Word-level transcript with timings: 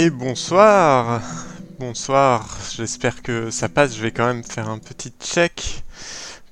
Et 0.00 0.10
bonsoir. 0.10 1.20
Bonsoir, 1.80 2.56
j'espère 2.76 3.20
que 3.20 3.50
ça 3.50 3.68
passe, 3.68 3.96
je 3.96 4.00
vais 4.00 4.12
quand 4.12 4.28
même 4.28 4.44
faire 4.44 4.68
un 4.68 4.78
petit 4.78 5.12
check 5.20 5.82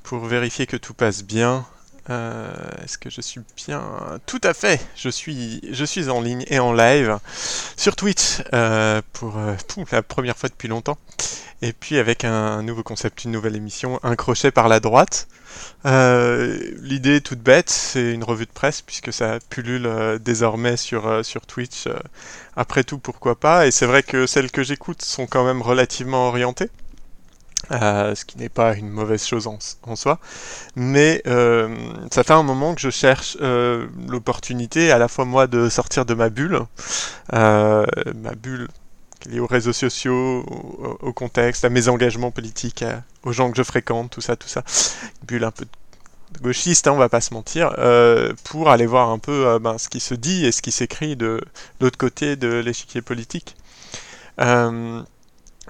pour 0.03 0.25
vérifier 0.25 0.66
que 0.66 0.77
tout 0.77 0.95
passe 0.95 1.22
bien. 1.22 1.64
Euh, 2.11 2.53
Est-ce 2.84 2.98
que 2.98 3.11
je 3.11 3.21
suis 3.21 3.40
bien? 3.57 3.82
Tout 4.27 4.41
à 4.45 4.55
fait, 4.55 4.80
je 4.95 5.09
suis, 5.09 5.61
je 5.70 5.84
suis 5.84 6.09
en 6.09 6.20
ligne 6.20 6.45
et 6.48 6.59
en 6.59 6.73
live 6.73 7.18
sur 7.77 7.96
Twitch 7.96 8.43
euh, 8.52 9.02
pour, 9.12 9.38
euh, 9.38 9.55
la 9.91 10.02
première 10.02 10.37
fois 10.37 10.48
depuis 10.48 10.69
longtemps. 10.69 10.98
Et 11.62 11.73
puis 11.73 11.98
avec 11.98 12.24
un 12.24 12.62
nouveau 12.62 12.82
concept, 12.82 13.24
une 13.24 13.32
nouvelle 13.32 13.56
émission, 13.56 13.98
un 14.02 14.14
crochet 14.14 14.50
par 14.50 14.69
la 14.69 14.79
droite. 14.79 15.27
L'idée 15.84 17.20
toute 17.23 17.41
bête, 17.41 17.70
c'est 17.70 18.12
une 18.12 18.25
revue 18.25 18.45
de 18.46 18.50
presse 18.52 18.82
puisque 18.82 19.12
ça 19.12 19.38
pullule 19.48 20.18
désormais 20.20 20.77
sur, 20.77 21.24
sur 21.24 21.46
Twitch. 21.46 21.88
après 22.57 22.84
tout, 22.84 22.98
pourquoi 22.98 23.41
pas? 23.41 23.66
Et 23.66 23.70
c'est 23.70 23.87
vrai 23.87 24.02
que 24.02 24.27
celles 24.27 24.51
que 24.51 24.62
j'écoute 24.62 25.02
sont 25.02 25.27
quand 25.27 25.45
même 25.45 25.62
relativement 25.62 26.29
orientées. 26.29 26.70
euh, 27.73 28.15
ce 28.15 28.25
qui 28.25 28.38
n'est 28.38 28.48
pas 28.48 28.75
une 28.75 28.88
mauvaise 28.88 29.25
chose 29.27 29.47
en, 29.47 29.97
soi. 29.97 30.19
Mais 30.77 31.23
euh, 31.27 31.74
ça 32.11 32.23
fait 32.23 32.33
un 32.33 32.43
moment 32.43 32.74
que 32.74 32.80
je 32.80 32.91
cherche 32.91 33.37
euh, 33.41 33.87
l'opportunité 34.09 34.93
à 34.93 34.98
la 34.98 35.09
fois 35.09 35.24
moi 35.24 35.47
de 35.47 35.69
sortir 35.69 36.05
de 36.05 36.15
ma 36.15 36.29
bulle, 36.29 36.60
ma 37.33 38.34
bulle 38.37 38.69
liée 39.27 39.41
aux 39.41 39.47
réseaux 39.47 39.73
sociaux, 39.73 40.45
au, 41.01 41.12
contexte, 41.12 41.65
à 41.65 41.69
mes 41.69 41.88
engagements 41.88 42.30
politiques, 42.30 42.84
aux 43.24 43.33
gens 43.33 43.51
que 43.51 43.57
je 43.57 43.65
fréquente, 43.65 44.10
tout 44.10 44.21
ça, 44.21 44.37
tout 44.37 44.48
ça. 44.48 44.62
Une 45.23 45.27
bulle 45.27 45.45
un 45.45 45.51
peu 45.51 45.65
gauchiste, 46.43 46.87
hein, 46.87 46.93
on 46.93 46.96
va 46.96 47.09
pas 47.09 47.21
se 47.21 47.35
mentir, 47.35 47.74
pour 48.45 48.71
aller 48.71 48.87
voir 48.87 49.10
un 49.10 49.19
peu 49.19 49.59
ben, 49.59 49.79
ce 49.79 49.88
qui 49.88 49.98
se 49.98 50.15
dit 50.15 50.46
et 50.46 50.52
ce 50.52 50.62
qui 50.62 50.71
s'écrit 50.71 51.16
de 51.16 51.41
l'autre 51.80 51.99
côté 51.99 52.37
de 52.37 52.59
l'échiquier 52.59 53.02
politique. 53.02 53.57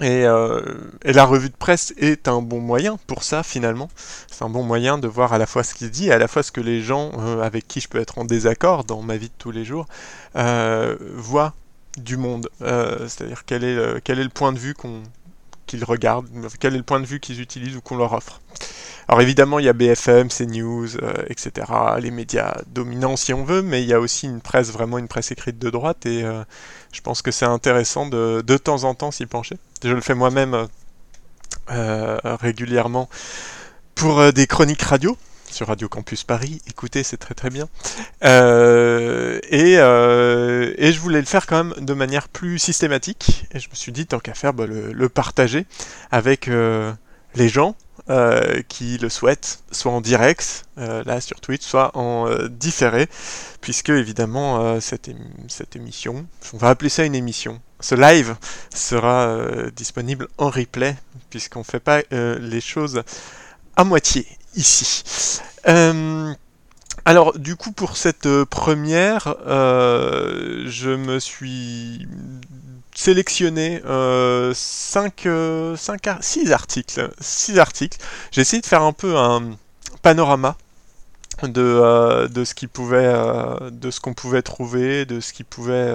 Et, 0.01 0.25
euh, 0.27 0.61
et 1.05 1.13
la 1.13 1.25
revue 1.25 1.49
de 1.49 1.57
presse 1.57 1.95
est 1.97 2.29
un 2.29 2.43
bon 2.43 2.61
moyen 2.61 2.99
pour 3.07 3.23
ça 3.23 3.43
finalement. 3.43 3.89
C'est 4.31 4.45
un 4.45 4.51
bon 4.51 4.63
moyen 4.63 4.99
de 4.99 5.09
voir 5.09 5.33
à 5.33 5.39
la 5.39 5.47
fois 5.47 5.65
ce 5.65 5.75
qui 5.75 5.85
se 5.85 5.91
dit 5.91 6.09
et 6.09 6.13
à 6.13 6.19
la 6.19 6.29
fois 6.29 6.43
ce 6.43 6.53
que 6.53 6.61
les 6.61 6.83
gens 6.83 7.13
euh, 7.19 7.43
avec 7.43 7.67
qui 7.67 7.81
je 7.81 7.89
peux 7.89 7.99
être 7.99 8.19
en 8.19 8.25
désaccord 8.25 8.85
dans 8.85 9.01
ma 9.03 9.17
vie 9.17 9.29
de 9.29 9.35
tous 9.39 9.51
les 9.51 9.65
jours 9.65 9.87
euh, 10.37 10.97
voient 11.15 11.55
du 11.97 12.19
monde. 12.19 12.51
C'est-à-dire 12.61 13.45
quel 13.47 14.03
quel 14.05 14.19
est 14.19 14.25
le 14.25 14.29
point 14.29 14.53
de 14.53 14.59
vue 14.59 14.75
qu'on 14.75 15.03
qu'ils 15.67 15.85
regardent, 15.85 16.29
quel 16.61 16.75
est 16.75 16.79
le 16.79 16.83
point 16.83 17.01
de 17.01 17.07
vue 17.07 17.21
qu'ils 17.21 17.41
utilisent 17.41 17.77
ou 17.77 17.81
qu'on 17.81 17.97
leur 17.97 18.13
offre. 18.13 18.41
Alors 19.09 19.21
évidemment, 19.21 19.59
il 19.61 19.67
y 19.67 19.69
a 19.69 19.73
BFM, 19.73 20.29
CNews, 20.29 20.97
euh, 20.97 21.13
etc., 21.29 21.67
les 22.01 22.11
médias 22.11 22.57
dominants 22.67 23.17
si 23.17 23.33
on 23.33 23.45
veut, 23.45 23.63
mais 23.63 23.83
il 23.83 23.89
y 23.89 23.93
a 23.93 24.01
aussi 24.01 24.27
une 24.27 24.41
presse, 24.41 24.71
vraiment 24.71 24.99
une 24.99 25.07
presse 25.07 25.31
écrite 25.31 25.59
de 25.59 25.71
droite, 25.71 26.07
et 26.07 26.25
euh, 26.25 26.43
je 26.93 27.01
pense 27.03 27.23
que 27.23 27.31
c'est 27.31 27.47
intéressant 27.47 28.07
de, 28.07 28.43
de 28.45 28.57
temps 28.57 28.83
en 28.85 28.95
temps 28.95 29.13
s'y 29.13 29.27
pencher. 29.27 29.59
Je 29.85 29.91
le 29.91 30.01
fais 30.01 30.15
moi-même 30.15 30.55
euh, 30.55 30.67
euh, 31.71 32.19
régulièrement 32.41 33.09
pour 33.95 34.33
des 34.33 34.47
chroniques 34.47 34.83
radio 34.83 35.17
sur 35.57 35.69
Radio 35.69 35.89
Campus 35.89 36.23
Paris. 36.23 36.61
Écoutez, 36.69 37.03
c'est 37.03 37.17
très 37.17 37.35
très 37.35 37.49
bien. 37.49 37.67
Euh, 38.25 39.41
et, 39.49 39.77
euh, 39.79 40.75
et 40.77 40.93
je 40.93 41.01
voulais 41.01 41.21
le 41.21 41.25
faire 41.25 41.47
quand 41.47 41.65
même 41.65 41.75
de 41.83 41.95
manière 41.95 42.29
plus 42.29 42.59
systématique. 42.59 43.47
Et 43.53 43.59
je 43.59 43.71
me 43.71 43.75
suis 43.75 43.91
dit, 43.91 44.07
tant 44.07 44.19
qu'à 44.19 44.35
faire, 44.35 44.53
bah, 44.53 44.67
le, 44.67 45.09
partager 45.09 45.65
avec 46.11 46.49
euh, 46.49 46.93
les 47.35 47.49
gens 47.49 47.75
qui 48.69 48.99
le 48.99 49.09
souhaitent, 49.09 49.65
soit 49.73 49.91
en 49.91 50.01
direct, 50.01 50.67
là 50.77 51.21
sur 51.21 51.41
Twitch, 51.41 51.65
soit 51.65 51.97
en 51.97 52.29
différé, 52.49 53.09
puisque 53.61 53.89
évidemment 53.89 54.81
cette, 54.81 55.09
ém- 55.09 55.17
cette 55.49 55.75
émission, 55.75 56.25
on 56.53 56.59
va 56.59 56.69
appeler 56.69 56.89
ça 56.89 57.03
une 57.05 57.17
émission, 57.17 57.61
ce 57.81 57.97
live 57.97 58.37
sera 58.73 59.41
disponible 59.75 60.29
en 60.39 60.51
replay, 60.51 60.95
puisqu'on 61.31 61.61
ne 61.61 61.65
fait 61.65 61.81
pas 61.81 62.03
les 62.11 62.61
choses 62.61 63.03
à 63.75 63.83
moitié 63.83 64.25
Euh, 65.69 66.35
alors, 67.05 67.39
du 67.39 67.57
coup, 67.57 67.73
pour 67.73 67.97
cette 67.97 68.27
euh, 68.27 68.45
première, 68.45 69.35
euh, 69.47 70.65
je 70.67 70.91
me 70.91 71.19
suis 71.19 72.07
sélectionné 72.95 73.83
5, 74.55 75.29
6 76.21 76.53
articles. 76.53 77.11
6 77.21 77.59
articles. 77.59 77.99
J'ai 78.31 78.41
essayé 78.41 78.61
de 78.61 78.67
faire 78.67 78.83
un 78.83 78.93
peu 78.93 79.17
un 79.17 79.57
panorama 80.03 80.57
de, 81.43 82.27
de 82.29 82.45
ce 82.45 82.55
qui 82.55 82.67
pouvait, 82.67 83.13
qu'on 84.01 84.15
pouvait 84.15 84.43
trouver, 84.43 85.05
de 85.05 85.21
ce 85.21 85.35
qui 85.35 85.45
pouvait, 85.45 85.95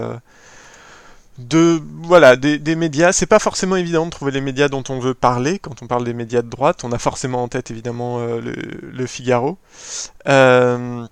de 1.48 1.82
voilà, 2.04 2.36
des, 2.36 2.76
médias. 2.76 3.12
C'est 3.12 3.26
pas 3.26 3.40
forcément 3.40 3.76
évident 3.76 4.06
de 4.06 4.12
trouver 4.12 4.32
les 4.32 4.42
médias 4.42 4.68
dont 4.68 4.84
on 4.90 5.00
veut 5.00 5.14
parler 5.14 5.60
quand 5.60 5.82
on 5.82 5.88
parle 5.88 6.04
des 6.04 6.14
médias 6.14 6.42
de 6.42 6.50
droite. 6.50 6.84
On 6.84 6.92
a 6.92 7.00
forcément 7.00 7.44
en 7.44 7.48
tête 7.48 7.72
évidemment 7.72 8.20
euh, 8.20 8.42
le, 8.42 9.06
Figaro. 9.08 9.58
Euh, 10.28 11.06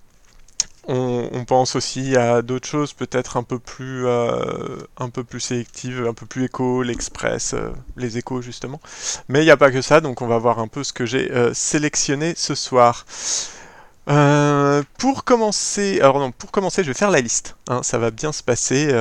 on, 0.88 1.45
pense 1.45 1.75
aussi 1.75 2.16
à 2.16 2.41
d'autres 2.41 2.67
choses 2.67 2.94
peut-être 2.94 3.38
un 3.38 3.44
peu 3.44 3.59
plus 3.59 4.07
euh, 4.07 4.78
un 4.97 5.09
peu 5.09 5.23
plus 5.23 5.40
sélectives, 5.40 6.06
un 6.07 6.13
peu 6.13 6.25
plus 6.25 6.46
écho, 6.46 6.81
l'Express, 6.81 7.56
les 7.96 8.17
échos 8.17 8.41
justement. 8.41 8.81
Mais 9.28 9.41
il 9.41 9.46
n'y 9.46 9.51
a 9.51 9.57
pas 9.57 9.72
que 9.72 9.81
ça, 9.81 10.01
donc 10.01 10.22
on 10.22 10.28
va 10.28 10.38
voir 10.38 10.59
un 10.59 10.67
peu 10.67 10.84
ce 10.84 10.94
que 10.94 11.06
j'ai 11.06 11.31
sélectionné 11.53 12.34
ce 12.35 12.56
soir. 12.56 13.06
Pour 14.07 15.23
commencer, 15.23 16.00
alors 16.01 16.19
non, 16.19 16.31
pour 16.31 16.51
commencer, 16.51 16.84
je 16.84 16.88
vais 16.88 16.97
faire 16.97 17.11
la 17.11 17.22
liste. 17.22 17.56
hein, 17.67 17.81
ça 17.84 18.00
va 18.00 18.09
bien 18.09 18.31
se 18.31 18.41
passer. 18.41 18.91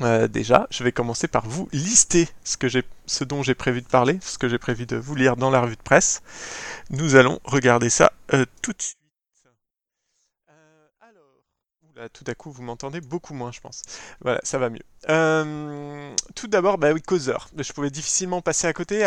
Euh, 0.00 0.28
déjà, 0.28 0.66
je 0.70 0.84
vais 0.84 0.92
commencer 0.92 1.28
par 1.28 1.46
vous 1.46 1.68
lister 1.72 2.28
ce 2.44 2.56
que 2.56 2.66
ce 3.06 3.24
dont 3.24 3.42
j'ai 3.42 3.54
prévu 3.54 3.82
de 3.82 3.86
parler, 3.86 4.18
ce 4.22 4.38
que 4.38 4.48
j'ai 4.48 4.58
prévu 4.58 4.86
de 4.86 4.96
vous 4.96 5.14
lire 5.14 5.36
dans 5.36 5.50
la 5.50 5.60
revue 5.60 5.76
de 5.76 5.82
presse. 5.82 6.22
Nous 6.90 7.16
allons 7.16 7.40
regarder 7.44 7.90
ça 7.90 8.12
euh, 8.32 8.44
tout 8.62 8.72
de 8.72 8.82
suite. 8.82 8.98
Euh, 10.50 10.86
alors, 11.00 11.42
oula, 11.90 12.08
tout 12.08 12.24
à 12.26 12.34
coup, 12.34 12.50
vous 12.50 12.62
m'entendez 12.62 13.00
beaucoup 13.00 13.34
moins, 13.34 13.52
je 13.52 13.60
pense. 13.60 13.82
Voilà, 14.20 14.40
ça 14.42 14.58
va 14.58 14.70
mieux. 14.70 16.16
Tout 16.34 16.48
d'abord, 16.48 16.78
bah 16.78 16.92
oui, 16.92 17.02
Causeur. 17.02 17.48
Je 17.56 17.72
pouvais 17.72 17.90
difficilement 17.90 18.40
passer 18.40 18.66
à 18.66 18.72
côté. 18.72 19.04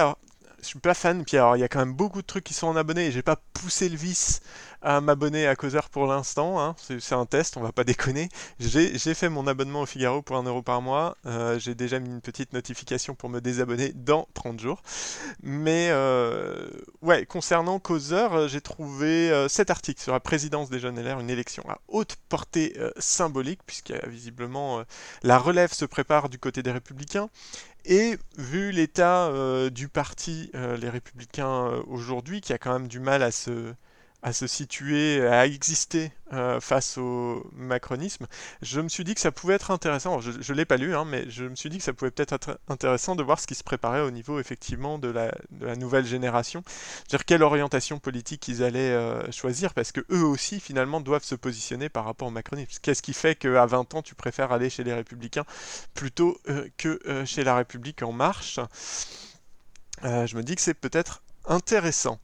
Je 0.62 0.68
suis 0.68 0.80
pas 0.80 0.94
fan, 0.94 1.24
puis 1.26 1.38
alors 1.38 1.58
il 1.58 1.60
y 1.60 1.64
a 1.64 1.68
quand 1.68 1.80
même 1.80 1.94
beaucoup 1.94 2.22
de 2.22 2.28
trucs 2.28 2.44
qui 2.44 2.54
sont 2.54 2.68
en 2.68 2.76
abonné 2.76 3.08
et 3.08 3.12
j'ai 3.12 3.22
pas 3.22 3.38
poussé 3.54 3.90
le 3.90 3.96
vice 3.98 4.42
à 4.82 5.00
m'abonner 5.00 5.48
à 5.48 5.56
Causeur 5.56 5.90
pour 5.90 6.08
l'instant. 6.08 6.60
hein. 6.60 6.76
C'est 6.78 7.14
un 7.14 7.26
test, 7.26 7.58
on 7.58 7.62
va 7.62 7.72
pas 7.72 7.84
déconner. 7.84 8.30
J'ai 8.60 9.14
fait 9.14 9.30
mon 9.30 9.46
abonnement 9.48 9.82
au 9.82 9.86
Figaro 9.86 10.22
pour 10.22 10.38
1€ 10.38 10.48
euro 10.48 10.62
par 10.62 10.82
mois. 10.82 11.18
Euh, 11.26 11.60
j'ai 11.60 11.76
déjà 11.76 12.00
mis 12.00 12.10
une 12.10 12.22
petite 12.22 12.54
notification 12.54 13.14
pour 13.14 13.30
me 13.30 13.42
désabonner 13.42 13.92
dans 13.94 14.28
30 14.34 14.60
jours. 14.60 14.82
Mais 15.44 15.90
euh, 15.92 16.68
ouais, 17.02 17.26
concernant 17.26 17.80
Causeur, 17.80 18.34
euh, 18.34 18.48
j'ai 18.48 18.62
trouvé 18.62 19.46
cet 19.50 19.70
article 19.70 20.02
sur 20.02 20.14
la 20.14 20.20
présidence 20.20 20.70
des 20.70 20.80
Jeunes 20.80 21.00
LR, 21.00 21.20
une 21.20 21.30
élection 21.30 21.64
à 21.70 21.80
haute 21.88 22.16
portée 22.30 22.76
symbolique, 22.98 23.60
a 23.92 24.08
visiblement 24.08 24.84
la 25.24 25.38
relève 25.38 25.74
se 25.74 25.86
prépare 25.86 26.30
du 26.30 26.40
côté 26.40 26.64
des 26.64 26.72
Républicains. 26.72 27.30
Et 27.86 28.18
vu 28.38 28.72
l'état 28.72 29.28
euh, 29.28 29.70
du 29.70 29.88
parti, 29.88 30.52
euh, 30.56 30.78
les 30.78 30.90
Républicains 30.90 31.68
euh, 31.68 31.84
aujourd'hui, 31.88 32.42
qui 32.42 32.54
a 32.54 32.58
quand 32.58 32.74
même 32.74 32.88
du 32.88 33.00
mal 33.00 33.24
à 33.24 33.32
se, 33.32 33.74
à 34.24 34.34
se 34.34 34.46
situer, 34.46 35.26
à 35.26 35.48
exister 35.48 36.12
euh, 36.34 36.60
face 36.60 36.98
au 36.98 37.50
macronisme, 37.54 38.28
je 38.62 38.80
me 38.80 38.88
suis 38.88 39.04
dit 39.04 39.16
que 39.16 39.22
ça 39.22 39.32
pouvait 39.32 39.56
être 39.56 39.72
intéressant. 39.72 40.20
Je 40.20 40.32
ne 40.32 40.58
l'ai 40.58 40.66
pas 40.66 40.78
lu, 40.78 40.96
hein, 40.96 41.06
mais 41.06 41.30
je 41.30 41.46
me 41.46 41.56
suis 41.56 41.70
dit 41.70 41.78
que 41.78 41.84
ça 41.84 41.94
pouvait 41.94 42.12
peut-être 42.12 42.34
être 42.34 42.60
intéressant 42.68 43.16
de 43.16 43.24
voir 43.24 43.40
ce 43.40 43.48
qui 43.48 43.56
se 43.56 43.64
préparait 43.64 44.02
au 44.02 44.12
niveau 44.12 44.40
effectivement 44.40 45.00
de 45.00 45.08
la, 45.08 45.32
de 45.50 45.66
la 45.66 45.76
nouvelle 45.76 46.06
génération. 46.06 46.64
C'est-à-dire 46.68 47.26
quelle 47.26 47.44
orientation 47.44 47.98
politique 47.98 48.48
ils 48.48 48.64
allaient 48.64 48.92
euh, 48.92 49.32
choisir, 49.32 49.74
parce 49.74 49.92
que 49.92 50.02
eux 50.12 50.24
aussi 50.24 50.60
finalement 50.60 51.02
doivent 51.02 51.24
se 51.24 51.36
positionner 51.36 51.90
par 51.90 52.06
rapport 52.06 52.28
au 52.28 52.32
macronisme. 52.32 52.80
Qu'est-ce 52.82 53.02
qui 53.02 53.14
fait 53.14 53.36
qu'à 53.36 53.66
20 53.66 53.96
ans 53.96 54.02
tu 54.02 54.14
préfères 54.14 54.52
aller 54.52 54.70
chez 54.70 54.84
les 54.84 54.94
Républicains 54.94 55.46
plutôt 55.96 56.38
euh, 56.48 56.68
que 56.78 57.00
chez 57.26 57.44
la 57.44 57.56
République 57.56 58.04
en 58.04 58.12
marche? 58.12 58.60
Je 60.04 60.36
me 60.36 60.42
dis 60.42 60.56
que 60.56 60.62
c'est 60.62 60.74
peut-être 60.74 61.22
intéressant. 61.46 62.20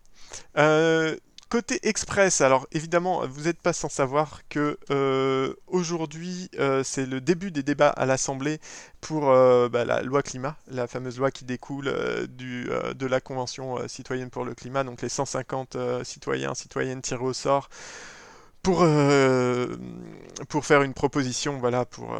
Euh, 0.57 1.15
Côté 1.49 1.79
Express, 1.87 2.41
alors 2.41 2.67
évidemment, 2.73 3.25
vous 3.25 3.43
n'êtes 3.43 3.61
pas 3.61 3.71
sans 3.71 3.87
savoir 3.87 4.41
que 4.49 4.77
euh, 4.91 5.53
aujourd'hui, 5.67 6.49
euh, 6.59 6.83
c'est 6.83 7.05
le 7.05 7.21
début 7.21 7.51
des 7.51 7.63
débats 7.63 7.87
à 7.87 8.05
l'Assemblée 8.05 8.59
pour 8.99 9.29
euh, 9.29 9.69
bah, 9.69 9.85
la 9.85 10.01
loi 10.01 10.21
climat, 10.23 10.57
la 10.67 10.87
fameuse 10.87 11.17
loi 11.17 11.31
qui 11.31 11.45
découle 11.45 11.85
de 11.85 13.05
la 13.05 13.21
Convention 13.21 13.87
citoyenne 13.87 14.29
pour 14.29 14.43
le 14.43 14.55
climat, 14.55 14.83
donc 14.83 15.01
les 15.01 15.07
150 15.07 15.77
euh, 15.77 16.03
citoyens, 16.03 16.53
citoyennes 16.53 17.01
tirés 17.01 17.23
au 17.23 17.31
sort 17.31 17.69
pour, 18.61 18.85
pour 20.49 20.65
faire 20.65 20.81
une 20.81 20.93
proposition 20.93 21.59
voilà, 21.59 21.85
pour, 21.85 22.13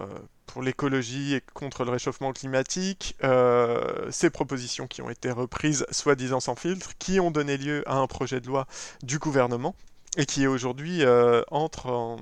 pour 0.48 0.64
l'écologie 0.64 1.36
et 1.36 1.42
contre 1.54 1.86
le 1.86 1.92
réchauffement 1.92 2.34
climatique. 2.34 3.16
Euh, 3.24 4.10
ces 4.10 4.32
propositions 4.32 4.88
qui 4.88 5.02
ont 5.04 5.10
été 5.10 5.30
reprises, 5.30 5.86
soi-disant 5.92 6.40
sans 6.40 6.56
filtre, 6.56 6.92
qui 6.98 7.20
ont 7.20 7.30
donné 7.30 7.58
lieu 7.58 7.84
à 7.86 7.98
un 7.98 8.08
projet 8.08 8.42
de 8.42 8.48
loi 8.48 8.66
du 9.04 9.20
gouvernement 9.20 9.76
et 10.18 10.26
qui 10.26 10.48
aujourd'hui 10.48 11.04
euh, 11.04 11.44
entre 11.52 11.88
en, 11.90 12.18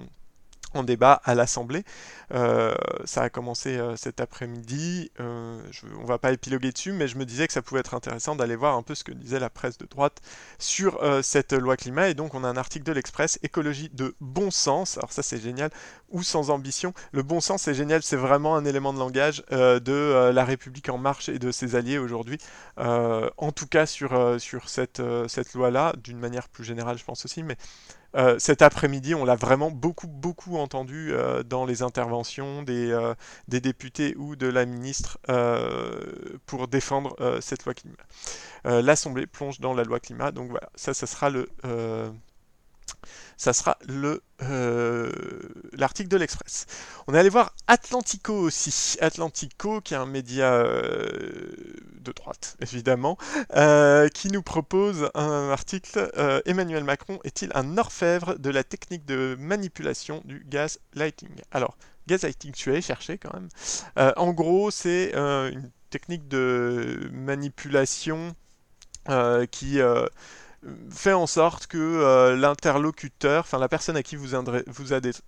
débat 0.83 1.21
à 1.23 1.35
l'Assemblée. 1.35 1.85
Euh, 2.33 2.75
ça 3.05 3.21
a 3.21 3.29
commencé 3.29 3.79
cet 3.95 4.19
après-midi. 4.19 5.09
On 5.19 6.03
va 6.03 6.17
pas 6.17 6.33
épiloguer 6.33 6.73
dessus, 6.73 6.91
mais 6.91 7.07
je 7.07 7.17
me 7.17 7.23
disais 7.23 7.47
que 7.47 7.53
ça 7.53 7.61
pouvait 7.61 7.79
être 7.79 7.93
intéressant 7.93 8.35
d'aller 8.35 8.57
voir 8.57 8.75
un 8.75 8.81
peu 8.83 8.93
ce 8.93 9.05
que 9.05 9.13
disait 9.13 9.39
la 9.39 9.49
presse 9.49 9.77
de 9.77 9.85
droite 9.85 10.19
sur 10.59 10.99
cette 11.23 11.53
loi 11.53 11.77
climat. 11.77 12.09
Et 12.09 12.13
donc, 12.13 12.33
on 12.33 12.43
a 12.43 12.49
un 12.49 12.57
article 12.57 12.83
de 12.83 12.91
l'Express, 12.91 13.39
écologie 13.41 13.89
de 13.93 14.15
bon 14.19 14.51
sens. 14.51 14.97
Alors 14.97 15.13
ça, 15.13 15.23
c'est 15.23 15.39
génial. 15.39 15.69
Ou 16.11 16.23
sans 16.23 16.49
ambition. 16.49 16.93
Le 17.11 17.23
bon 17.23 17.41
sens, 17.41 17.63
c'est 17.63 17.73
génial. 17.73 18.03
C'est 18.03 18.15
vraiment 18.15 18.55
un 18.55 18.65
élément 18.65 18.93
de 18.93 18.99
langage 18.99 19.43
de 19.51 20.31
la 20.31 20.45
République 20.45 20.89
en 20.89 20.97
marche 20.97 21.29
et 21.29 21.39
de 21.39 21.51
ses 21.51 21.75
alliés 21.75 21.97
aujourd'hui. 21.97 22.37
en 22.77 23.51
tout 23.51 23.67
cas, 23.67 23.85
sur, 23.85 24.39
sur 24.39 24.69
cette, 24.69 25.01
cette 25.27 25.53
loi-là, 25.53 25.93
d'une 26.03 26.19
manière 26.19 26.47
plus 26.47 26.63
générale, 26.63 26.97
je 26.97 27.03
pense 27.03 27.25
aussi. 27.25 27.43
Mais 27.43 27.57
euh, 28.15 28.39
cet 28.39 28.61
après-midi, 28.61 29.13
on 29.13 29.25
l'a 29.25 29.35
vraiment 29.35 29.71
beaucoup, 29.71 30.07
beaucoup 30.07 30.57
entendu 30.57 31.11
euh, 31.11 31.43
dans 31.43 31.65
les 31.65 31.81
interventions 31.81 32.63
des, 32.63 32.91
euh, 32.91 33.13
des, 33.47 33.59
députés 33.59 34.15
ou 34.17 34.35
de 34.35 34.47
la 34.47 34.65
ministre 34.65 35.17
pour 36.45 36.67
défendre 36.67 37.15
cette 37.41 37.65
loi 37.65 37.73
climat. 37.73 37.95
L'Assemblée 38.63 39.27
plonge 39.27 39.59
dans 39.59 39.73
la 39.73 39.83
loi 39.83 39.99
climat, 39.99 40.31
donc 40.31 40.49
voilà, 40.49 40.69
ça, 40.75 40.93
ça 40.93 41.07
sera 41.07 41.29
le 41.29 41.47
ça 43.37 43.53
sera 43.53 43.77
le 43.87 44.21
euh, 44.41 45.11
l'article 45.73 46.09
de 46.09 46.17
l'Express. 46.17 46.65
On 47.07 47.13
est 47.13 47.19
allé 47.19 47.29
voir 47.29 47.55
Atlantico 47.67 48.33
aussi. 48.33 48.97
Atlantico, 48.99 49.81
qui 49.81 49.93
est 49.93 49.97
un 49.97 50.05
média 50.05 50.53
euh, 50.53 51.49
de 52.01 52.11
droite, 52.11 52.57
évidemment, 52.61 53.17
euh, 53.55 54.09
qui 54.09 54.29
nous 54.29 54.41
propose 54.41 55.09
un 55.15 55.49
article 55.49 56.11
Emmanuel 56.45 56.83
Macron 56.83 57.19
est-il 57.23 57.51
un 57.55 57.77
orfèvre 57.77 58.37
de 58.37 58.49
la 58.49 58.63
technique 58.63 59.05
de 59.05 59.35
manipulation 59.39 60.21
du 60.25 60.45
gaz 60.47 60.79
lighting 60.93 61.29
Alors, 61.51 61.77
gaz 62.07 62.23
lighting, 62.23 62.51
tu 62.51 62.69
allé 62.71 62.81
chercher 62.81 63.17
quand 63.17 63.33
même. 63.33 63.49
en 64.17 64.31
gros, 64.33 64.71
c'est 64.71 65.13
une 65.15 65.71
technique 65.89 66.27
de 66.27 67.09
manipulation 67.11 68.35
qui 69.51 69.79
fait 70.89 71.13
en 71.13 71.27
sorte 71.27 71.67
que 71.67 71.77
euh, 71.77 72.35
l'interlocuteur, 72.35 73.41
enfin 73.41 73.59
la 73.59 73.69
personne 73.69 73.97
à 73.97 74.03
qui 74.03 74.15
vous, 74.15 74.27
vous, 74.67 74.85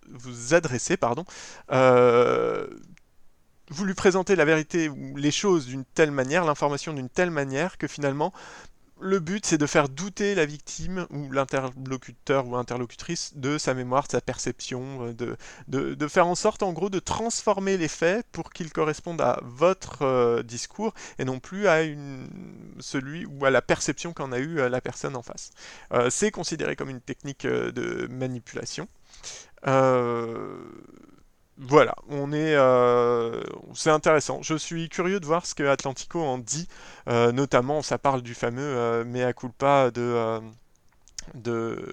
vous 0.10 0.54
adressez, 0.54 0.98
pardon, 0.98 1.26
euh, 1.72 2.68
vous 3.70 3.86
lui 3.86 3.94
présentez 3.94 4.36
la 4.36 4.46
vérité 4.46 4.90
ou 4.90 5.16
les 5.16 5.32
choses 5.32 5.66
d'une 5.66 5.84
telle 5.84 6.12
manière, 6.12 6.46
l'information 6.46 6.94
d'une 6.94 7.10
telle 7.10 7.32
manière 7.32 7.78
que 7.78 7.88
finalement 7.88 8.34
le 9.00 9.20
but, 9.20 9.46
c'est 9.46 9.58
de 9.58 9.66
faire 9.66 9.90
douter 9.90 10.36
la 10.36 10.46
victime 10.46 11.08
ou 11.12 11.32
l'interlocuteur 11.32 12.48
ou 12.48 12.56
interlocutrice 12.56 13.34
de 13.36 13.58
sa 13.58 13.74
mémoire, 13.74 14.08
de 14.08 14.12
sa 14.12 14.22
perception, 14.22 15.08
euh, 15.08 15.38
de, 15.68 15.94
de, 15.96 16.08
faire 16.08 16.28
en 16.28 16.36
sorte, 16.36 16.64
en 16.64 16.74
gros, 16.74 16.90
de 16.90 17.00
transformer 17.00 17.78
les 17.78 17.88
faits 17.88 18.26
pour 18.32 18.52
qu'ils 18.52 18.72
correspondent 18.72 19.22
à 19.22 19.40
votre 19.44 20.04
euh, 20.04 20.44
discours 20.44 20.94
et 21.20 21.26
non 21.26 21.40
plus 21.40 21.68
à 21.68 21.84
une, 21.84 22.28
celui 22.80 23.26
ou 23.26 23.46
à 23.46 23.52
la 23.52 23.62
perception 23.62 24.14
qu'en 24.14 24.32
a 24.32 24.40
eu 24.40 24.60
euh, 24.60 24.70
la 24.70 24.82
personne 24.82 25.16
en 25.16 25.22
face. 25.22 25.52
c'est 26.10 26.32
considéré 26.32 26.76
comme 26.76 26.90
une 26.90 27.02
technique 27.02 27.46
de 27.46 28.08
manipulation. 28.08 28.88
Voilà, 31.60 31.96
on 32.08 32.32
est, 32.34 32.54
euh, 32.56 33.42
c'est 33.74 33.90
intéressant. 33.90 34.44
Je 34.44 34.54
suis 34.56 34.90
curieux 34.90 35.20
de 35.20 35.26
voir 35.26 35.46
ce 35.48 35.56
que 35.56 35.64
Atlantico 35.64 36.22
en 36.22 36.38
dit, 36.38 36.68
euh, 37.10 37.32
notamment 37.32 37.82
ça 37.82 37.98
parle 37.98 38.22
du 38.22 38.36
fameux 38.36 38.62
euh, 38.62 39.04
mea 39.04 39.34
culpa 39.34 39.90
de, 39.90 40.40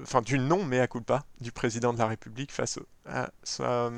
enfin 0.02 0.20
du 0.20 0.38
non 0.38 0.64
mea 0.64 0.86
culpa 0.86 1.24
du 1.40 1.50
président 1.50 1.94
de 1.94 1.98
la 1.98 2.06
République 2.06 2.52
face 2.52 2.78
à 3.08 3.30
sa, 3.42 3.90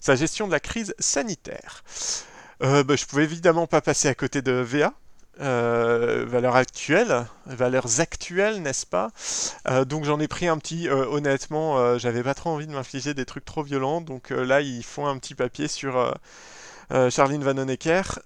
sa 0.00 0.16
gestion 0.16 0.48
de 0.48 0.52
la 0.52 0.60
crise 0.60 0.94
sanitaire. 0.98 1.84
Bah, 2.60 2.96
je 2.96 3.06
pouvais 3.06 3.24
évidemment 3.24 3.68
pas 3.68 3.80
passer 3.80 4.08
à 4.08 4.14
côté 4.14 4.42
de 4.42 4.52
VA, 4.52 4.94
euh, 5.40 6.24
valeurs 6.26 6.56
actuelles, 6.56 7.26
valeurs 7.46 8.00
actuelles, 8.00 8.62
n'est-ce 8.62 8.86
pas? 8.86 9.10
Euh, 9.68 9.84
Donc 9.84 10.04
j'en 10.04 10.18
ai 10.20 10.28
pris 10.28 10.48
un 10.48 10.58
petit, 10.58 10.88
euh, 10.88 11.06
honnêtement, 11.06 11.98
j'avais 11.98 12.22
pas 12.22 12.34
trop 12.34 12.50
envie 12.50 12.66
de 12.66 12.72
m'infliger 12.72 13.14
des 13.14 13.24
trucs 13.24 13.44
trop 13.44 13.62
violents, 13.62 14.00
donc 14.00 14.30
là 14.30 14.60
ils 14.60 14.82
font 14.82 15.06
un 15.06 15.18
petit 15.18 15.34
papier 15.34 15.68
sur 15.68 16.14
Charline 17.10 17.42
Vanhoenacker, 17.42 18.20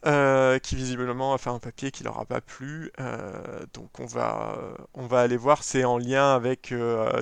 qui 0.62 0.76
visiblement 0.76 1.34
a 1.34 1.38
fait 1.38 1.50
un 1.50 1.58
papier 1.58 1.90
qui 1.90 2.04
leur 2.04 2.18
a 2.20 2.24
pas 2.24 2.40
plu, 2.40 2.92
donc 3.74 3.88
on 3.98 4.06
va, 4.06 4.56
on 4.94 5.06
va 5.06 5.20
aller 5.20 5.36
voir, 5.36 5.62
c'est 5.62 5.84
en 5.84 5.98
lien 5.98 6.34
avec 6.34 6.74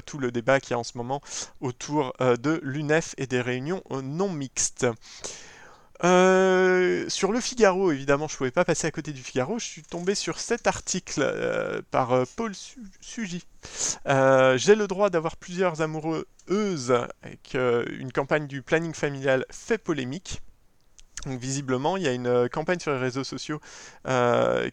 tout 0.06 0.18
le 0.18 0.30
débat 0.32 0.60
qu'il 0.60 0.72
y 0.72 0.74
a 0.74 0.78
en 0.78 0.84
ce 0.84 0.98
moment 0.98 1.22
autour 1.60 2.14
de 2.20 2.60
l'UNEF 2.62 3.14
et 3.18 3.26
des 3.26 3.40
réunions 3.40 3.82
non 4.02 4.28
mixtes. 4.28 4.86
Euh, 6.04 7.08
sur 7.08 7.32
le 7.32 7.40
Figaro, 7.40 7.90
évidemment, 7.90 8.28
je 8.28 8.34
ne 8.34 8.38
pouvais 8.38 8.50
pas 8.50 8.64
passer 8.64 8.86
à 8.86 8.90
côté 8.90 9.12
du 9.12 9.22
Figaro. 9.22 9.58
Je 9.58 9.64
suis 9.64 9.82
tombé 9.82 10.14
sur 10.14 10.38
cet 10.38 10.66
article 10.66 11.22
euh, 11.22 11.82
par 11.90 12.12
euh, 12.12 12.24
Paul 12.36 12.52
Sugy. 13.00 13.44
J'ai 14.06 14.74
le 14.74 14.86
droit 14.86 15.10
d'avoir 15.10 15.36
plusieurs 15.36 15.80
amoureuses 15.80 16.26
avec 17.22 17.54
une 17.54 18.12
campagne 18.12 18.46
du 18.46 18.62
planning 18.62 18.94
familial 18.94 19.44
fait 19.50 19.78
polémique. 19.78 20.40
Donc, 21.26 21.40
visiblement, 21.40 21.96
il 21.96 22.04
y 22.04 22.08
a 22.08 22.12
une 22.12 22.48
campagne 22.48 22.78
sur 22.78 22.92
les 22.92 22.98
réseaux 22.98 23.24
sociaux 23.24 23.60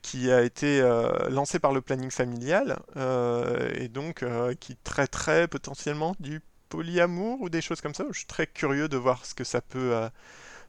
qui 0.01 0.31
a 0.31 0.41
été 0.43 0.81
lancée 1.29 1.59
par 1.59 1.73
le 1.73 1.81
planning 1.81 2.11
familial 2.11 2.79
et 3.73 3.87
donc 3.89 4.23
qui 4.59 4.75
traiterait 4.77 5.47
potentiellement 5.47 6.15
du 6.19 6.41
polyamour 6.69 7.41
ou 7.41 7.49
des 7.49 7.61
choses 7.61 7.81
comme 7.81 7.95
ça. 7.95 8.05
Je 8.11 8.17
suis 8.19 8.27
très 8.27 8.47
curieux 8.47 8.87
de 8.87 8.97
voir 8.97 9.25
ce 9.25 9.33
que 9.33 9.43
ça 9.43 9.59
peut 9.59 10.07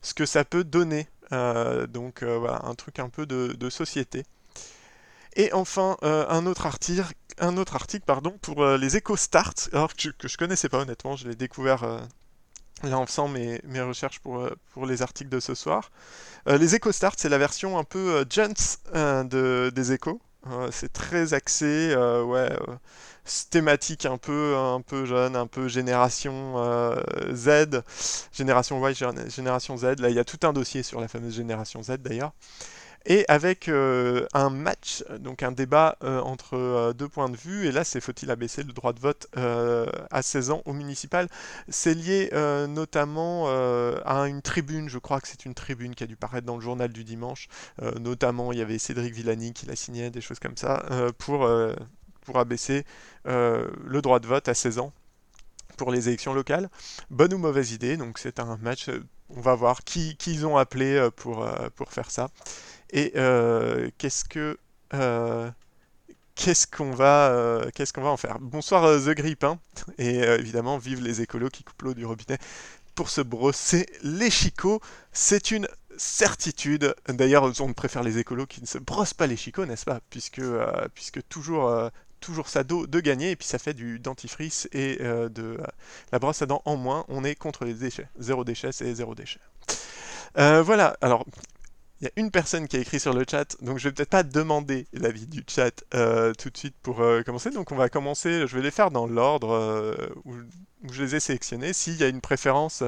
ce 0.07 0.15
que 0.15 0.25
ça 0.25 0.45
peut 0.45 0.65
donner. 0.65 1.09
Euh, 1.33 1.89
donc 1.89 2.23
euh, 2.23 2.39
voilà, 2.39 2.65
un 2.65 2.75
truc 2.75 3.01
un 3.01 3.09
peu 3.09 3.27
de, 3.27 3.71
société. 3.71 4.25
Et 5.35 5.53
enfin, 5.53 5.97
euh, 6.03 6.25
un 6.29 6.47
autre 6.47 6.65
article, 6.67 7.13
un 7.39 7.57
autre 7.57 7.75
article 7.75 8.05
pardon, 8.07 8.39
pour 8.41 8.65
les 8.65 8.97
EcoStart, 8.97 9.55
alors 9.73 9.95
que 9.95 10.03
je, 10.03 10.11
que 10.11 10.37
connaissais 10.37 10.69
pas 10.69 10.79
honnêtement, 10.79 11.17
je 11.17 11.29
l'ai 11.29 11.35
découvert 11.35 11.85
là 12.83 12.99
en 12.99 13.07
faisant 13.07 13.29
mes, 13.29 13.61
recherches 13.83 14.21
pour, 14.21 14.87
les 14.87 15.03
articles 15.03 15.29
de 15.29 15.41
ce 15.41 15.55
soir. 15.55 15.91
les 16.47 16.77
EcoStart, 16.77 17.15
c'est 17.19 17.29
la 17.29 17.39
version 17.39 17.77
un 17.77 17.85
peu 17.85 18.25
de, 18.25 19.73
des 19.75 19.93
échos. 19.93 20.21
C'est 20.71 20.93
très 20.93 21.35
axé, 21.35 21.95
ouais, 21.97 22.51
thématique 23.51 24.07
un 24.07 24.19
peu, 24.19 24.57
un 24.57 24.81
peu 24.81 25.05
jeune, 25.05 25.37
un 25.37 25.47
peu 25.47 25.69
génération 25.69 26.55
euh, 26.59 27.01
Z, 27.35 27.83
génération 28.33 28.87
Y, 28.89 29.05
génération 29.29 29.77
Z. 29.77 29.85
Là, 29.99 30.11
il 30.11 30.15
y 30.15 30.19
a 30.19 30.25
tout 30.25 30.47
un 30.47 30.53
dossier 30.53 30.83
sur 30.83 31.01
la 31.01 31.09
fameuse 31.09 31.35
génération 31.35 31.83
Z 31.83 31.99
d'ailleurs. 31.99 32.33
Et 33.05 33.25
avec 33.29 33.69
euh, 33.69 34.27
un 34.33 34.51
match, 34.51 35.05
donc 35.21 35.43
un 35.43 35.53
débat 35.53 35.97
euh, 36.03 36.21
entre 36.21 36.93
deux 36.97 37.09
points 37.09 37.29
de 37.29 37.37
vue, 37.37 37.67
et 37.67 37.73
là 37.73 37.85
c'est 37.85 38.01
faut-il 38.01 38.31
abaisser 38.31 38.63
le 38.63 38.73
droit 38.73 38.93
de 38.93 39.01
vote 39.01 39.29
à 39.35 40.23
16 40.23 40.51
ans 40.51 40.63
au 40.65 40.73
municipal 40.73 41.29
C'est 41.69 41.95
lié 41.95 42.31
notamment 42.69 43.49
à 44.05 44.29
une 44.29 44.43
tribune, 44.43 44.89
je 44.89 44.99
crois 44.99 45.21
que 45.21 45.29
c'est 45.29 45.45
une 45.45 45.55
tribune 45.55 45.95
qui 45.95 46.05
a 46.05 46.07
dû 46.07 46.17
paraître 46.17 46.47
dans 46.47 46.57
le 46.57 46.63
journal 46.63 46.93
du 46.93 47.05
dimanche, 47.05 47.49
notamment 48.01 48.53
il 48.53 48.59
y 48.59 48.63
avait 48.63 48.79
Cédric 48.79 49.15
Villani 49.15 49.53
qui 49.53 49.67
la 49.67 49.77
signait, 49.77 50.11
des 50.11 50.21
choses 50.21 50.39
comme 50.39 50.57
ça, 50.57 50.85
pour 51.19 51.47
pour 52.27 52.39
abaisser 52.39 52.85
euh, 53.27 53.71
le 53.85 54.03
droit 54.03 54.21
de 54.21 54.27
vote 54.27 54.49
à 54.49 54.55
16 54.55 54.81
ans 54.81 54.93
pour 55.79 55.91
les 55.91 56.09
élections 56.09 56.35
locales. 56.35 56.69
Bonne 57.11 57.33
ou 57.33 57.39
mauvaise 57.39 57.73
idée, 57.73 57.97
donc 57.97 58.19
c'est 58.19 58.41
un 58.41 58.57
match, 58.59 58.89
euh, 58.89 59.05
on 59.31 59.41
va 59.41 59.55
voir 59.55 59.85
qui, 59.85 60.17
ils 60.27 60.47
ont 60.47 60.57
appelé 60.57 60.97
euh, 60.97 61.11
pour, 61.11 61.49
pour 61.75 61.93
faire 61.93 62.11
ça. 62.11 62.29
Et 62.91 63.13
qu'est-ce 63.99 64.25
que... 64.25 64.59
Qu'est-ce 66.35 66.67
qu'on 66.67 66.91
va, 66.91 67.65
qu'est-ce 67.75 67.95
qu'on 67.95 68.03
va 68.03 68.11
en 68.11 68.19
faire? 68.19 68.39
Bonsoir 68.41 69.01
The 69.01 69.11
Grippin, 69.11 69.59
et 69.97 70.19
évidemment, 70.19 70.77
vive 70.77 71.03
les 71.03 71.23
écolos 71.23 71.49
qui 71.49 71.65
coupent 71.65 71.81
l'eau 71.83 71.95
du 71.95 72.05
robinet 72.05 72.37
pour 72.95 73.09
se 73.09 73.23
brosser 73.23 73.87
les 74.03 74.31
chicots. 74.31 74.81
C'est 75.13 75.51
une 75.51 75.67
certitude. 75.97 76.95
D'ailleurs, 77.09 77.51
on 77.61 77.73
préfère 77.73 78.03
les 78.03 78.19
écolos 78.19 78.47
qui 78.47 78.61
ne 78.61 78.67
se 78.67 78.77
brossent 78.77 79.15
pas 79.15 79.27
les 79.27 79.39
chicots, 79.39 79.65
n'est-ce 79.65 79.87
pas? 79.87 80.01
Puisque, 80.11 80.43
toujours 81.31 81.91
toujours 82.21 82.49
ça 82.49 82.65
d'eau 82.65 82.87
de 82.87 83.01
gagner 83.01 83.31
et 83.31 83.37
puis 83.37 83.47
ça 83.47 83.59
fait 83.59 83.75
du 83.75 83.99
dentifrice 83.99 84.69
et 84.73 84.99
euh, 85.01 85.29
de 85.29 85.43
euh, 85.43 85.67
la 86.13 86.19
brosse 86.19 86.43
à 86.43 86.47
dents 86.47 86.63
en 86.65 86.77
moins. 86.77 87.05
On 87.09 87.25
est 87.25 87.35
contre 87.35 87.65
les 87.65 87.75
déchets. 87.75 88.09
Zéro 88.19 88.45
déchet, 88.45 88.73
c'est 88.73 88.95
zéro 88.95 89.15
déchet. 89.15 89.41
Euh, 90.39 90.63
voilà, 90.63 90.97
alors 91.01 91.25
il 92.01 92.05
y 92.05 92.07
a 92.09 92.11
une 92.17 92.31
personne 92.31 92.69
qui 92.69 92.77
a 92.77 92.81
écrit 92.81 93.01
sur 93.01 93.15
le 93.15 93.25
chat, 93.29 93.57
donc 93.63 93.79
je 93.79 93.89
vais 93.89 93.93
peut-être 93.95 94.11
pas 94.11 94.23
demander 94.23 94.87
l'avis 94.93 95.27
du 95.27 95.43
chat 95.47 95.71
tout 96.39 96.51
de 96.51 96.57
suite 96.57 96.75
pour 96.83 97.03
commencer. 97.25 97.51
Donc 97.51 97.73
on 97.73 97.77
va 97.77 97.89
commencer, 97.89 98.47
je 98.47 98.57
vais 98.57 98.63
les 98.63 98.71
faire 98.71 98.91
dans 98.91 99.07
l'ordre 99.07 99.97
où, 100.25 100.35
je 100.93 101.03
les 101.03 101.17
ai 101.17 101.21
sélectionnés. 101.21 101.73
S'il 101.73 101.97
y 101.97 102.05
a 102.05 102.09
une 102.09 102.21
préférence 102.21 102.83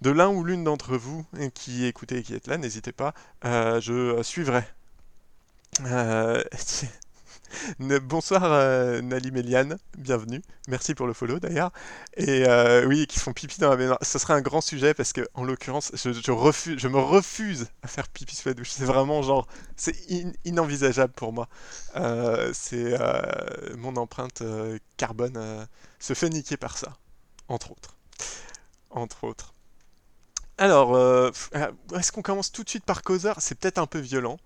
de 0.00 0.10
l'un 0.10 0.28
ou 0.28 0.44
l'une 0.44 0.64
d'entre 0.64 0.96
vous 0.96 1.26
qui 1.54 1.86
écoutez 1.86 2.18
et 2.18 2.22
qui 2.22 2.34
êtes 2.34 2.46
là, 2.46 2.56
n'hésitez 2.56 2.92
pas, 2.92 3.14
je 3.42 4.20
suivrai. 4.22 4.64
Bonsoir 7.78 8.44
euh, 8.44 9.00
Nali 9.00 9.30
Méliane, 9.30 9.78
bienvenue. 9.98 10.42
Merci 10.68 10.94
pour 10.94 11.06
le 11.06 11.12
follow 11.12 11.40
d'ailleurs. 11.40 11.72
Et 12.16 12.44
euh, 12.46 12.86
oui, 12.86 13.06
qui 13.06 13.18
font 13.18 13.32
pipi 13.32 13.60
dans 13.60 13.70
la 13.70 13.76
baignoire. 13.76 13.98
Ce 14.02 14.18
serait 14.18 14.34
un 14.34 14.40
grand 14.40 14.60
sujet 14.60 14.94
parce 14.94 15.12
que, 15.12 15.26
en 15.34 15.44
l'occurrence, 15.44 15.92
je, 15.94 16.30
refuse, 16.30 16.78
je 16.78 16.88
me 16.88 16.98
refuse 16.98 17.68
à 17.82 17.88
faire 17.88 18.08
pipi 18.08 18.36
sous 18.36 18.48
la 18.48 18.54
douche. 18.54 18.70
C'est 18.70 18.84
vraiment 18.84 19.22
genre, 19.22 19.46
c'est 19.76 19.96
inenvisageable 20.44 21.12
pour 21.12 21.32
moi. 21.32 21.48
Euh, 21.96 22.50
c'est 22.52 22.96
mon 23.76 23.96
empreinte 23.96 24.42
carbone 24.96 25.66
se 25.98 26.14
fait 26.14 26.28
niquer 26.28 26.56
par 26.56 26.78
ça, 26.78 26.96
entre 27.48 27.72
autres, 27.72 27.96
entre 28.90 29.24
autres. 29.24 29.54
Alors, 30.58 30.96
est-ce 31.94 32.12
qu'on 32.12 32.22
commence 32.22 32.52
tout 32.52 32.64
de 32.64 32.68
suite 32.68 32.84
par 32.84 33.02
Causeur? 33.02 33.36
C'est 33.40 33.58
peut-être 33.58 33.78
un 33.78 33.86
peu 33.86 33.98
violent. 33.98 34.38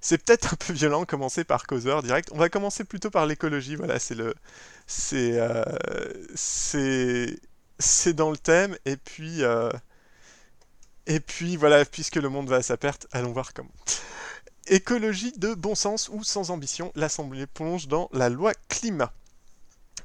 C'est 0.00 0.18
peut-être 0.24 0.54
un 0.54 0.56
peu 0.56 0.72
violent 0.72 1.04
commencer 1.04 1.44
par 1.44 1.66
causeur 1.66 2.02
direct. 2.02 2.30
On 2.32 2.38
va 2.38 2.48
commencer 2.48 2.84
plutôt 2.84 3.10
par 3.10 3.26
l'écologie. 3.26 3.76
Voilà, 3.76 3.98
c'est 3.98 4.14
le, 4.14 4.34
c'est, 4.86 5.38
euh, 5.38 5.62
c'est, 6.34 7.38
c'est 7.78 8.14
dans 8.14 8.30
le 8.30 8.38
thème. 8.38 8.76
Et 8.86 8.96
puis, 8.96 9.42
euh, 9.42 9.70
et 11.06 11.20
puis 11.20 11.56
voilà, 11.56 11.84
puisque 11.84 12.16
le 12.16 12.28
monde 12.28 12.48
va 12.48 12.56
à 12.56 12.62
sa 12.62 12.76
perte, 12.76 13.06
allons 13.12 13.32
voir 13.32 13.52
comment. 13.52 13.70
Écologie 14.68 15.32
de 15.36 15.54
bon 15.54 15.74
sens 15.74 16.08
ou 16.12 16.22
sans 16.22 16.50
ambition, 16.50 16.92
l'Assemblée 16.94 17.46
plonge 17.46 17.88
dans 17.88 18.08
la 18.12 18.28
loi 18.28 18.52
climat. 18.68 19.12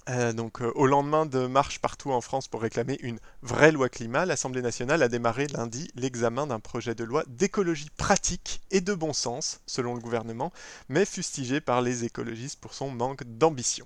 Euh, 0.10 0.34
donc, 0.34 0.62
euh, 0.62 0.72
au 0.76 0.86
lendemain 0.88 1.26
de 1.26 1.48
marches 1.48 1.80
partout 1.80 2.12
en 2.12 2.22
France 2.22 2.48
pour 2.48 2.62
réclamer 2.62 2.98
une 3.02 3.20
vraie 3.42 3.72
loi 3.72 3.90
climat, 3.90 4.26
l'Assemblée 4.26 4.62
nationale 4.62 5.02
a 5.04 5.08
démarré 5.08 5.48
lundi 5.48 5.90
l'examen 5.96 6.48
d'un 6.48 6.60
projet 6.60 6.96
de 6.96 7.04
loi 7.04 7.24
d'écologie 7.28 7.90
pratique 7.98 8.62
et 8.72 8.82
de 8.82 8.94
bon 8.94 9.14
sens, 9.14 9.62
selon 9.66 9.96
le 9.96 10.02
gouvernement, 10.02 10.52
mais 10.90 11.06
fustigé 11.06 11.62
par 11.62 11.82
les 11.82 12.04
écologistes 12.04 12.60
pour 12.60 12.74
son 12.74 12.90
manque 12.92 13.24
d'ambition. 13.24 13.86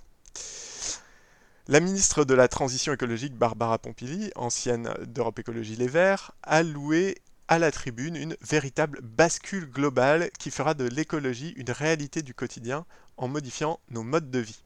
La 1.67 1.79
ministre 1.79 2.25
de 2.25 2.33
la 2.33 2.47
Transition 2.47 2.93
écologique, 2.93 3.35
Barbara 3.35 3.77
Pompili, 3.77 4.31
ancienne 4.35 4.91
d'Europe 5.05 5.37
Écologie 5.37 5.75
Les 5.75 5.87
Verts, 5.87 6.31
a 6.41 6.63
loué 6.63 7.15
à 7.47 7.59
la 7.59 7.71
tribune 7.71 8.15
une 8.15 8.35
véritable 8.41 8.99
bascule 9.01 9.69
globale 9.69 10.29
qui 10.37 10.51
fera 10.51 10.73
de 10.73 10.85
l'écologie 10.85 11.53
une 11.57 11.71
réalité 11.71 12.21
du 12.21 12.33
quotidien 12.33 12.85
en 13.17 13.27
modifiant 13.27 13.79
nos 13.89 14.03
modes 14.03 14.31
de 14.31 14.39
vie. 14.39 14.61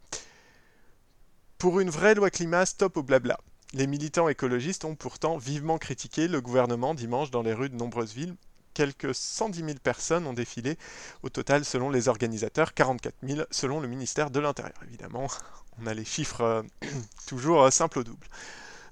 Pour 1.64 1.80
une 1.80 1.90
vraie 1.90 2.14
loi 2.14 2.30
climat, 2.30 2.66
stop 2.66 2.98
au 2.98 3.04
blabla. 3.04 3.40
Les 3.72 3.88
militants 3.88 4.28
écologistes 4.28 4.84
ont 4.84 4.96
pourtant 4.96 5.38
vivement 5.38 5.78
critiqué 5.78 6.28
le 6.28 6.42
gouvernement 6.42 6.94
dimanche 6.94 7.32
dans 7.32 7.42
les 7.42 7.54
rues 7.54 7.70
de 7.70 7.78
nombreuses 7.78 8.14
villes. 8.14 8.36
Quelques 8.74 9.16
110 9.16 9.60
000 9.60 9.70
personnes 9.82 10.28
ont 10.28 10.34
défilé 10.34 10.78
au 11.22 11.30
total 11.30 11.64
selon 11.64 11.90
les 11.90 12.10
organisateurs, 12.10 12.74
44 12.74 13.16
000 13.26 13.42
selon 13.50 13.80
le 13.80 13.88
ministère 13.88 14.30
de 14.30 14.42
l'Intérieur. 14.42 14.76
Évidemment, 14.86 15.28
on 15.82 15.88
a 15.88 15.94
les 15.94 16.04
chiffres 16.04 16.42
euh, 16.42 16.64
toujours 17.28 17.64
euh, 17.64 17.72
simples 17.72 18.00
au 18.00 18.04
double. 18.04 18.28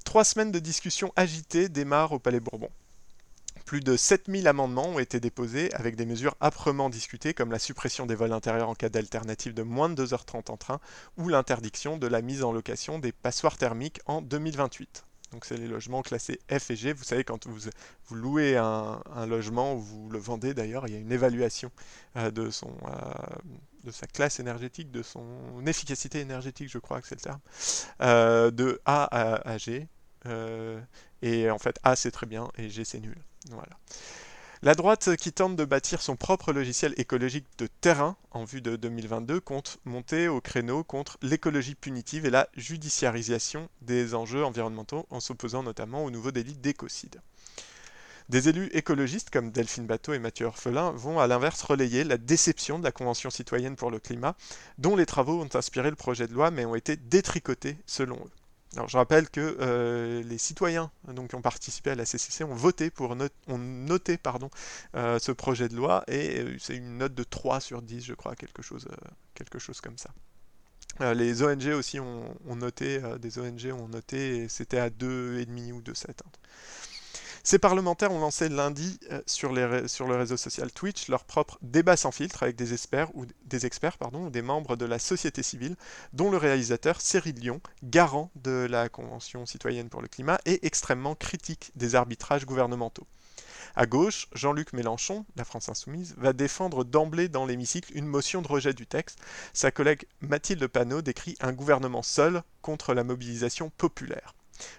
Trois 0.05 0.23
semaines 0.23 0.53
de 0.53 0.59
discussions 0.59 1.11
agitées 1.17 1.67
démarrent 1.67 2.13
au 2.13 2.19
Palais 2.19 2.39
Bourbon. 2.39 2.69
Plus 3.71 3.79
de 3.79 3.95
7000 3.95 4.49
amendements 4.49 4.89
ont 4.89 4.99
été 4.99 5.21
déposés 5.21 5.73
avec 5.73 5.95
des 5.95 6.05
mesures 6.05 6.35
âprement 6.41 6.89
discutées 6.89 7.33
comme 7.33 7.53
la 7.53 7.57
suppression 7.57 8.05
des 8.05 8.15
vols 8.15 8.33
intérieurs 8.33 8.67
en 8.67 8.75
cas 8.75 8.89
d'alternative 8.89 9.53
de 9.53 9.63
moins 9.63 9.87
de 9.87 10.05
2h30 10.05 10.51
en 10.51 10.57
train 10.57 10.81
ou 11.15 11.29
l'interdiction 11.29 11.95
de 11.95 12.05
la 12.05 12.21
mise 12.21 12.43
en 12.43 12.51
location 12.51 12.99
des 12.99 13.13
passoires 13.13 13.57
thermiques 13.57 14.01
en 14.07 14.21
2028. 14.21 15.05
Donc 15.31 15.45
c'est 15.45 15.55
les 15.55 15.69
logements 15.69 16.01
classés 16.01 16.41
F 16.51 16.69
et 16.71 16.75
G. 16.75 16.91
Vous 16.91 17.05
savez, 17.05 17.23
quand 17.23 17.47
vous, 17.47 17.69
vous 18.07 18.15
louez 18.15 18.57
un, 18.57 18.99
logement 19.25 19.75
ou 19.75 19.79
vous 19.79 20.09
le 20.09 20.19
vendez 20.19 20.53
d'ailleurs, 20.53 20.85
il 20.89 20.93
y 20.93 20.97
a 20.97 20.99
une 20.99 21.13
évaluation 21.13 21.71
euh, 22.17 22.29
de, 22.29 22.49
son, 22.49 22.75
euh, 22.87 22.91
de 23.85 23.91
sa 23.91 24.05
classe 24.05 24.41
énergétique, 24.41 24.91
de 24.91 25.01
son 25.01 25.65
efficacité 25.65 26.19
énergétique, 26.19 26.67
je 26.69 26.77
crois 26.77 26.99
que 26.99 27.07
c'est 27.07 27.15
le 27.15 27.21
terme, 27.21 27.39
euh, 28.01 28.51
de 28.51 28.81
A 28.83 29.05
à, 29.05 29.49
à 29.49 29.57
G. 29.57 29.87
et 31.21 31.49
en 31.49 31.57
fait, 31.57 31.79
A 31.83 31.95
c'est 31.95 32.11
très 32.11 32.25
bien 32.25 32.49
et 32.57 32.69
G 32.69 32.83
c'est 32.83 32.99
nul. 32.99 33.15
La 34.63 34.75
droite 34.75 35.15
qui 35.15 35.33
tente 35.33 35.55
de 35.55 35.65
bâtir 35.65 36.03
son 36.03 36.15
propre 36.15 36.53
logiciel 36.53 36.93
écologique 36.97 37.47
de 37.57 37.65
terrain 37.65 38.15
en 38.29 38.43
vue 38.43 38.61
de 38.61 38.75
2022 38.75 39.39
compte 39.39 39.79
monter 39.85 40.27
au 40.27 40.39
créneau 40.39 40.83
contre 40.83 41.17
l'écologie 41.23 41.73
punitive 41.73 42.27
et 42.27 42.29
la 42.29 42.47
judiciarisation 42.55 43.69
des 43.81 44.13
enjeux 44.13 44.45
environnementaux 44.45 45.07
en 45.09 45.19
s'opposant 45.19 45.63
notamment 45.63 46.05
au 46.05 46.11
nouveau 46.11 46.29
délit 46.29 46.57
d'écocide. 46.57 47.21
Des 48.29 48.49
élus 48.49 48.69
écologistes 48.73 49.31
comme 49.31 49.51
Delphine 49.51 49.87
Bateau 49.87 50.13
et 50.13 50.19
Mathieu 50.19 50.45
Orphelin 50.45 50.91
vont 50.91 51.19
à 51.19 51.25
l'inverse 51.25 51.63
relayer 51.63 52.03
la 52.03 52.19
déception 52.19 52.77
de 52.77 52.83
la 52.83 52.91
Convention 52.91 53.31
citoyenne 53.31 53.75
pour 53.75 53.89
le 53.89 53.97
climat, 53.97 54.35
dont 54.77 54.95
les 54.95 55.07
travaux 55.07 55.41
ont 55.41 55.49
inspiré 55.55 55.89
le 55.89 55.95
projet 55.95 56.27
de 56.27 56.33
loi 56.33 56.51
mais 56.51 56.65
ont 56.65 56.75
été 56.75 56.95
détricotés 56.95 57.77
selon 57.87 58.17
eux. 58.17 58.40
Alors, 58.75 58.87
je 58.87 58.97
rappelle 58.97 59.29
que 59.29 59.57
euh, 59.59 60.23
les 60.23 60.37
citoyens 60.37 60.91
donc, 61.09 61.29
qui 61.29 61.35
ont 61.35 61.41
participé 61.41 61.91
à 61.91 61.95
la 61.95 62.05
CCC 62.05 62.45
ont 62.45 62.55
voté 62.55 62.89
pour 62.89 63.17
ont 63.47 63.57
noté 63.57 64.17
pardon, 64.17 64.49
euh, 64.95 65.19
ce 65.19 65.33
projet 65.33 65.67
de 65.67 65.75
loi 65.75 66.05
et 66.07 66.39
euh, 66.39 66.55
c'est 66.57 66.77
une 66.77 66.97
note 66.97 67.13
de 67.13 67.23
3 67.23 67.59
sur 67.59 67.81
10, 67.81 68.05
je 68.05 68.13
crois, 68.13 68.35
quelque 68.35 68.61
chose, 68.61 68.87
quelque 69.33 69.59
chose 69.59 69.81
comme 69.81 69.97
ça. 69.97 70.11
les 71.13 71.43
ONG 71.43 71.67
aussi 71.67 71.99
ont, 71.99 72.33
noté, 72.55 73.01
des 73.19 73.39
ONG 73.39 73.73
ont 73.73 73.89
noté 73.89 74.47
c'était 74.47 74.79
à 74.79 74.89
2,5 74.89 75.73
ou 75.73 75.81
2,7. 75.81 76.07
Ces 77.43 77.57
parlementaires 77.57 78.11
ont 78.11 78.19
lancé 78.19 78.49
lundi 78.49 78.99
euh, 79.11 79.21
sur, 79.25 79.51
le 79.51 80.15
réseau 80.15 80.37
social 80.37 80.71
Twitch 80.71 81.07
leur 81.07 81.23
propre 81.23 81.57
débat 81.63 81.97
sans 81.97 82.11
filtre 82.11 82.43
avec 82.43 82.55
des 82.55 82.73
experts 82.73 83.09
ou 83.15 83.25
des 83.45 83.65
experts 83.65 83.97
pardon, 83.97 84.25
ou 84.25 84.29
des 84.29 84.43
membres 84.43 84.75
de 84.75 84.85
la 84.85 84.99
société 84.99 85.41
civile, 85.41 85.75
dont 86.13 86.29
le 86.29 86.37
réalisateur 86.37 87.01
Cyril 87.01 87.35
Lyon, 87.35 87.59
garant 87.83 88.29
de 88.35 88.67
la 88.69 88.89
Convention 88.89 89.47
citoyenne 89.47 89.89
pour 89.89 90.03
le 90.03 90.07
climat 90.07 90.39
et 90.45 90.65
extrêmement 90.67 91.15
critique 91.15 91.71
des 91.75 91.95
arbitrages 91.95 92.45
gouvernementaux. 92.45 93.07
À 93.75 93.87
gauche, 93.87 94.27
Jean-Luc 94.33 94.73
Mélenchon, 94.73 95.25
la 95.35 95.45
France 95.45 95.69
Insoumise, 95.69 96.13
va 96.17 96.33
défendre 96.33 96.83
d'emblée 96.83 97.29
dans 97.29 97.45
l'hémicycle 97.45 97.91
une 97.95 98.05
motion 98.05 98.41
de 98.41 98.47
rejet 98.47 98.73
du 98.73 98.85
texte. 98.85 99.19
Sa 99.53 99.71
collègue 99.71 100.05
Mathilde 100.19 100.67
Panot 100.67 101.01
décrit 101.01 101.37
un 101.39 101.53
gouvernement 101.53 102.03
seul 102.03 102.43
contre 102.61 102.93
la 102.93 103.03
mobilisation 103.03 103.71
populaire. 103.77 104.35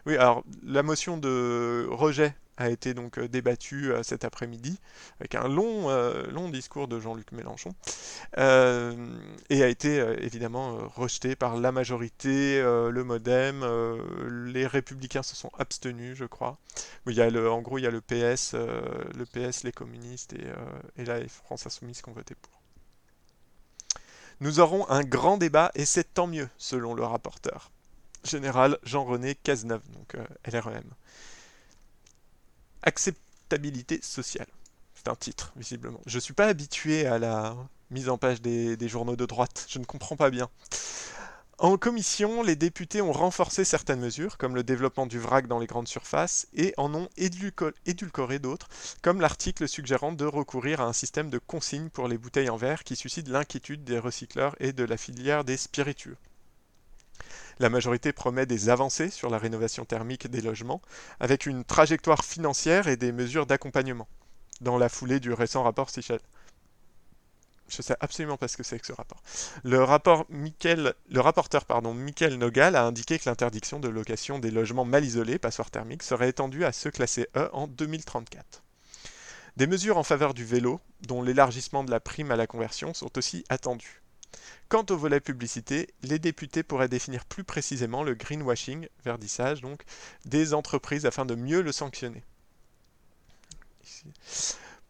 Oui, 0.07 0.17
alors 0.17 0.45
la 0.63 0.83
motion 0.83 1.17
de 1.17 1.89
rejet 1.91 2.37
a 2.57 2.69
été 2.69 2.95
donc 2.95 3.19
euh, 3.19 3.29
débattu 3.29 3.93
euh, 3.93 4.03
cet 4.03 4.25
après-midi 4.25 4.79
avec 5.21 5.35
un 5.35 5.49
long, 5.49 5.91
euh, 5.91 6.27
long 6.31 6.49
discours 6.49 6.89
de 6.89 7.01
Jean-Luc 7.01 7.33
Mélenchon 7.33 7.75
et 8.37 9.63
a 9.63 9.69
été 9.69 9.99
évidemment 10.21 10.89
rejeté 10.89 11.37
par 11.37 11.57
la 11.57 11.73
majorité, 11.73 12.61
le 12.63 13.05
MoDem, 13.05 13.65
les 14.47 14.67
Républicains 14.67 15.23
se 15.23 15.37
sont 15.37 15.51
abstenus, 15.59 16.17
je 16.17 16.25
crois. 16.25 16.59
Il 17.07 17.15
y 17.15 17.21
a 17.21 17.29
le, 17.29 17.51
en 17.51 17.61
gros, 17.61 17.79
il 17.79 17.83
y 17.83 17.87
a 17.87 17.91
le 17.91 18.01
PS, 18.01 18.55
le 18.55 19.25
PS, 19.27 19.65
les 19.65 19.73
communistes 19.73 20.33
et, 20.33 20.47
et 20.97 21.05
la 21.05 21.27
France 21.29 21.67
Insoumise 21.67 22.01
qui 22.01 22.09
ont 22.09 22.15
voté 22.15 22.35
pour. 22.35 22.63
Nous 24.41 24.61
aurons 24.61 24.89
un 24.89 25.03
grand 25.03 25.37
débat 25.37 25.71
et 25.75 25.85
c'est 25.85 26.15
tant 26.15 26.27
mieux, 26.27 26.49
selon 26.57 26.95
le 26.95 27.05
rapporteur 27.05 27.71
général 28.25 28.79
Jean-René 28.85 29.35
Cazeneuve, 29.35 29.83
donc 29.93 30.17
LREM. 30.47 30.85
Acceptabilité 32.83 34.01
sociale. 34.03 34.49
C'est 34.95 35.09
un 35.09 35.17
titre, 35.17 35.53
visiblement. 35.57 36.01
Je 36.07 36.17
ne 36.17 36.21
suis 36.21 36.35
pas 36.35 36.47
habitué 36.47 37.07
à 37.07 37.19
la 37.19 37.57
mise 37.91 38.09
en 38.09 38.19
page 38.19 38.41
des, 38.41 38.89
journaux 38.89 39.17
de 39.17 39.27
droite. 39.27 39.67
Je 39.69 39.79
ne 39.79 39.85
comprends 39.85 40.17
pas 40.17 40.31
bien. 40.31 40.49
En 41.59 41.77
commission, 41.77 42.43
les 42.43 42.57
députés 42.57 43.03
ont 43.03 43.13
renforcé 43.13 43.65
certaines 43.65 44.01
mesures, 44.01 44.37
comme 44.37 44.57
le 44.57 44.65
développement 44.65 45.07
du 45.07 45.21
vrac 45.21 45.47
dans 45.47 45.61
les 45.61 45.67
grandes 45.67 45.87
surfaces, 45.87 46.49
et 46.55 46.75
en 46.77 46.93
ont 46.95 47.09
édulcoré 47.17 48.39
d'autres, 48.41 48.69
comme 49.01 49.21
l'article 49.21 49.69
suggérant 49.69 50.13
de 50.13 50.25
recourir 50.25 50.81
à 50.81 50.87
un 50.87 50.93
système 50.93 51.31
de 51.31 51.39
consigne 51.39 51.89
pour 51.89 52.09
les 52.09 52.19
bouteilles 52.19 52.51
en 52.51 52.57
verre 52.57 52.83
qui 52.83 52.97
suscite 52.97 53.29
l'inquiétude 53.29 53.85
des 53.85 53.99
recycleurs 53.99 54.57
et 54.59 54.73
de 54.73 54.83
la 54.83 54.97
filière 54.97 55.45
des 55.45 55.57
spiritueux. 55.57 56.17
La 57.59 57.69
majorité 57.69 58.13
promet 58.13 58.47
des 58.47 58.69
avancées 58.69 59.11
sur 59.11 59.31
la 59.31 59.39
rénovation 59.39 59.85
thermique 59.85 60.29
des 60.29 60.41
logements, 60.41 60.83
avec 61.21 61.47
une 61.47 61.65
trajectoire 61.65 62.25
financière 62.25 62.89
et 62.89 62.97
des 62.97 63.13
mesures 63.13 63.47
d'accompagnement, 63.47 64.09
dans 64.61 64.79
la 64.79 64.89
foulée 64.89 65.21
du 65.21 65.33
récent 65.33 65.63
rapport 65.63 65.91
Sichel. 65.91 66.21
Je 67.69 67.81
sais 67.81 67.97
absolument 68.01 68.37
pas 68.37 68.49
ce 68.49 68.59
que 68.59 68.63
c'est 68.63 68.79
que 68.79 68.87
ce 68.87 68.93
rapport. 68.93 69.23
Le, 69.65 69.83
rapport 69.83 70.27
le 70.29 71.21
rapporteur 71.21 71.65
pardon, 71.65 71.95
Michael 71.95 72.37
Nogal 72.37 72.77
a 72.77 72.85
indiqué 72.85 73.19
que 73.19 73.29
l'interdiction 73.31 73.81
de 73.81 73.89
location 73.89 74.39
des 74.39 74.51
logements 74.51 74.85
mal 74.85 75.05
isolés, 75.05 75.39
passoires 75.39 75.71
thermiques, 75.71 76.03
serait 76.03 76.29
étendue 76.29 76.67
à 76.67 76.73
ceux 76.73 76.91
classés 76.91 77.29
E 77.35 77.49
en 77.55 77.69
2034. 77.69 78.63
Des 79.57 79.67
mesures 79.67 79.97
en 79.97 80.03
faveur 80.03 80.35
du 80.35 80.45
vélo, 80.45 80.81
dont 81.07 81.23
l'élargissement 81.23 81.83
de 81.83 81.91
la 81.91 82.01
prime 82.01 82.31
à 82.31 82.37
la 82.37 82.47
conversion, 82.47 82.93
sont 82.93 83.17
aussi 83.17 83.45
attendues. 83.49 84.02
Quant 84.73 84.87
au 84.89 84.97
volet 84.97 85.21
publicité, 85.21 85.91
les 86.03 86.19
députés 86.19 86.63
pourraient 86.63 86.89
définir 86.89 87.27
plus 87.27 87.45
précisément 87.45 88.03
le 88.03 88.15
greenwashing, 88.15 88.89
verdissage 89.05 89.61
donc, 89.61 89.83
des 90.25 90.55
entreprises 90.55 91.05
afin 91.05 91.27
de 91.27 91.35
mieux 91.35 91.61
le 91.61 91.73
sanctionner. 91.73 92.23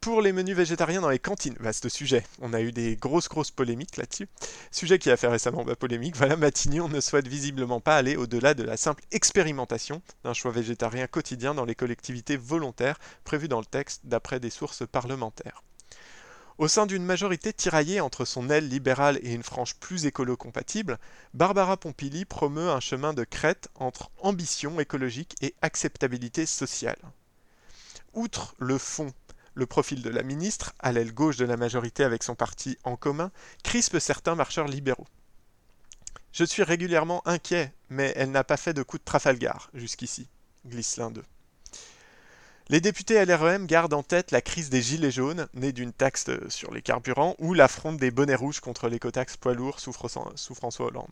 pour 0.00 0.22
les 0.22 0.32
menus 0.32 0.54
végétariens 0.54 1.00
dans 1.00 1.08
les 1.08 1.18
cantines, 1.18 1.56
vaste 1.58 1.88
sujet. 1.88 2.22
On 2.40 2.52
a 2.52 2.60
eu 2.60 2.70
des 2.70 2.94
grosses 2.94 3.28
grosses 3.28 3.50
polémiques 3.50 3.96
là-dessus. 3.96 4.28
Sujet 4.70 5.00
qui 5.00 5.10
a 5.10 5.16
fait 5.16 5.26
récemment 5.26 5.64
polémique. 5.64 6.14
Voilà, 6.16 6.36
Matignon 6.36 6.88
ne 6.88 7.00
souhaite 7.00 7.26
visiblement 7.26 7.80
pas 7.80 7.96
aller 7.96 8.14
au-delà 8.14 8.54
de 8.54 8.62
la 8.62 8.76
simple 8.76 9.02
expérimentation 9.10 10.00
d'un 10.22 10.32
choix 10.32 10.52
végétarien 10.52 11.08
quotidien 11.08 11.54
dans 11.54 11.64
les 11.64 11.74
collectivités 11.74 12.36
volontaires 12.36 13.00
prévues 13.24 13.48
dans 13.48 13.58
le 13.58 13.66
texte 13.66 14.02
d'après 14.04 14.38
des 14.38 14.50
sources 14.50 14.86
parlementaires. 14.86 15.64
Au 16.62 16.68
sein 16.68 16.86
d'une 16.86 17.04
majorité 17.04 17.52
tiraillée 17.52 18.00
entre 18.00 18.24
son 18.24 18.48
aile 18.48 18.68
libérale 18.68 19.18
et 19.24 19.34
une 19.34 19.42
frange 19.42 19.74
plus 19.74 20.06
écolo-compatible, 20.06 21.00
Barbara 21.34 21.76
Pompili 21.76 22.24
promeut 22.24 22.70
un 22.70 22.78
chemin 22.78 23.12
de 23.14 23.24
crête 23.24 23.68
entre 23.74 24.12
ambition 24.20 24.78
écologique 24.78 25.34
et 25.40 25.56
acceptabilité 25.60 26.46
sociale. 26.46 27.00
Outre 28.14 28.54
le 28.60 28.78
fond 28.78 29.12
le 29.54 29.66
profil 29.66 30.02
de 30.02 30.10
la 30.10 30.22
ministre, 30.22 30.72
à 30.78 30.92
l'aile 30.92 31.12
gauche 31.12 31.36
de 31.36 31.44
la 31.44 31.56
majorité 31.56 32.04
avec 32.04 32.22
son 32.22 32.36
parti 32.36 32.78
En 32.84 32.94
commun, 32.94 33.32
crispe 33.64 33.98
certains 33.98 34.36
marcheurs 34.36 34.68
libéraux. 34.68 35.08
Je 36.30 36.44
suis 36.44 36.62
régulièrement 36.62 37.26
inquiet, 37.26 37.74
mais 37.90 38.12
elle 38.14 38.30
n'a 38.30 38.44
pas 38.44 38.56
fait 38.56 38.72
de 38.72 38.84
coup 38.84 38.98
de 38.98 39.04
Trafalgar 39.04 39.68
jusqu'ici, 39.74 40.28
glisse 40.64 40.96
l'un 40.96 41.10
d'eux. 41.10 41.24
Les 42.68 42.80
députés 42.80 43.22
LREM 43.24 43.66
gardent 43.66 43.92
en 43.92 44.04
tête 44.04 44.30
la 44.30 44.40
crise 44.40 44.70
des 44.70 44.82
gilets 44.82 45.10
jaunes, 45.10 45.48
née 45.52 45.72
d'une 45.72 45.92
taxe 45.92 46.26
sur 46.48 46.72
les 46.72 46.80
carburants, 46.80 47.34
ou 47.38 47.54
l'affront 47.54 47.92
des 47.92 48.12
bonnets 48.12 48.36
rouges 48.36 48.60
contre 48.60 48.88
l'écotaxe 48.88 49.36
poids 49.36 49.52
lourd 49.52 49.80
sous 49.80 49.92
François 49.92 50.86
Hollande. 50.86 51.10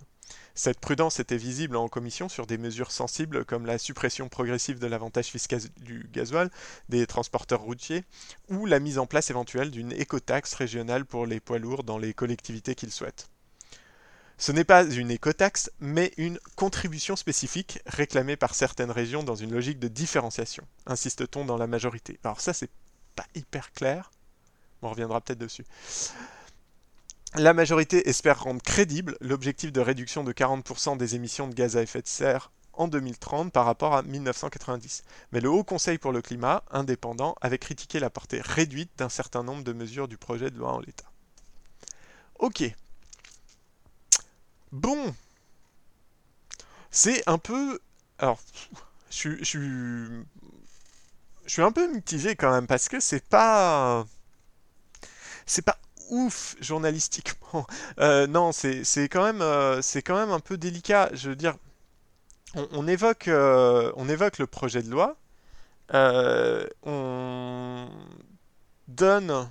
Cette 0.54 0.78
prudence 0.78 1.18
était 1.18 1.36
visible 1.36 1.76
en 1.76 1.88
commission 1.88 2.28
sur 2.28 2.46
des 2.46 2.56
mesures 2.56 2.92
sensibles 2.92 3.44
comme 3.44 3.66
la 3.66 3.78
suppression 3.78 4.28
progressive 4.28 4.78
de 4.78 4.86
l'avantage 4.86 5.26
fiscal 5.26 5.60
du 5.80 6.08
gasoil 6.12 6.50
des 6.88 7.04
transporteurs 7.08 7.62
routiers 7.62 8.04
ou 8.48 8.64
la 8.64 8.78
mise 8.78 8.98
en 8.98 9.06
place 9.06 9.30
éventuelle 9.30 9.72
d'une 9.72 9.92
écotaxe 9.92 10.54
régionale 10.54 11.04
pour 11.04 11.26
les 11.26 11.40
poids 11.40 11.58
lourds 11.58 11.82
dans 11.82 11.98
les 11.98 12.14
collectivités 12.14 12.76
qu'ils 12.76 12.92
souhaitent. 12.92 13.28
Ce 14.40 14.52
n'est 14.52 14.64
pas 14.64 14.84
une 14.84 15.10
écotaxe, 15.10 15.70
mais 15.80 16.12
une 16.16 16.38
contribution 16.56 17.14
spécifique 17.14 17.80
réclamée 17.84 18.36
par 18.36 18.54
certaines 18.54 18.90
régions 18.90 19.22
dans 19.22 19.34
une 19.34 19.52
logique 19.52 19.78
de 19.78 19.86
différenciation, 19.86 20.64
insiste-t-on 20.86 21.44
dans 21.44 21.58
la 21.58 21.66
majorité. 21.66 22.18
Alors 22.24 22.40
ça, 22.40 22.54
c'est 22.54 22.70
pas 23.14 23.26
hyper 23.34 23.70
clair. 23.72 24.10
On 24.80 24.88
reviendra 24.88 25.20
peut-être 25.20 25.38
dessus. 25.38 25.66
La 27.34 27.52
majorité 27.52 28.08
espère 28.08 28.42
rendre 28.42 28.62
crédible 28.62 29.18
l'objectif 29.20 29.72
de 29.72 29.80
réduction 29.82 30.24
de 30.24 30.32
40% 30.32 30.96
des 30.96 31.16
émissions 31.16 31.46
de 31.46 31.54
gaz 31.54 31.76
à 31.76 31.82
effet 31.82 32.00
de 32.00 32.08
serre 32.08 32.50
en 32.72 32.88
2030 32.88 33.52
par 33.52 33.66
rapport 33.66 33.94
à 33.94 34.02
1990. 34.02 35.02
Mais 35.32 35.40
le 35.40 35.50
Haut 35.50 35.64
Conseil 35.64 35.98
pour 35.98 36.12
le 36.12 36.22
climat, 36.22 36.64
indépendant, 36.70 37.36
avait 37.42 37.58
critiqué 37.58 38.00
la 38.00 38.08
portée 38.08 38.40
réduite 38.40 38.90
d'un 38.96 39.10
certain 39.10 39.42
nombre 39.42 39.64
de 39.64 39.74
mesures 39.74 40.08
du 40.08 40.16
projet 40.16 40.50
de 40.50 40.56
loi 40.56 40.72
en 40.72 40.80
l'état. 40.80 41.12
Ok, 42.38 42.64
Bon. 44.72 45.14
C'est 46.90 47.22
un 47.28 47.38
peu... 47.38 47.80
Alors, 48.18 48.40
je, 49.10 49.30
je, 49.42 50.22
je, 51.46 51.52
suis 51.52 51.62
un 51.62 51.72
peu 51.72 51.92
mitigé 51.92 52.36
quand 52.36 52.50
même 52.52 52.66
parce 52.66 52.88
que 52.88 53.00
c'est 53.00 53.24
pas... 53.24 54.04
C'est 55.46 55.62
pas 55.62 55.78
ouf 56.10 56.56
journalistiquement. 56.60 57.36
Euh, 57.98 58.28
non, 58.28 58.52
c'est 58.52 58.84
quand 59.10 59.24
même 59.24 59.42
euh, 59.42 59.82
quand 60.04 60.14
même 60.14 60.30
un 60.30 60.38
peu 60.38 60.56
délicat. 60.56 61.10
Je 61.12 61.30
veux 61.30 61.36
dire, 61.36 61.56
on, 62.54 62.86
évoque 62.86 63.26
euh, 63.28 63.92
on 63.96 64.08
évoque 64.08 64.38
le 64.38 64.46
projet 64.46 64.82
de 64.82 64.88
loi, 64.90 65.16
on 66.84 67.88
donne 68.86 69.48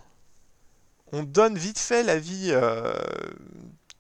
on 1.12 1.24
donne 1.24 1.58
vite 1.58 1.80
fait 1.80 2.04
l'avis 2.04 2.54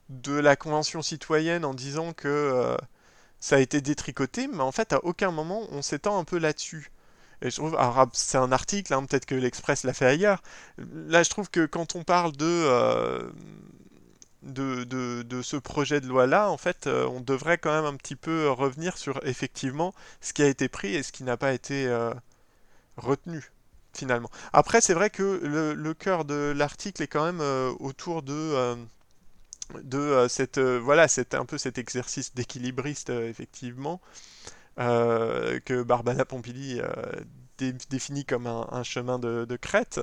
de 0.10 0.34
la 0.34 0.56
Convention 0.56 1.02
citoyenne 1.02 1.66
en 1.66 1.74
disant 1.74 2.14
que 2.14 2.28
euh, 2.28 2.78
ça 3.40 3.58
a 3.58 3.60
été 3.60 3.82
détricoté, 3.82 4.48
mais 4.48 4.64
en 4.64 4.72
fait, 4.72 4.94
à 4.94 5.04
aucun 5.06 5.32
moment, 5.32 5.68
on 5.72 5.82
s'étend 5.82 6.20
un 6.20 6.24
peu 6.24 6.40
là-dessus. 6.40 6.92
Et 7.42 7.50
je 7.52 7.56
trouve, 7.56 7.78
c'est 8.14 8.38
un 8.38 8.52
article, 8.52 8.94
hein, 8.94 9.06
peut-être 9.06 9.26
que 9.26 9.36
l'Express 9.36 9.84
l'a 9.84 9.94
fait 9.94 10.06
ailleurs. 10.06 10.42
Là, 10.78 11.24
je 11.24 11.30
trouve 11.30 11.50
que 11.50 11.66
quand 11.66 11.96
on 11.96 12.04
parle 12.04 12.34
de, 12.34 12.46
euh, 12.46 13.30
de, 14.44 14.84
de, 14.84 15.42
ce 15.42 15.56
projet 15.56 16.02
de 16.02 16.08
loi-là, 16.08 16.50
en 16.50 16.58
fait, 16.58 16.88
euh, 16.88 17.08
on 17.08 17.22
devrait 17.22 17.58
quand 17.58 17.72
même 17.72 17.86
un 17.86 17.96
petit 17.96 18.18
peu 18.18 18.50
revenir 18.50 18.98
sur 18.98 19.26
effectivement 19.26 19.94
ce 20.22 20.34
qui 20.34 20.44
a 20.44 20.48
été 20.48 20.68
pris 20.68 20.96
et 20.96 21.04
ce 21.04 21.12
qui 21.14 21.24
n'a 21.24 21.38
pas 21.38 21.54
été 21.54 21.88
retenu 22.98 23.52
finalement. 23.94 24.30
Après, 24.54 24.82
c'est 24.82 24.94
vrai 24.94 25.10
que 25.10 25.40
le, 25.44 25.74
le 25.74 25.94
cœur 25.94 26.26
de 26.26 26.54
l'article 26.56 27.04
est 27.04 27.08
quand 27.08 27.26
même 27.26 27.42
autour 27.80 28.22
de 28.22 28.76
de 29.84 29.98
euh, 29.98 30.28
cette 30.28 30.58
euh, 30.58 30.80
voilà 30.80 31.08
c'est 31.08 31.36
un 31.36 31.46
peu 31.46 31.58
cet 31.58 31.78
exercice 31.78 32.34
d'équilibriste 32.34 33.10
euh, 33.10 33.30
effectivement 33.30 34.02
que 34.78 35.84
Barbara 35.84 36.24
Pompili 36.24 36.80
définit 37.90 38.24
comme 38.24 38.48
un, 38.48 38.84
chemin 38.84 39.20
de, 39.20 39.58
crête. 39.58 40.00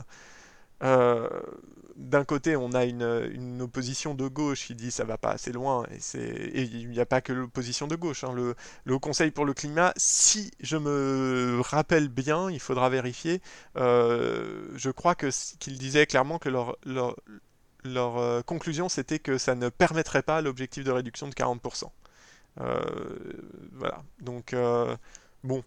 D'un 0.83 2.25
côté, 2.27 2.57
on 2.57 2.73
a 2.73 2.85
une, 2.85 3.63
opposition 3.63 4.13
de 4.13 4.29
gauche 4.29 4.67
qui 4.67 4.75
dit 4.75 4.91
ça 4.91 5.05
va 5.05 5.17
pas 5.17 5.31
assez 5.31 5.51
loin, 5.51 5.87
et, 6.15 6.63
il 6.63 6.91
n'y 6.91 7.01
a 7.01 7.07
pas 7.07 7.23
que 7.23 7.33
l'opposition 7.33 7.87
de 7.87 7.97
gauche. 7.97 8.23
Hein. 8.23 8.35
Le, 8.35 8.55
Haut 8.93 9.01
Conseil 9.01 9.31
pour 9.31 9.47
le 9.47 9.55
climat, 9.55 9.95
si 9.97 10.51
je 10.61 10.77
me 10.77 11.59
rappelle 11.63 12.09
bien, 12.09 12.51
il 12.51 12.61
faudra 12.61 12.91
vérifier, 12.91 13.41
je 13.77 14.91
crois 14.91 15.15
qu'il 15.15 15.79
disait 15.79 16.05
clairement 16.05 16.39
que 16.39 16.51
leur 16.51 16.77
euh, 17.97 18.43
conclusion, 18.43 18.89
c'était 18.89 19.19
que 19.19 19.39
ça 19.39 19.55
ne 19.55 19.69
permettrait 19.69 20.23
pas 20.23 20.41
l'objectif 20.41 20.85
de 20.85 20.91
réduction 20.91 21.29
de 21.29 21.35
40%. 21.35 21.91
Euh, 22.61 22.85
voilà. 23.73 24.03
Donc, 24.21 24.53
euh, 24.53 24.97
bon, 25.45 25.63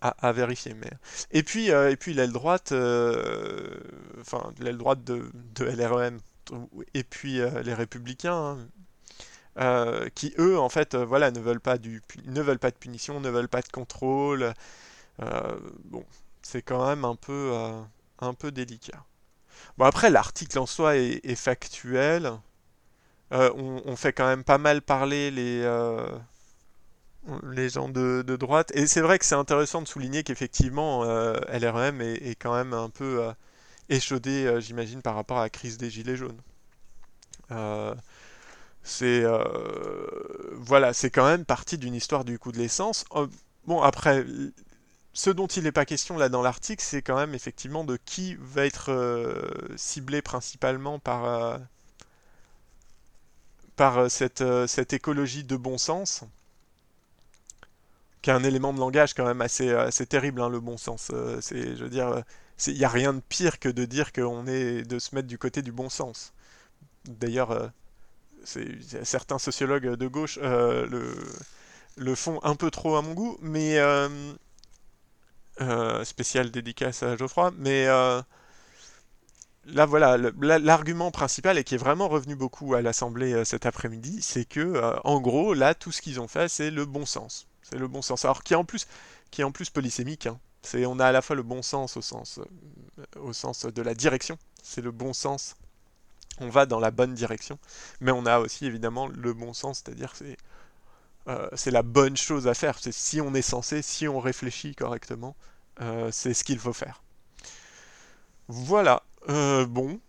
à, 0.00 0.32
vérifier. 0.32 0.74
Mais... 0.74 0.90
Et 1.30 1.42
puis, 1.42 1.70
puis 2.00 2.14
l'aile 2.14 2.32
droite, 2.32 2.72
enfin, 2.72 4.52
l'aile 4.60 4.78
droite 4.78 5.04
de, 5.04 5.30
de, 5.54 5.64
LREM, 5.64 6.18
et 6.94 7.04
puis 7.04 7.40
les 7.64 7.74
républicains, 7.74 8.58
hein, 9.56 10.08
qui 10.14 10.34
eux, 10.38 10.58
en 10.58 10.68
fait, 10.68 10.94
voilà, 10.94 11.30
ne 11.30 11.40
veulent 11.40 11.60
pas 11.60 11.78
du, 11.78 12.02
ne 12.26 12.40
veulent 12.40 12.58
pas 12.58 12.70
de 12.70 12.76
punition, 12.76 13.20
ne 13.20 13.28
veulent 13.28 13.48
pas 13.48 13.62
de 13.62 13.68
contrôle. 13.68 14.54
bon, 15.84 16.04
c'est 16.42 16.62
quand 16.62 16.86
même 16.88 17.04
un 17.04 17.16
peu, 17.16 17.52
un 18.20 18.34
peu 18.34 18.52
délicat. 18.52 19.04
Bon, 19.78 19.84
après, 19.84 20.10
l'article 20.10 20.58
en 20.58 20.66
soi 20.66 20.96
est, 20.96 21.34
factuel. 21.34 22.32
Euh, 23.32 23.50
on, 23.54 23.94
fait 23.96 24.12
quand 24.12 24.26
même 24.26 24.42
pas 24.44 24.58
mal 24.58 24.80
parler 24.80 25.30
les, 25.30 25.60
euh, 25.62 26.06
les 27.50 27.68
gens 27.68 27.88
de, 27.88 28.22
droite. 28.22 28.72
Et 28.74 28.86
c'est 28.86 29.00
vrai 29.00 29.18
que 29.18 29.24
c'est 29.24 29.34
intéressant 29.34 29.82
de 29.82 29.88
souligner 29.88 30.22
qu'effectivement, 30.22 31.04
euh, 31.04 31.34
LREM 31.52 32.00
est, 32.00 32.36
quand 32.40 32.54
même 32.54 32.72
un 32.72 32.90
peu 32.90 33.22
échaudé, 33.88 34.60
j'imagine, 34.60 35.02
par 35.02 35.14
rapport 35.14 35.38
à 35.38 35.42
la 35.42 35.50
crise 35.50 35.78
des 35.78 35.90
Gilets 35.90 36.16
jaunes. 36.16 36.40
c'est 38.82 39.24
voilà, 40.54 40.92
c'est 40.92 41.10
quand 41.10 41.26
même 41.26 41.44
partie 41.44 41.78
d'une 41.78 41.94
histoire 41.94 42.24
du 42.24 42.38
coût 42.38 42.52
de 42.52 42.58
l'essence. 42.58 43.04
bon, 43.66 43.82
après, 43.82 44.24
ce 45.18 45.30
dont 45.30 45.48
il 45.48 45.64
n'est 45.64 45.72
pas 45.72 45.84
question 45.84 46.16
là 46.16 46.28
dans 46.28 46.42
l'article, 46.42 46.80
c'est 46.80 47.02
quand 47.02 47.16
même 47.16 47.34
effectivement 47.34 47.82
de 47.82 47.96
qui 47.96 48.36
va 48.38 48.64
être 48.64 48.92
euh, 48.92 49.50
ciblé 49.74 50.22
principalement 50.22 51.00
par, 51.00 51.24
euh, 51.24 51.58
euh, 53.80 54.08
cette, 54.08 54.44
cette, 54.68 54.92
écologie 54.92 55.42
de 55.42 55.56
bon 55.56 55.76
sens, 55.76 56.22
qui 58.22 58.30
est 58.30 58.32
un 58.32 58.44
élément 58.44 58.72
de 58.72 58.78
langage 58.78 59.12
quand 59.12 59.26
même 59.26 59.40
assez, 59.40 59.70
assez 59.72 60.06
terrible, 60.06 60.40
hein, 60.40 60.48
le 60.48 60.60
bon 60.60 60.76
sens. 60.76 61.10
c'est, 61.40 61.74
je 61.74 61.82
veux 61.82 61.90
dire, 61.90 62.22
il 62.68 62.74
n'y 62.74 62.84
a 62.84 62.88
rien 62.88 63.12
de 63.12 63.20
pire 63.28 63.58
que 63.58 63.68
de 63.68 63.86
dire 63.86 64.12
qu'on 64.12 64.46
est 64.46 64.82
de 64.82 65.00
se 65.00 65.16
mettre 65.16 65.26
du 65.26 65.36
côté 65.36 65.62
du 65.62 65.72
bon 65.72 65.88
sens. 65.88 66.32
D'ailleurs, 67.06 67.72
certains 68.44 69.38
sociologues 69.38 69.96
de 69.96 70.06
gauche 70.06 70.38
le, 70.40 71.16
le 71.96 72.14
font 72.14 72.38
un 72.44 72.54
peu 72.54 72.70
trop 72.70 72.94
à 72.94 73.02
mon 73.02 73.14
goût, 73.14 73.36
mais 73.40 73.78
euh, 75.60 76.04
spécial 76.04 76.50
dédicace 76.50 77.02
à 77.02 77.16
Geoffroy, 77.16 77.52
mais 77.56 77.86
euh, 77.88 78.22
là 79.66 79.86
voilà, 79.86 80.16
l'argument 80.16 81.10
principal 81.10 81.58
et 81.58 81.64
qui 81.64 81.74
est 81.74 81.78
vraiment 81.78 82.08
revenu 82.08 82.36
beaucoup 82.36 82.74
à 82.74 82.82
l'Assemblée 82.82 83.32
euh, 83.32 83.44
cet 83.44 83.66
après-midi, 83.66 84.22
c'est 84.22 84.44
que 84.44 84.80
en 85.04 85.20
gros 85.20 85.54
là 85.54 85.74
tout 85.74 85.90
ce 85.90 86.00
qu'ils 86.00 86.20
ont 86.20 86.28
fait 86.28 86.48
c'est 86.48 86.70
le 86.70 86.86
bon 86.86 87.06
sens, 87.06 87.48
c'est 87.62 87.78
le 87.78 87.88
bon 87.88 88.02
sens. 88.02 88.24
Alors 88.24 88.44
qui 88.44 88.52
est 88.52 88.56
en 88.56 88.64
plus, 88.64 88.86
qui 89.30 89.40
est 89.40 89.44
en 89.44 89.50
plus 89.50 89.68
polysémique. 89.68 90.26
Hein. 90.26 90.38
C'est 90.62 90.86
on 90.86 91.00
a 91.00 91.06
à 91.06 91.12
la 91.12 91.22
fois 91.22 91.34
le 91.34 91.42
bon 91.42 91.62
sens 91.62 91.96
au 91.96 92.02
sens, 92.02 92.40
au 93.16 93.32
sens 93.32 93.66
de 93.66 93.82
la 93.82 93.94
direction, 93.94 94.38
c'est 94.62 94.80
le 94.80 94.92
bon 94.92 95.12
sens. 95.12 95.56
On 96.40 96.50
va 96.50 96.66
dans 96.66 96.78
la 96.78 96.92
bonne 96.92 97.14
direction, 97.14 97.58
mais 98.00 98.12
on 98.12 98.26
a 98.26 98.38
aussi 98.38 98.66
évidemment 98.66 99.08
le 99.08 99.32
bon 99.32 99.52
sens, 99.54 99.82
c'est-à-dire 99.84 100.12
c'est 100.14 100.36
euh, 101.28 101.48
c'est 101.54 101.70
la 101.70 101.82
bonne 101.82 102.16
chose 102.16 102.48
à 102.48 102.54
faire. 102.54 102.78
C'est 102.78 102.92
si 102.92 103.20
on 103.20 103.34
est 103.34 103.42
censé, 103.42 103.82
si 103.82 104.08
on 104.08 104.20
réfléchit 104.20 104.74
correctement, 104.74 105.36
euh, 105.80 106.10
c'est 106.12 106.34
ce 106.34 106.44
qu'il 106.44 106.58
faut 106.58 106.72
faire. 106.72 107.02
Voilà. 108.48 109.02
Euh, 109.28 109.66
bon, 109.66 110.00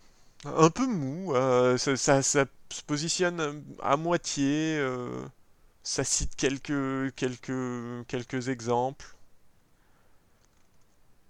un 0.46 0.70
peu 0.70 0.88
mou. 0.88 1.34
ça, 1.78 2.22
se 2.22 2.46
positionne 2.88 3.64
à 3.82 3.98
moitié. 3.98 4.82
ça 5.84 6.04
cite 6.04 6.36
quelques, 6.36 7.14
quelques, 7.16 8.08
quelques 8.08 8.50
exemples. 8.50 9.16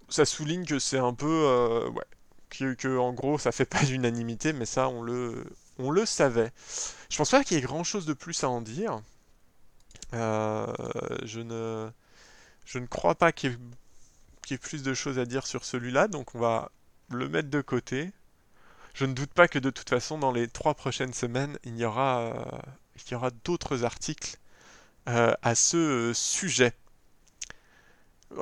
Ça 0.09 0.25
souligne 0.25 0.65
que 0.65 0.79
c'est 0.79 0.97
un 0.97 1.13
peu, 1.13 1.89
ouais, 1.95 2.75
que, 2.75 2.97
en 2.97 3.13
gros 3.13 3.37
ça 3.37 3.51
fait 3.51 3.65
pas 3.65 3.81
l'unanimité, 3.83 4.53
mais 4.53 4.65
ça 4.65 4.89
on 4.89 5.01
le, 5.01 5.45
on 5.77 5.91
le 5.91 6.05
savait. 6.05 6.51
Je 7.09 7.17
pense 7.17 7.31
pas 7.31 7.43
qu'il 7.43 7.57
y 7.57 7.59
ait 7.59 7.63
grand-chose 7.63 8.05
de 8.05 8.13
plus 8.13 8.43
à 8.43 8.49
en 8.49 8.61
dire. 8.61 9.01
Euh, 10.13 10.73
je 11.23 11.39
ne, 11.39 11.89
je 12.65 12.79
ne 12.79 12.87
crois 12.87 13.15
pas 13.15 13.31
qu'il 13.31 13.51
y 13.51 14.53
ait, 14.53 14.57
plus 14.57 14.81
de 14.83 14.93
choses 14.93 15.19
à 15.19 15.25
dire 15.25 15.45
sur 15.45 15.63
celui-là, 15.63 16.07
donc 16.07 16.33
on 16.33 16.39
va 16.39 16.71
le 17.11 17.29
mettre 17.29 17.49
de 17.49 17.61
côté. 17.61 18.11
Je 18.95 19.05
ne 19.05 19.13
doute 19.13 19.31
pas 19.33 19.47
que 19.47 19.59
de 19.59 19.69
toute 19.69 19.89
façon, 19.89 20.17
dans 20.17 20.31
les 20.31 20.47
trois 20.47 20.73
prochaines 20.73 21.13
semaines, 21.13 21.57
il 21.63 21.77
y 21.77 21.85
aura, 21.85 22.21
euh, 22.21 22.33
il 22.95 23.11
y 23.11 23.15
aura 23.15 23.29
d'autres 23.45 23.83
articles 23.85 24.37
euh, 25.07 25.33
à 25.41 25.55
ce 25.55 26.11
sujet. 26.13 26.73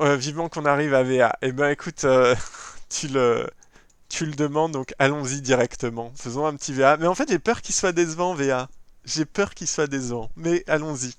Vivement 0.00 0.48
qu'on 0.48 0.66
arrive 0.66 0.94
à 0.94 1.02
VA. 1.02 1.36
Eh 1.40 1.52
ben 1.52 1.70
écoute, 1.70 2.06
tu 2.90 3.08
le, 3.08 3.48
tu 4.08 4.26
le 4.26 4.32
demandes, 4.32 4.72
donc 4.72 4.94
allons-y 4.98 5.40
directement. 5.40 6.12
Faisons 6.16 6.46
un 6.46 6.56
petit 6.56 6.72
VA. 6.72 6.96
Mais 6.96 7.06
en 7.06 7.14
fait, 7.14 7.28
j'ai 7.28 7.38
peur 7.38 7.62
qu'il 7.62 7.74
soit 7.74 7.92
décevant, 7.92 8.34
VA. 8.34 8.68
J'ai 9.08 9.24
peur 9.24 9.54
qu'il 9.54 9.66
soit 9.66 9.86
décevant. 9.86 10.30
Mais 10.36 10.62
allons-y. 10.66 11.14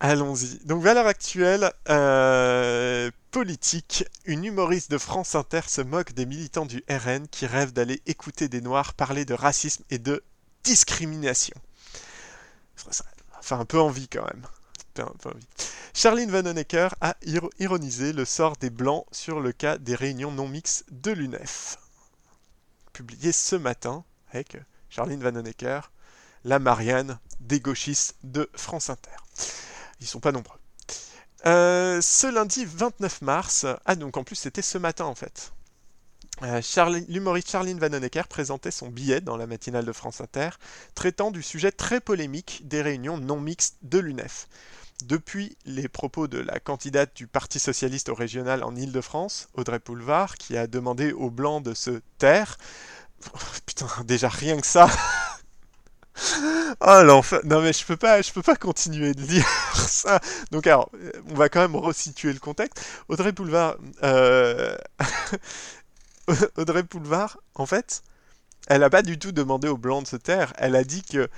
Allons-y. 0.00 0.58
Donc, 0.64 0.82
l'heure 0.94 1.06
actuelle, 1.06 1.72
euh, 1.88 3.10
politique, 3.30 4.04
une 4.26 4.44
humoriste 4.44 4.90
de 4.90 4.98
France 4.98 5.34
Inter 5.34 5.62
se 5.66 5.80
moque 5.80 6.12
des 6.12 6.26
militants 6.26 6.66
du 6.66 6.84
RN 6.90 7.26
qui 7.28 7.46
rêvent 7.46 7.72
d'aller 7.72 8.02
écouter 8.06 8.48
des 8.48 8.60
Noirs 8.60 8.92
parler 8.94 9.24
de 9.24 9.32
racisme 9.32 9.84
et 9.90 9.98
de 9.98 10.22
discrimination. 10.64 11.56
Ça 12.76 13.04
fait 13.40 13.54
un 13.54 13.64
peu 13.64 13.80
envie 13.80 14.08
quand 14.08 14.24
même. 14.24 14.42
Peu 14.94 15.04
envie. 15.04 15.46
Charline 15.94 16.34
a 17.00 17.16
ir- 17.22 17.48
ironisé 17.58 18.12
le 18.12 18.24
sort 18.24 18.56
des 18.56 18.70
Blancs 18.70 19.06
sur 19.10 19.40
le 19.40 19.52
cas 19.52 19.78
des 19.78 19.94
réunions 19.94 20.32
non 20.32 20.48
mixtes 20.48 20.84
de 20.90 21.12
l'UNEF. 21.12 21.78
Publié 22.92 23.32
ce 23.32 23.56
matin 23.56 24.04
avec 24.30 24.58
Charline 24.90 25.22
Vanhoenacker, 25.22 25.90
la 26.44 26.58
Marianne 26.58 27.18
des 27.40 27.60
gauchistes 27.60 28.16
de 28.22 28.50
France 28.54 28.90
Inter. 28.90 29.10
Ils 30.00 30.06
sont 30.06 30.20
pas 30.20 30.32
nombreux. 30.32 30.58
Euh, 31.44 32.00
ce 32.00 32.28
lundi 32.28 32.64
29 32.64 33.22
mars, 33.22 33.66
ah 33.84 33.96
donc 33.96 34.16
en 34.16 34.24
plus 34.24 34.36
c'était 34.36 34.62
ce 34.62 34.78
matin 34.78 35.06
en 35.06 35.14
fait. 35.14 35.52
Euh, 36.42 36.60
L'humoriste 37.08 37.50
Charline 37.50 37.78
Vanhoenacker 37.78 38.26
présentait 38.28 38.70
son 38.70 38.88
billet 38.88 39.20
dans 39.20 39.36
la 39.36 39.46
matinale 39.46 39.84
de 39.84 39.92
France 39.92 40.20
Inter, 40.20 40.50
traitant 40.94 41.30
du 41.30 41.42
sujet 41.42 41.72
très 41.72 42.00
polémique 42.00 42.62
des 42.64 42.82
réunions 42.82 43.18
non 43.18 43.40
mixtes 43.40 43.76
de 43.82 43.98
l'UNEF. 43.98 44.48
Depuis 45.04 45.56
les 45.64 45.88
propos 45.88 46.28
de 46.28 46.38
la 46.38 46.60
candidate 46.60 47.14
du 47.16 47.26
Parti 47.26 47.58
socialiste 47.58 48.08
au 48.08 48.14
régional 48.14 48.62
en 48.62 48.76
Île-de-France, 48.76 49.48
Audrey 49.54 49.80
Poulevard, 49.80 50.36
qui 50.36 50.56
a 50.56 50.68
demandé 50.68 51.12
aux 51.12 51.30
Blancs 51.30 51.62
de 51.62 51.74
se 51.74 52.00
taire. 52.18 52.56
Putain, 53.66 53.88
déjà 54.04 54.28
rien 54.28 54.60
que 54.60 54.66
ça. 54.66 54.88
Oh 56.80 57.02
l'enfer. 57.04 57.40
Non 57.44 57.62
mais 57.62 57.72
je 57.72 57.84
peux 57.84 57.96
pas, 57.96 58.20
peux 58.22 58.42
pas 58.42 58.56
continuer 58.56 59.14
de 59.14 59.22
lire 59.22 59.46
ça. 59.74 60.20
Donc 60.50 60.66
alors, 60.66 60.90
euh, 60.94 61.12
on 61.30 61.34
va 61.34 61.48
quand 61.48 61.60
même 61.60 61.76
resituer 61.76 62.32
le 62.32 62.38
contexte. 62.38 62.84
Audrey 63.08 63.32
Poulevard, 63.32 63.76
euh, 64.02 64.76
Audrey 66.56 66.84
en 67.54 67.66
fait, 67.66 68.02
elle 68.68 68.82
a 68.82 68.90
pas 68.90 69.02
du 69.02 69.18
tout 69.18 69.32
demandé 69.32 69.68
aux 69.68 69.76
Blancs 69.76 70.04
de 70.04 70.08
se 70.08 70.16
taire. 70.16 70.52
Elle 70.58 70.76
a 70.76 70.84
dit 70.84 71.02
que 71.02 71.28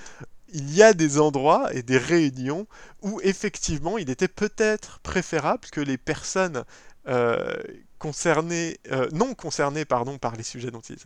il 0.49 0.73
y 0.73 0.83
a 0.83 0.93
des 0.93 1.19
endroits 1.19 1.73
et 1.73 1.83
des 1.83 1.97
réunions 1.97 2.67
où 3.01 3.19
effectivement 3.23 3.97
il 3.97 4.09
était 4.09 4.27
peut-être 4.27 4.99
préférable 4.99 5.67
que 5.71 5.81
les 5.81 5.97
personnes 5.97 6.63
euh, 7.07 7.55
concernées, 7.99 8.77
non 9.11 9.33
concernées 9.33 9.85
pardon, 9.85 10.17
par 10.17 10.35
les 10.35 10.43
sujets 10.43 10.71
dont 10.71 10.81
il, 10.81 10.97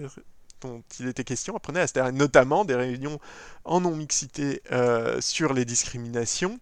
dont 0.62 0.84
il 1.00 1.08
était 1.08 1.24
question 1.24 1.56
apprenaient 1.56 1.82
à 1.82 1.88
se 1.88 1.94
taire, 1.94 2.12
notamment 2.12 2.66
des 2.66 2.76
réunions 2.76 3.20
en 3.66 3.82
non-mixité 3.82 4.62
euh, 4.72 5.22
sur 5.22 5.54
les 5.54 5.66
discriminations, 5.66 6.60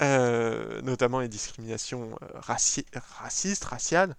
euh, 0.00 0.80
notamment 0.82 1.20
les 1.20 1.28
discriminations 1.28 2.16
euh, 2.22 2.40
raci- 2.40 2.86
racistes, 3.20 3.64
raciales, 3.64 4.16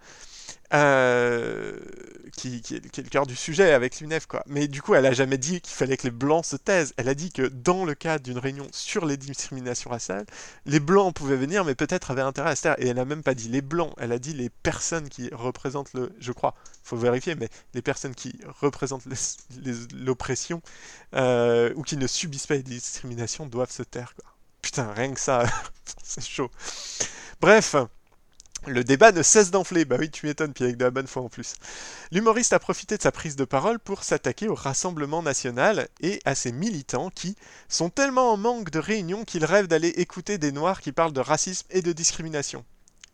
qui, 2.42 2.76
est, 2.76 2.98
le 2.98 3.10
cœur 3.10 3.26
du 3.26 3.36
sujet 3.36 3.72
avec 3.72 4.00
l'UNEF, 4.00 4.26
quoi. 4.26 4.44
Mais 4.48 4.68
du 4.68 4.82
coup, 4.82 4.96
elle 4.96 5.06
a 5.06 5.14
jamais 5.14 5.38
dit 5.38 5.62
qu'il 5.62 5.76
fallait 5.76 5.98
que 5.98 6.04
les 6.04 6.12
blancs 6.12 6.46
se 6.46 6.56
taisent. 6.56 6.94
Elle 6.98 7.10
a 7.10 7.14
dit 7.14 7.32
que 7.32 7.44
dans 7.44 7.86
le 7.86 7.94
cadre 7.94 8.24
d'une 8.24 8.38
réunion 8.38 8.68
sur 8.72 9.06
les 9.06 9.18
discriminations 9.18 9.90
raciales, 9.90 10.26
les 10.66 10.80
blancs 10.80 11.14
pouvaient 11.14 11.36
venir, 11.36 11.64
mais 11.66 11.76
peut-être 11.76 12.12
avaient 12.12 12.22
intérêt 12.22 12.52
à 12.52 12.56
se 12.56 12.64
taire. 12.64 12.76
Et 12.80 12.88
elle 12.88 12.96
n'a 12.96 13.06
même 13.06 13.24
pas 13.24 13.36
dit 13.36 13.50
les 13.50 13.62
blancs, 13.62 13.94
elle 13.98 14.12
a 14.12 14.20
dit 14.20 14.34
les 14.34 14.50
personnes 14.50 15.10
qui 15.10 15.30
représentent 15.32 15.94
le, 15.94 16.12
je 16.20 16.32
crois, 16.32 16.56
faut 16.84 16.98
vérifier, 16.98 17.36
mais 17.36 17.50
les 17.74 17.82
personnes 17.82 18.16
qui 18.16 18.40
représentent 18.60 19.06
l'oppression 19.94 20.62
euh, 21.14 21.72
ou 21.76 21.84
qui 21.84 21.98
ne 21.98 22.08
subissent 22.08 22.48
pas 22.48 22.56
les 22.56 22.64
discriminations 22.64 23.46
doivent 23.46 23.72
se 23.72 23.84
taire. 23.84 24.14
Putain, 24.62 24.92
rien 24.94 25.14
que 25.14 25.20
ça, 25.20 25.46
c'est 26.04 26.26
chaud. 26.26 26.50
Bref. 27.40 27.76
Le 28.68 28.84
débat 28.84 29.12
ne 29.12 29.24
cesse 29.24 29.50
d'enfler, 29.50 29.86
bah 29.86 29.96
oui 30.00 30.12
tu 30.12 30.28
m'étonnes, 30.28 30.54
puis 30.54 30.64
avec 30.64 30.78
de 30.78 30.84
la 30.84 30.92
bonne 30.92 31.08
foi 31.08 31.24
en 31.24 31.30
plus. 31.30 31.56
L'humoriste 32.12 32.54
a 32.54 32.60
profité 32.60 32.96
de 32.96 33.02
sa 33.02 33.12
prise 33.12 33.36
de 33.36 33.44
parole 33.44 33.80
pour 33.80 34.04
s'attaquer 34.04 34.48
au 34.48 34.54
Rassemblement 34.54 35.24
national 35.24 35.88
et 36.00 36.20
à 36.26 36.36
ses 36.36 36.52
militants 36.52 37.10
qui 37.10 37.36
sont 37.70 37.90
tellement 37.90 38.32
en 38.32 38.38
manque 38.38 38.70
de 38.70 38.78
réunions 38.78 39.26
qu'ils 39.26 39.46
rêvent 39.46 39.68
d'aller 39.68 39.90
écouter 39.90 40.38
des 40.38 40.52
Noirs 40.52 40.82
qui 40.82 40.92
parlent 40.92 41.12
de 41.12 41.20
racisme 41.20 41.66
et 41.72 41.82
de 41.82 41.92
discrimination. 41.92 42.64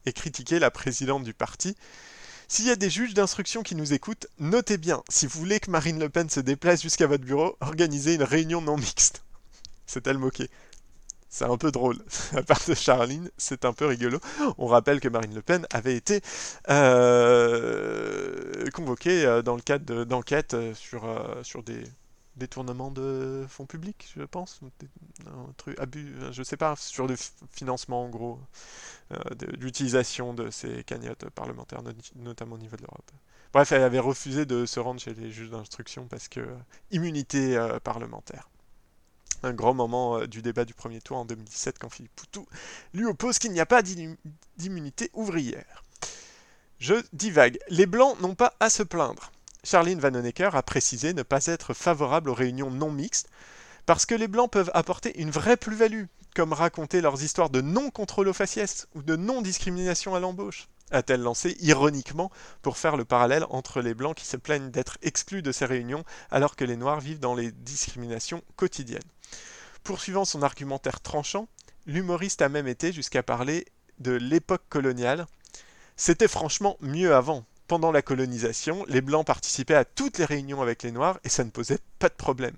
Et 0.06 0.12
critiquer 0.12 0.60
la 0.60 0.70
présidente 0.70 1.24
du 1.24 1.34
parti. 1.34 1.78
S'il 2.50 2.66
y 2.66 2.72
a 2.72 2.76
des 2.76 2.90
juges 2.90 3.14
d'instruction 3.14 3.64
qui 3.64 3.76
nous 3.76 3.94
écoutent, 3.94 4.28
notez 4.40 4.78
bien, 4.78 5.02
si 5.10 5.28
vous 5.28 5.40
voulez 5.40 5.62
que 5.62 5.72
Marine 5.72 6.00
Le 6.00 6.10
Pen 6.10 6.30
se 6.30 6.42
déplace 6.42 6.82
jusqu'à 6.82 7.08
votre 7.08 7.24
bureau, 7.24 7.56
organisez 7.62 8.16
une 8.16 8.24
réunion 8.24 8.62
non 8.62 8.76
mixte. 8.76 9.24
C'est-elle 9.86 10.18
moquée 10.18 10.50
c'est 11.38 11.46
un 11.46 11.58
peu 11.58 11.72
drôle. 11.72 11.98
À 12.36 12.42
part 12.44 12.60
de 12.68 12.74
Charline, 12.74 13.30
c'est 13.38 13.66
un 13.66 13.74
peu 13.74 13.86
rigolo. 13.86 14.20
On 14.58 14.66
rappelle 14.68 15.00
que 15.00 15.08
Marine 15.08 15.36
Le 15.36 15.42
Pen 15.42 15.66
avait 15.72 15.96
été 15.96 16.22
euh, 16.70 18.66
convoquée 18.74 19.26
euh, 19.26 19.42
dans 19.42 19.56
le 19.56 19.62
cadre 19.62 19.86
de- 19.86 20.04
d'enquêtes 20.04 20.54
euh, 20.56 20.74
sur, 20.74 21.06
sur 21.44 21.64
des 21.64 21.84
détournements 22.36 22.92
de 22.92 23.46
fonds 23.50 23.66
publics, 23.66 24.12
je 24.18 24.24
pense. 24.24 24.62
Un 25.28 25.54
truc, 25.58 25.80
abus, 25.80 26.14
je 26.32 26.44
sais 26.44 26.58
pas, 26.58 26.76
sur 26.76 27.08
le 27.08 27.16
fi- 27.16 27.32
financement 27.52 28.04
en 28.06 28.10
gros, 28.10 28.40
euh, 29.12 29.36
de 29.36 29.56
de 30.34 30.50
ces 30.52 30.84
cagnottes 30.84 31.30
parlementaires, 31.30 31.84
not- 31.84 31.94
notamment 32.16 32.56
au 32.56 32.60
niveau 32.60 32.78
de 32.78 32.82
l'Europe. 32.84 33.12
Bref, 33.54 33.72
elle 33.72 33.84
avait 33.84 34.00
refusé 34.00 34.46
de 34.46 34.66
se 34.66 34.80
rendre 34.80 35.00
chez 35.00 35.14
les 35.14 35.32
juges 35.32 35.50
d'instruction 35.50 36.08
parce 36.08 36.28
que 36.28 36.42
immunité 36.92 37.58
parlementaire 37.84 38.50
un 39.44 39.54
grand 39.54 39.74
moment 39.74 40.20
euh, 40.20 40.28
du 40.28 40.42
débat 40.42 40.66
du 40.66 40.74
premier 40.74 41.02
tour 41.02 41.18
en 41.18 41.26
2017 41.26 41.78
quand 41.80 41.90
Philippe 41.90 42.16
Poutou 42.16 42.48
lui 42.94 43.06
oppose 43.06 43.40
qu'il 43.40 43.52
n'y 43.52 43.60
a 43.60 43.66
pas 43.66 43.82
d'immunité 43.82 45.10
ouvrière. 45.14 45.84
Je 46.80 46.96
divague. 47.14 47.60
Les 47.70 47.86
Blancs 47.86 48.20
n'ont 48.22 48.36
pas 48.36 48.54
à 48.60 48.70
se 48.70 48.84
plaindre. 48.84 49.32
Charline 49.64 50.00
Vanhoenacker 50.00 50.56
a 50.56 50.64
précisé 50.64 51.14
ne 51.14 51.24
pas 51.24 51.46
être 51.48 51.74
favorable 51.74 52.30
aux 52.30 52.36
réunions 52.36 52.72
non 52.72 52.92
mixtes 52.92 53.30
parce 53.86 54.06
que 54.06 54.16
les 54.16 54.28
Blancs 54.28 54.52
peuvent 54.52 54.72
apporter 54.74 55.20
une 55.20 55.32
vraie 55.32 55.58
plus-value, 55.58 56.06
comme 56.36 56.54
raconter 56.54 57.02
leurs 57.02 57.24
histoires 57.24 57.50
de 57.50 57.62
non-contrôle 57.62 58.28
aux 58.28 58.34
faciès 58.34 58.88
ou 58.96 59.02
de 59.02 59.16
non-discrimination 59.16 60.14
à 60.14 60.20
l'embauche 60.20 60.68
a-t-elle 60.92 61.22
lancé 61.22 61.58
ironiquement 61.60 62.32
pour 62.62 62.78
faire 62.78 62.98
le 62.98 63.06
parallèle 63.06 63.46
entre 63.50 63.82
les 63.82 63.94
Blancs 63.94 64.16
qui 64.16 64.26
se 64.26 64.38
plaignent 64.38 64.72
d'être 64.72 64.98
exclus 65.02 65.42
de 65.42 65.52
ces 65.52 65.66
réunions 65.66 66.04
alors 66.32 66.56
que 66.56 66.66
les 66.66 66.78
Noirs 66.78 67.00
vivent 67.00 67.20
dans 67.20 67.36
les 67.36 67.52
discriminations 67.52 68.44
quotidiennes? 68.56 69.02
Poursuivant 69.84 70.26
son 70.26 70.42
argumentaire 70.42 71.00
tranchant, 71.00 71.48
l'humoriste 71.86 72.42
a 72.42 72.50
même 72.50 72.68
été 72.68 72.92
jusqu'à 72.92 73.24
parler 73.24 73.66
de 74.00 74.12
l'époque 74.12 74.64
coloniale. 74.70 75.26
C'était 75.96 76.28
franchement 76.28 76.78
mieux 76.82 77.16
avant. 77.16 77.46
Pendant 77.68 77.92
la 77.92 78.02
colonisation, 78.02 78.86
les 78.88 79.02
Blancs 79.02 79.26
participaient 79.26 79.76
à 79.76 79.86
toutes 79.86 80.20
les 80.20 80.26
réunions 80.26 80.62
avec 80.62 80.84
les 80.84 80.92
Noirs 80.92 81.20
et 81.24 81.30
ça 81.30 81.44
ne 81.44 81.50
posait 81.50 81.80
pas 82.00 82.10
de 82.10 82.14
problème. 82.14 82.56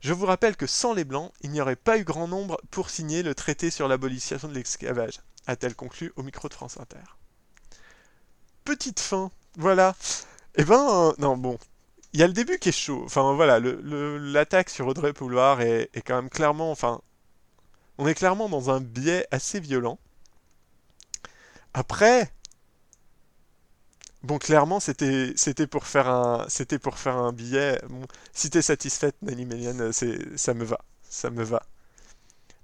Je 0.00 0.12
vous 0.12 0.26
rappelle 0.26 0.56
que 0.56 0.66
sans 0.66 0.94
les 0.94 1.04
Blancs, 1.04 1.32
il 1.42 1.50
n'y 1.50 1.60
aurait 1.60 1.76
pas 1.76 1.96
eu 1.96 2.02
grand 2.02 2.26
nombre 2.26 2.60
pour 2.72 2.90
signer 2.90 3.22
le 3.22 3.36
traité 3.36 3.70
sur 3.70 3.86
l'abolition 3.86 4.36
de 4.48 4.54
l'esclavage, 4.54 5.20
a-t-elle 5.46 5.76
conclu 5.76 6.12
au 6.16 6.24
micro 6.24 6.48
de 6.48 6.54
France 6.54 6.76
Inter. 6.80 7.21
Petite 8.64 9.00
fin, 9.00 9.30
voilà. 9.56 9.94
Eh 10.56 10.64
ben, 10.64 11.10
euh, 11.10 11.12
non, 11.18 11.36
bon, 11.36 11.58
il 12.12 12.20
y 12.20 12.22
a 12.22 12.26
le 12.26 12.32
début 12.32 12.58
qui 12.58 12.70
est 12.70 12.72
chaud. 12.72 13.02
Enfin 13.04 13.34
voilà, 13.34 13.60
l'attaque 13.60 14.70
sur 14.70 14.86
Audrey 14.86 15.12
Pouloir 15.12 15.60
est, 15.62 15.90
quand 16.06 16.16
même 16.16 16.30
clairement, 16.30 16.70
enfin, 16.70 17.00
on 17.98 18.06
est 18.08 18.14
clairement 18.14 18.48
dans 18.48 18.70
un 18.70 18.80
biais 18.80 19.26
assez 19.30 19.60
violent. 19.60 19.98
Après, 21.74 22.32
Bon, 24.22 24.38
clairement, 24.38 24.78
c'était 24.80 25.34
pour 25.68 25.86
faire 25.86 26.08
un 26.08 26.46
c'était 26.48 26.78
pour 26.78 26.96
faire 26.98 27.16
un 27.16 27.32
billet. 27.32 27.80
Si 28.32 28.50
t'es 28.50 28.62
satisfaite, 28.62 29.16
Nelly 29.22 29.46
Méliane, 29.46 29.92
ça 29.92 30.54
me 30.54 30.64
va, 30.64 30.78
ça 31.02 31.30
me 31.30 31.42
va. 31.42 31.62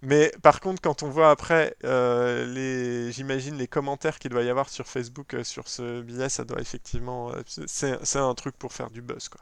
Mais 0.02 0.32
par 0.42 0.60
contre, 0.60 0.80
quand 0.80 1.02
on 1.02 1.10
voit 1.10 1.30
après 1.30 1.76
euh, 1.84 2.46
les, 2.46 3.10
j'imagine 3.12 3.56
les 3.56 3.66
commentaires 3.66 4.18
qu'il 4.18 4.30
doit 4.30 4.42
y 4.44 4.48
avoir 4.50 4.68
sur 4.68 4.86
Facebook 4.86 5.34
euh, 5.34 5.44
sur 5.44 5.68
ce 5.68 6.02
billet, 6.02 6.28
ça 6.28 6.44
doit 6.44 6.60
effectivement, 6.60 7.30
euh, 7.32 7.42
c'est 7.66 7.98
c'est 8.04 8.18
un 8.18 8.34
truc 8.34 8.56
pour 8.56 8.72
faire 8.72 8.90
du 8.90 9.02
buzz, 9.02 9.28
quoi. 9.28 9.40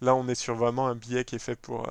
Là, 0.00 0.14
on 0.14 0.28
est 0.28 0.34
sur 0.36 0.54
vraiment 0.54 0.88
un 0.88 0.94
billet 0.96 1.24
qui 1.24 1.36
est 1.36 1.38
fait 1.40 1.56
pour 1.56 1.88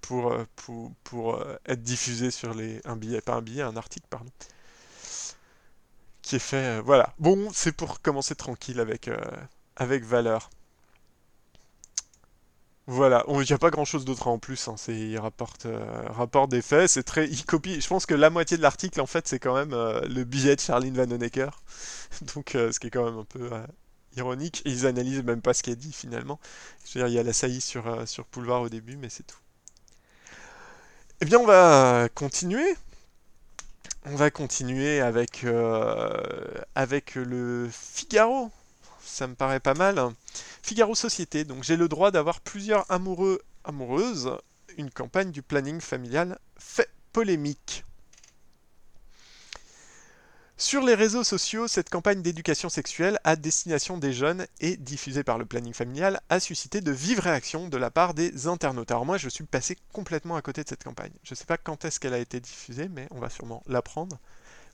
pour 0.00 0.34
pour, 0.56 0.92
pour, 1.04 1.44
être 1.66 1.82
diffusé 1.82 2.30
sur 2.30 2.54
les 2.54 2.80
un 2.84 2.96
billet, 2.96 3.20
pas 3.20 3.34
un 3.34 3.42
billet, 3.42 3.62
un 3.62 3.76
article, 3.76 4.06
pardon, 4.10 4.30
qui 6.22 6.36
est 6.36 6.40
fait. 6.40 6.80
voilà. 6.80 7.14
Bon, 7.18 7.50
c'est 7.52 7.72
pour 7.72 8.00
commencer 8.00 8.34
tranquille 8.34 8.80
avec 8.80 9.10
avec 9.76 10.04
valeur. 10.04 10.50
Voilà, 12.88 13.24
il 13.28 13.38
n'y 13.40 13.52
a 13.52 13.58
pas 13.58 13.70
grand-chose 13.70 14.04
d'autre 14.04 14.28
en 14.28 14.38
plus, 14.38 14.68
hein, 14.68 14.76
c'est, 14.76 14.96
il 14.96 15.18
euh, 15.18 16.46
des 16.46 16.62
faits, 16.62 16.88
c'est 16.88 17.02
très, 17.02 17.26
je 17.26 17.86
pense 17.88 18.06
que 18.06 18.14
la 18.14 18.30
moitié 18.30 18.56
de 18.56 18.62
l'article 18.62 19.00
en 19.00 19.06
fait 19.06 19.26
c'est 19.26 19.40
quand 19.40 19.56
même 19.56 19.72
euh, 19.72 20.00
le 20.02 20.22
billet 20.22 20.54
de 20.54 20.60
Charlene 20.60 20.94
Vanhoenacker, 20.94 21.50
donc 22.36 22.54
euh, 22.54 22.70
ce 22.70 22.78
qui 22.78 22.86
est 22.86 22.90
quand 22.90 23.04
même 23.04 23.18
un 23.18 23.24
peu 23.24 23.50
ironique, 24.16 24.62
ils 24.66 24.86
analysent 24.86 25.24
même 25.24 25.42
pas 25.42 25.52
ce 25.52 25.64
qui 25.64 25.70
est 25.72 25.76
dit 25.76 25.92
finalement, 25.92 26.38
je 26.84 26.96
veux 26.96 27.04
dire 27.04 27.08
il 27.08 27.14
y 27.14 27.18
a 27.18 27.24
la 27.24 27.32
saillie 27.32 27.60
sur, 27.60 28.06
sur 28.06 28.24
Boulevard 28.30 28.62
au 28.62 28.68
début 28.68 28.96
mais 28.96 29.08
c'est 29.08 29.26
tout. 29.26 29.38
Eh 31.20 31.24
bien 31.24 31.40
on 31.40 31.46
va 31.46 32.08
continuer, 32.14 32.76
on 34.04 34.14
va 34.14 34.30
continuer 34.30 35.00
avec, 35.00 35.44
avec 36.76 37.16
le 37.16 37.68
Figaro, 37.72 38.52
ça 39.06 39.26
me 39.26 39.34
paraît 39.34 39.60
pas 39.60 39.74
mal. 39.74 40.00
Figaro 40.62 40.94
Société, 40.94 41.44
donc 41.44 41.62
j'ai 41.62 41.76
le 41.76 41.88
droit 41.88 42.10
d'avoir 42.10 42.40
plusieurs 42.40 42.90
amoureux, 42.90 43.40
amoureuses. 43.64 44.36
Une 44.76 44.90
campagne 44.90 45.30
du 45.30 45.42
planning 45.42 45.80
familial 45.80 46.38
fait 46.58 46.90
polémique. 47.12 47.84
Sur 50.58 50.82
les 50.82 50.94
réseaux 50.94 51.22
sociaux, 51.22 51.68
cette 51.68 51.90
campagne 51.90 52.22
d'éducation 52.22 52.70
sexuelle 52.70 53.18
à 53.24 53.36
destination 53.36 53.98
des 53.98 54.14
jeunes 54.14 54.46
et 54.60 54.78
diffusée 54.78 55.22
par 55.22 55.36
le 55.36 55.44
planning 55.44 55.74
familial 55.74 56.18
a 56.30 56.40
suscité 56.40 56.80
de 56.80 56.90
vives 56.92 57.20
réactions 57.20 57.68
de 57.68 57.76
la 57.76 57.90
part 57.90 58.14
des 58.14 58.46
internautes. 58.46 58.90
Alors 58.90 59.04
moi, 59.04 59.18
je 59.18 59.28
suis 59.28 59.44
passé 59.44 59.76
complètement 59.92 60.34
à 60.34 60.40
côté 60.40 60.64
de 60.64 60.68
cette 60.68 60.82
campagne. 60.82 61.12
Je 61.24 61.32
ne 61.32 61.36
sais 61.36 61.44
pas 61.44 61.58
quand 61.58 61.84
est-ce 61.84 62.00
qu'elle 62.00 62.14
a 62.14 62.18
été 62.18 62.40
diffusée, 62.40 62.88
mais 62.88 63.06
on 63.10 63.20
va 63.20 63.28
sûrement 63.28 63.62
l'apprendre. 63.66 64.18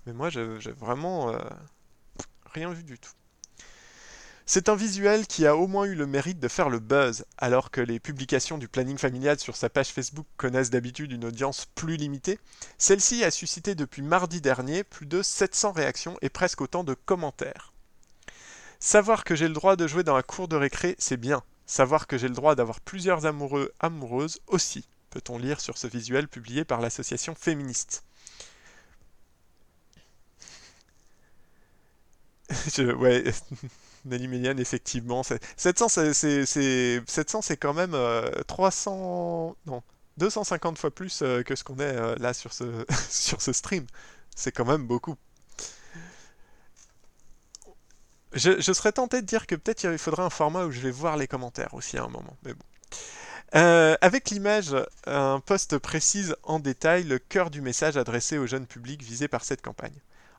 Mais 0.07 0.13
moi, 0.13 0.31
j'ai 0.31 0.45
vraiment 0.71 1.33
euh, 1.33 1.39
rien 2.53 2.71
vu 2.73 2.85
du 2.85 2.97
tout. 2.97 3.11
C'est 4.45 4.69
un 4.69 4.75
visuel 4.75 5.27
qui 5.29 5.47
a 5.47 5.57
au 5.57 5.69
moins 5.69 5.85
eu 5.85 5.95
le 5.95 6.07
mérite 6.07 6.41
de 6.41 6.49
faire 6.49 6.69
le 6.69 6.81
buzz, 6.81 7.25
alors 7.39 7.71
que 7.71 7.81
les 7.81 8.01
publications 8.01 8.59
du 8.59 8.67
planning 8.67 8.99
familial 8.99 9.39
sur 9.39 9.57
sa 9.57 9.69
page 9.69 9.91
Facebook 9.91 10.27
connaissent 10.37 10.71
d'habitude 10.71 11.13
une 11.13 11.25
audience 11.25 11.67
plus 11.77 11.97
limitée. 11.97 12.41
Celle-ci 12.77 13.23
a 13.23 13.31
suscité 13.31 13.77
depuis 13.77 14.03
mardi 14.03 14.41
dernier 14.41 14.83
plus 14.83 15.07
de 15.07 15.23
700 15.23 15.73
réactions 15.73 16.19
et 16.23 16.29
presque 16.29 16.61
autant 16.61 16.83
de 16.83 16.95
commentaires. 16.95 17.73
Savoir 18.81 19.23
que 19.23 19.37
j'ai 19.37 19.47
le 19.47 19.55
droit 19.55 19.77
de 19.77 19.87
jouer 19.87 20.03
dans 20.03 20.17
la 20.17 20.25
cour 20.25 20.49
de 20.49 20.57
récré, 20.57 20.97
c'est 20.99 21.17
bien. 21.17 21.45
Savoir 21.67 22.09
que 22.09 22.19
j'ai 22.19 22.29
le 22.29 22.35
droit 22.35 22.57
d'avoir 22.57 22.81
plusieurs 22.81 23.27
amoureux, 23.27 23.73
amoureuses 23.79 24.41
aussi, 24.49 24.89
peut-on 25.11 25.39
lire 25.39 25.61
sur 25.61 25.79
ce 25.79 25.87
visuel 25.87 26.27
publié 26.27 26.65
par 26.65 26.81
l'association 26.81 27.37
féministe. 27.37 28.03
Je- 32.75 32.93
ouais, 32.93 33.25
Nelly 34.05 34.49
effectivement. 34.61 35.23
c'est- 35.23 35.41
700, 35.57 35.89
c'est 35.89 36.15
c'est- 36.15 36.47
c'est- 36.47 37.03
700, 37.09 37.43
c'est 37.43 37.57
quand 37.57 37.75
même 37.75 37.95
euh, 37.95 38.31
300... 38.47 39.57
Non, 39.67 39.83
250 40.19 40.79
fois 40.79 40.91
plus 40.91 41.23
euh, 41.23 41.43
que 41.43 41.57
ce 41.57 41.65
qu'on 41.65 41.77
est 41.79 41.83
euh, 41.97 42.17
là 42.19 42.35
sur 42.35 42.53
ce, 42.53 42.85
sur 43.11 43.41
ce 43.43 43.53
stream. 43.53 43.87
C'est 44.37 44.53
quand 44.53 44.65
même 44.67 44.87
beaucoup. 44.87 45.17
Je, 48.33 48.61
je 48.61 48.73
serais 48.73 48.93
tenté 48.93 49.21
de 49.21 49.27
dire 49.27 49.47
que 49.47 49.55
peut-être 49.55 49.85
il 49.85 49.99
faudrait 49.99 50.23
un 50.23 50.31
format 50.31 50.65
où 50.65 50.71
je 50.71 50.81
vais 50.81 50.91
voir 50.91 51.17
les 51.17 51.27
commentaires 51.29 51.75
aussi 51.75 51.99
à 51.99 52.05
un 52.05 52.09
moment. 52.09 52.37
Mais 52.45 52.55
bon. 52.55 52.65
Euh, 53.55 53.97
avec 54.01 54.31
l'image, 54.31 54.75
un 55.07 55.41
post 55.41 55.79
précise 55.79 56.37
en 56.45 56.61
détail 56.61 57.05
le 57.05 57.19
cœur 57.19 57.51
du 57.51 57.61
message 57.63 57.97
adressé 57.99 58.39
au 58.39 58.47
jeune 58.47 58.67
public 58.67 59.03
visé 59.03 59.29
par 59.29 59.45
cette 59.45 59.63
campagne. 59.63 59.95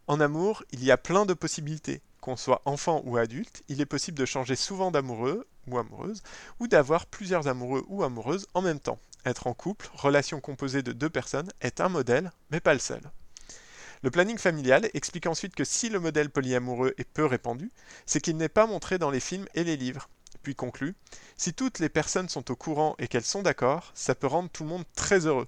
En 0.07 0.19
amour, 0.19 0.63
il 0.71 0.83
y 0.83 0.91
a 0.91 0.97
plein 0.97 1.25
de 1.25 1.33
possibilités. 1.33 2.01
Qu'on 2.19 2.35
soit 2.35 2.61
enfant 2.65 3.01
ou 3.05 3.15
adulte, 3.15 3.63
il 3.69 3.79
est 3.79 3.85
possible 3.85 4.19
de 4.19 4.25
changer 4.25 4.57
souvent 4.57 4.91
d'amoureux 4.91 5.47
ou 5.67 5.77
amoureuse, 5.77 6.23
ou 6.59 6.67
d'avoir 6.67 7.05
plusieurs 7.05 7.47
amoureux 7.47 7.85
ou 7.87 8.03
amoureuses 8.03 8.47
en 8.53 8.61
même 8.61 8.81
temps. 8.81 8.99
Être 9.25 9.47
en 9.47 9.53
couple, 9.53 9.89
relation 9.93 10.41
composée 10.41 10.83
de 10.83 10.91
deux 10.91 11.09
personnes, 11.09 11.49
est 11.61 11.79
un 11.79 11.87
modèle, 11.87 12.33
mais 12.51 12.59
pas 12.59 12.73
le 12.73 12.79
seul. 12.79 13.01
Le 14.01 14.11
planning 14.11 14.37
familial 14.37 14.89
explique 14.93 15.27
ensuite 15.27 15.55
que 15.55 15.63
si 15.63 15.87
le 15.87 16.01
modèle 16.01 16.29
polyamoureux 16.29 16.93
est 16.97 17.09
peu 17.09 17.25
répandu, 17.25 17.71
c'est 18.05 18.19
qu'il 18.19 18.35
n'est 18.35 18.49
pas 18.49 18.67
montré 18.67 18.97
dans 18.97 19.09
les 19.09 19.21
films 19.21 19.47
et 19.55 19.63
les 19.63 19.77
livres. 19.77 20.09
Puis 20.41 20.55
conclut, 20.55 20.95
si 21.37 21.53
toutes 21.53 21.79
les 21.79 21.87
personnes 21.87 22.27
sont 22.27 22.51
au 22.51 22.57
courant 22.57 22.95
et 22.99 23.07
qu'elles 23.07 23.23
sont 23.23 23.41
d'accord, 23.41 23.91
ça 23.95 24.15
peut 24.15 24.27
rendre 24.27 24.49
tout 24.49 24.63
le 24.63 24.69
monde 24.69 24.83
très 24.95 25.25
heureux. 25.25 25.47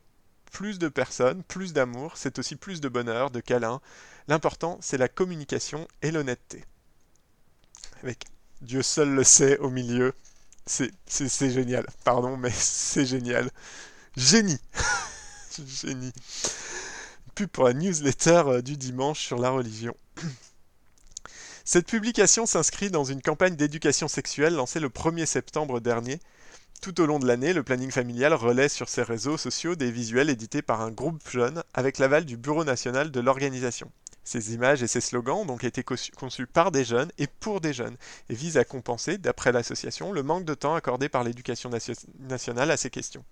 Plus 0.52 0.80
de 0.80 0.88
personnes, 0.88 1.44
plus 1.44 1.74
d'amour, 1.74 2.14
c'est 2.16 2.40
aussi 2.40 2.56
plus 2.56 2.82
de 2.82 2.90
bonheur, 2.90 3.32
de 3.32 3.40
câlins. 3.40 3.82
L'important, 4.28 4.78
c'est 4.82 4.98
la 4.98 5.08
communication 5.08 5.88
et 6.02 6.12
l'honnêteté. 6.12 6.66
Avec 8.04 8.26
Dieu 8.62 8.82
seul 8.82 9.10
le 9.10 9.24
sait 9.24 9.58
au 9.60 9.70
milieu. 9.70 10.14
C'est 10.66 10.92
génial. 11.52 11.86
Pardon, 12.04 12.38
mais 12.38 12.52
c'est 12.54 13.06
génial. 13.06 13.50
Génie. 14.16 14.60
Génie. 15.68 16.14
Pub 17.36 17.50
pour 17.50 17.66
la 17.66 17.74
newsletter 17.74 18.44
euh, 18.48 18.62
du 18.62 18.78
dimanche 18.78 19.20
sur 19.20 19.38
la 19.38 19.50
religion. 19.50 19.96
Cette 21.66 21.88
publication 21.88 22.46
s'inscrit 22.46 22.90
dans 22.90 23.04
une 23.04 23.22
campagne 23.22 23.56
d'éducation 23.56 24.08
sexuelle 24.08 24.54
lancée 24.54 24.80
le 24.80 24.90
1er 24.90 25.26
septembre 25.26 25.80
dernier. 25.80 26.20
Tout 26.86 27.02
au 27.02 27.08
long 27.08 27.18
de 27.18 27.26
l'année, 27.26 27.52
le 27.52 27.64
planning 27.64 27.90
familial 27.90 28.36
relaie 28.36 28.70
sur 28.70 28.90
ses 28.90 29.02
réseaux 29.02 29.38
sociaux 29.38 29.74
des 29.74 29.90
visuels 29.90 30.30
édités 30.30 30.62
par 30.62 30.82
un 30.82 30.92
groupe 30.92 31.28
jeune 31.28 31.64
avec 31.74 31.98
l'aval 31.98 32.26
du 32.26 32.38
Bureau 32.38 32.64
national 32.64 33.10
de 33.10 33.20
l'organisation. 33.20 33.92
Ces 34.24 34.54
images 34.54 34.84
et 34.84 34.88
ces 34.88 35.02
slogans 35.02 35.40
ont 35.40 35.46
donc 35.48 35.64
été 35.64 35.84
conçus 35.84 36.46
par 36.46 36.70
des 36.70 36.86
jeunes 36.86 37.12
et 37.18 37.26
pour 37.26 37.60
des 37.60 37.74
jeunes 37.74 37.98
et 38.30 38.36
visent 38.36 38.58
à 38.58 38.66
compenser, 38.66 39.18
d'après 39.18 39.52
l'association, 39.52 40.12
le 40.12 40.22
manque 40.22 40.46
de 40.46 40.54
temps 40.54 40.76
accordé 40.76 41.10
par 41.10 41.24
l'éducation 41.24 41.72
nation- 41.72 41.96
nationale 42.20 42.70
à 42.70 42.78
ces 42.78 42.92
questions. 42.92 43.26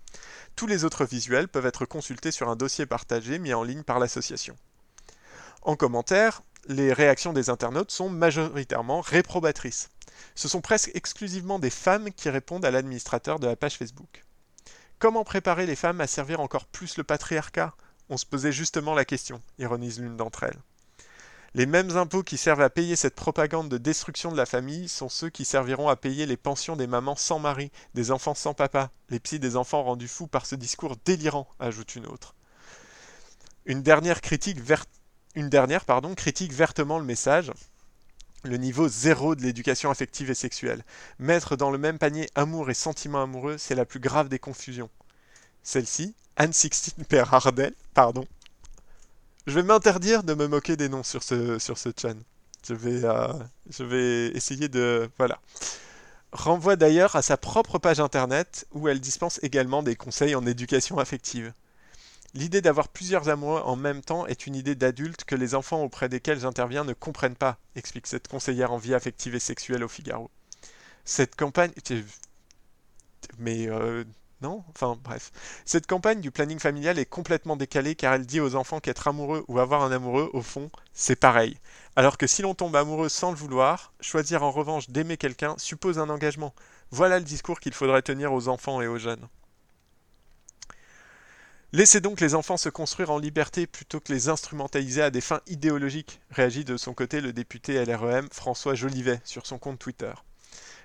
Tous 0.56 0.66
les 0.66 0.84
autres 0.84 1.06
visuels 1.06 1.48
peuvent 1.48 1.68
être 1.68 1.86
consultés 1.86 2.32
sur 2.32 2.50
un 2.50 2.56
dossier 2.56 2.88
partagé 2.88 3.38
mis 3.38 3.54
en 3.54 3.62
ligne 3.62 3.84
par 3.84 4.00
l'association. 4.00 4.56
En 5.62 5.76
commentaire, 5.76 6.42
les 6.70 6.92
réactions 6.92 7.34
des 7.34 7.52
internautes 7.52 7.92
sont 7.92 8.10
majoritairement 8.10 9.02
réprobatrices. 9.02 9.90
Ce 10.36 10.48
sont 10.48 10.62
presque 10.62 10.92
exclusivement 10.94 11.60
des 11.60 11.70
femmes 11.70 12.12
qui 12.12 12.30
répondent 12.30 12.66
à 12.66 12.72
l'administrateur 12.72 13.40
de 13.40 13.48
la 13.48 13.56
page 13.56 13.78
Facebook. 13.78 14.24
Comment 15.00 15.24
préparer 15.24 15.66
les 15.66 15.76
femmes 15.76 16.02
à 16.02 16.08
servir 16.08 16.40
encore 16.40 16.66
plus 16.66 16.98
le 16.98 17.04
patriarcat? 17.04 17.74
On 18.10 18.18
se 18.18 18.26
posait 18.26 18.52
justement 18.52 18.94
la 18.94 19.06
question, 19.06 19.42
ironise 19.60 20.00
l'une 20.00 20.18
d'entre 20.18 20.44
elles. 20.44 20.60
Les 21.56 21.68
mêmes 21.68 21.98
impôts 21.98 22.24
qui 22.24 22.38
servent 22.38 22.62
à 22.62 22.70
payer 22.72 22.96
cette 22.96 23.14
propagande 23.14 23.70
de 23.70 23.78
destruction 23.78 24.32
de 24.32 24.38
la 24.38 24.48
famille 24.48 24.90
sont 24.90 25.10
ceux 25.10 25.30
qui 25.30 25.46
serviront 25.46 25.88
à 25.88 25.96
payer 25.96 26.26
les 26.26 26.38
pensions 26.38 26.76
des 26.76 26.88
mamans 26.88 27.16
sans 27.16 27.38
mari, 27.38 27.72
des 27.94 28.10
enfants 28.10 28.34
sans 28.34 28.56
papa, 28.56 28.90
les 29.10 29.20
psys 29.20 29.40
des 29.40 29.56
enfants 29.56 29.84
rendus 29.84 30.08
fous 30.08 30.26
par 30.26 30.48
ce 30.48 30.56
discours 30.56 30.96
délirant, 31.06 31.48
ajoute 31.60 31.96
une 31.96 32.08
autre. 32.08 32.34
Une 33.66 33.84
dernière 33.84 34.22
critique, 34.22 34.60
ver- 34.60 34.86
une 35.36 35.50
dernière, 35.50 35.86
pardon, 35.86 36.16
critique 36.16 36.54
vertement 36.54 36.98
le 36.98 37.06
message. 37.06 37.52
Le 38.44 38.58
niveau 38.58 38.88
zéro 38.90 39.36
de 39.36 39.42
l'éducation 39.42 39.90
affective 39.90 40.30
et 40.30 40.36
sexuelle. 40.36 40.84
Mettre 41.18 41.56
dans 41.56 41.72
le 41.72 41.78
même 41.78 41.98
panier 41.98 42.30
amour 42.36 42.70
et 42.70 42.74
sentiment 42.74 43.24
amoureux, 43.24 43.58
c'est 43.58 43.76
la 43.76 43.86
plus 43.86 44.02
grave 44.02 44.28
des 44.28 44.40
confusions. 44.40 44.90
Celle-ci, 45.64 46.14
Anne-Sixtine 46.36 47.06
Perardel, 47.06 47.74
pardon. 47.94 48.26
Je 49.48 49.56
vais 49.56 49.64
m'interdire 49.64 50.24
de 50.24 50.34
me 50.34 50.48
moquer 50.48 50.76
des 50.76 50.90
noms 50.90 51.04
sur 51.04 51.24
ce, 51.24 51.58
sur. 51.58 51.78
Je 52.68 52.74
vais, 52.74 53.04
euh, 53.04 53.34
je 53.70 53.84
vais 53.84 54.28
essayer 54.36 54.70
de... 54.70 55.10
Voilà. 55.18 55.40
Renvoie 56.32 56.76
d'ailleurs 56.76 57.16
à 57.16 57.22
sa 57.22 57.38
propre 57.38 57.78
page 57.78 58.00
internet 58.00 58.66
où 58.72 58.88
elle 58.88 59.00
dispense 59.00 59.40
également 59.44 59.84
des 59.84 59.96
conseils 59.96 60.36
en 60.36 60.46
éducation 60.46 60.98
affective. 60.98 61.54
L'idée 62.36 62.62
d'avoir 62.62 62.90
plusieurs 62.90 63.30
amoureux 63.30 63.62
en 63.64 63.76
même 63.76 64.02
temps 64.02 64.26
est 64.26 64.48
une 64.48 64.56
idée 64.56 64.76
d'adulte 64.76 65.24
que 65.24 65.36
les 65.36 65.54
enfants 65.56 65.84
auprès 65.84 66.10
desquels 66.10 66.40
j'interviens 66.40 66.84
ne 66.84 66.94
comprennent 66.94 67.36
pas, 67.36 67.58
explique 67.76 68.08
cette 68.08 68.28
conseillère 68.28 68.72
en 68.72 68.78
vie 68.78 68.96
affective 68.96 69.36
et 69.36 69.40
sexuelle 69.40 69.84
au 69.84 69.88
Figaro. 69.88 70.32
Cette 71.06 71.36
campagne... 71.36 71.72
Mais 73.38 73.68
euh, 73.68 74.04
Non? 74.44 74.64
Enfin 74.70 74.98
bref. 75.02 75.32
Cette 75.64 75.88
campagne 75.88 76.20
du 76.20 76.30
planning 76.30 76.60
familial 76.60 77.00
est 77.00 77.06
complètement 77.06 77.56
décalée 77.56 77.96
car 77.96 78.14
elle 78.14 78.26
dit 78.26 78.42
aux 78.42 78.56
enfants 78.56 78.82
qu'être 78.82 79.08
amoureux 79.08 79.46
ou 79.48 79.60
avoir 79.60 79.84
un 79.84 79.92
amoureux, 79.92 80.30
au 80.34 80.42
fond, 80.42 80.70
c'est 80.94 81.16
pareil. 81.16 81.58
Alors 81.96 82.18
que 82.18 82.28
si 82.28 82.42
l'on 82.42 82.54
tombe 82.54 82.76
amoureux 82.76 83.10
sans 83.10 83.32
le 83.32 83.38
vouloir, 83.38 83.94
choisir 84.02 84.44
en 84.44 84.52
revanche 84.52 84.90
d'aimer 84.90 85.16
quelqu'un 85.18 85.56
suppose 85.58 85.98
un 85.98 86.10
engagement. 86.10 86.54
Voilà 86.92 87.20
le 87.20 87.26
discours 87.26 87.62
qu'il 87.62 87.74
faudrait 87.74 88.02
tenir 88.02 88.34
aux 88.34 88.50
enfants 88.50 88.82
et 88.82 88.88
aux 88.88 88.98
jeunes. 88.98 89.28
Laissez 91.76 92.02
donc 92.02 92.22
les 92.22 92.36
enfants 92.36 92.58
se 92.58 92.70
construire 92.70 93.10
en 93.10 93.18
liberté 93.18 93.66
plutôt 93.66 94.00
que 94.00 94.14
les 94.14 94.30
instrumentaliser 94.30 95.02
à 95.02 95.10
des 95.10 95.22
fins 95.22 95.42
idéologiques, 95.48 96.22
réagit 96.30 96.64
de 96.64 96.78
son 96.78 96.94
côté 96.94 97.20
le 97.20 97.34
député 97.34 97.84
LREM 97.84 98.30
François 98.32 98.76
Jolivet 98.76 99.20
sur 99.24 99.48
son 99.48 99.58
compte 99.58 99.80
Twitter. 99.80 100.14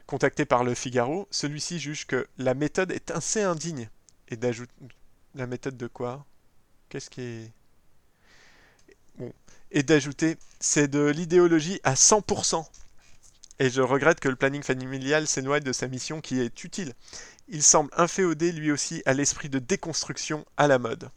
Contacté 0.06 0.46
par 0.46 0.64
le 0.64 0.72
Figaro, 0.72 1.28
celui-ci 1.30 1.78
juge 1.78 2.06
que 2.06 2.26
la 2.38 2.54
méthode 2.54 2.90
est 2.90 3.10
assez 3.10 3.42
indigne 3.42 3.90
et 4.28 4.36
d'ajoute 4.36 4.70
la 5.34 5.46
méthode 5.46 5.76
de 5.76 5.88
quoi? 5.88 6.24
Qu'est-ce 6.88 7.10
qui 7.10 7.20
est 7.20 7.52
bon 9.18 9.30
et 9.70 9.82
d'ajouter 9.82 10.38
c'est 10.58 10.88
de 10.88 11.04
l'idéologie 11.04 11.80
à 11.84 11.92
100%. 11.92 12.66
Et 13.58 13.68
je 13.68 13.82
regrette 13.82 14.20
que 14.20 14.30
le 14.30 14.36
planning 14.36 14.62
familial 14.62 15.26
s'éloigne 15.26 15.62
de 15.62 15.72
sa 15.74 15.86
mission 15.86 16.22
qui 16.22 16.40
est 16.40 16.64
utile 16.64 16.94
il 17.48 17.62
semble 17.62 17.90
inféodé 17.96 18.52
lui 18.52 18.70
aussi 18.70 19.02
à 19.06 19.14
l'esprit 19.14 19.48
de 19.48 19.58
déconstruction 19.58 20.44
à 20.56 20.68
la 20.68 20.78
mode. 20.78 21.10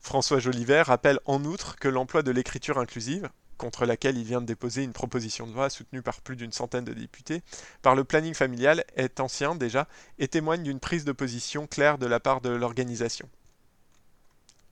François 0.00 0.40
Jolivet 0.40 0.82
rappelle 0.82 1.20
en 1.26 1.44
outre 1.44 1.76
que 1.76 1.88
l'emploi 1.88 2.22
de 2.22 2.32
l'écriture 2.32 2.78
inclusive, 2.78 3.30
contre 3.56 3.86
laquelle 3.86 4.18
il 4.18 4.24
vient 4.24 4.40
de 4.40 4.46
déposer 4.46 4.82
une 4.82 4.92
proposition 4.92 5.46
de 5.46 5.52
loi 5.52 5.70
soutenue 5.70 6.02
par 6.02 6.20
plus 6.20 6.34
d'une 6.34 6.50
centaine 6.50 6.84
de 6.84 6.92
députés, 6.92 7.42
par 7.80 7.94
le 7.94 8.02
planning 8.02 8.34
familial 8.34 8.84
est 8.96 9.20
ancien 9.20 9.54
déjà 9.54 9.86
et 10.18 10.26
témoigne 10.26 10.64
d'une 10.64 10.80
prise 10.80 11.04
de 11.04 11.12
position 11.12 11.68
claire 11.68 11.98
de 11.98 12.06
la 12.06 12.18
part 12.18 12.40
de 12.40 12.48
l'organisation. 12.48 13.28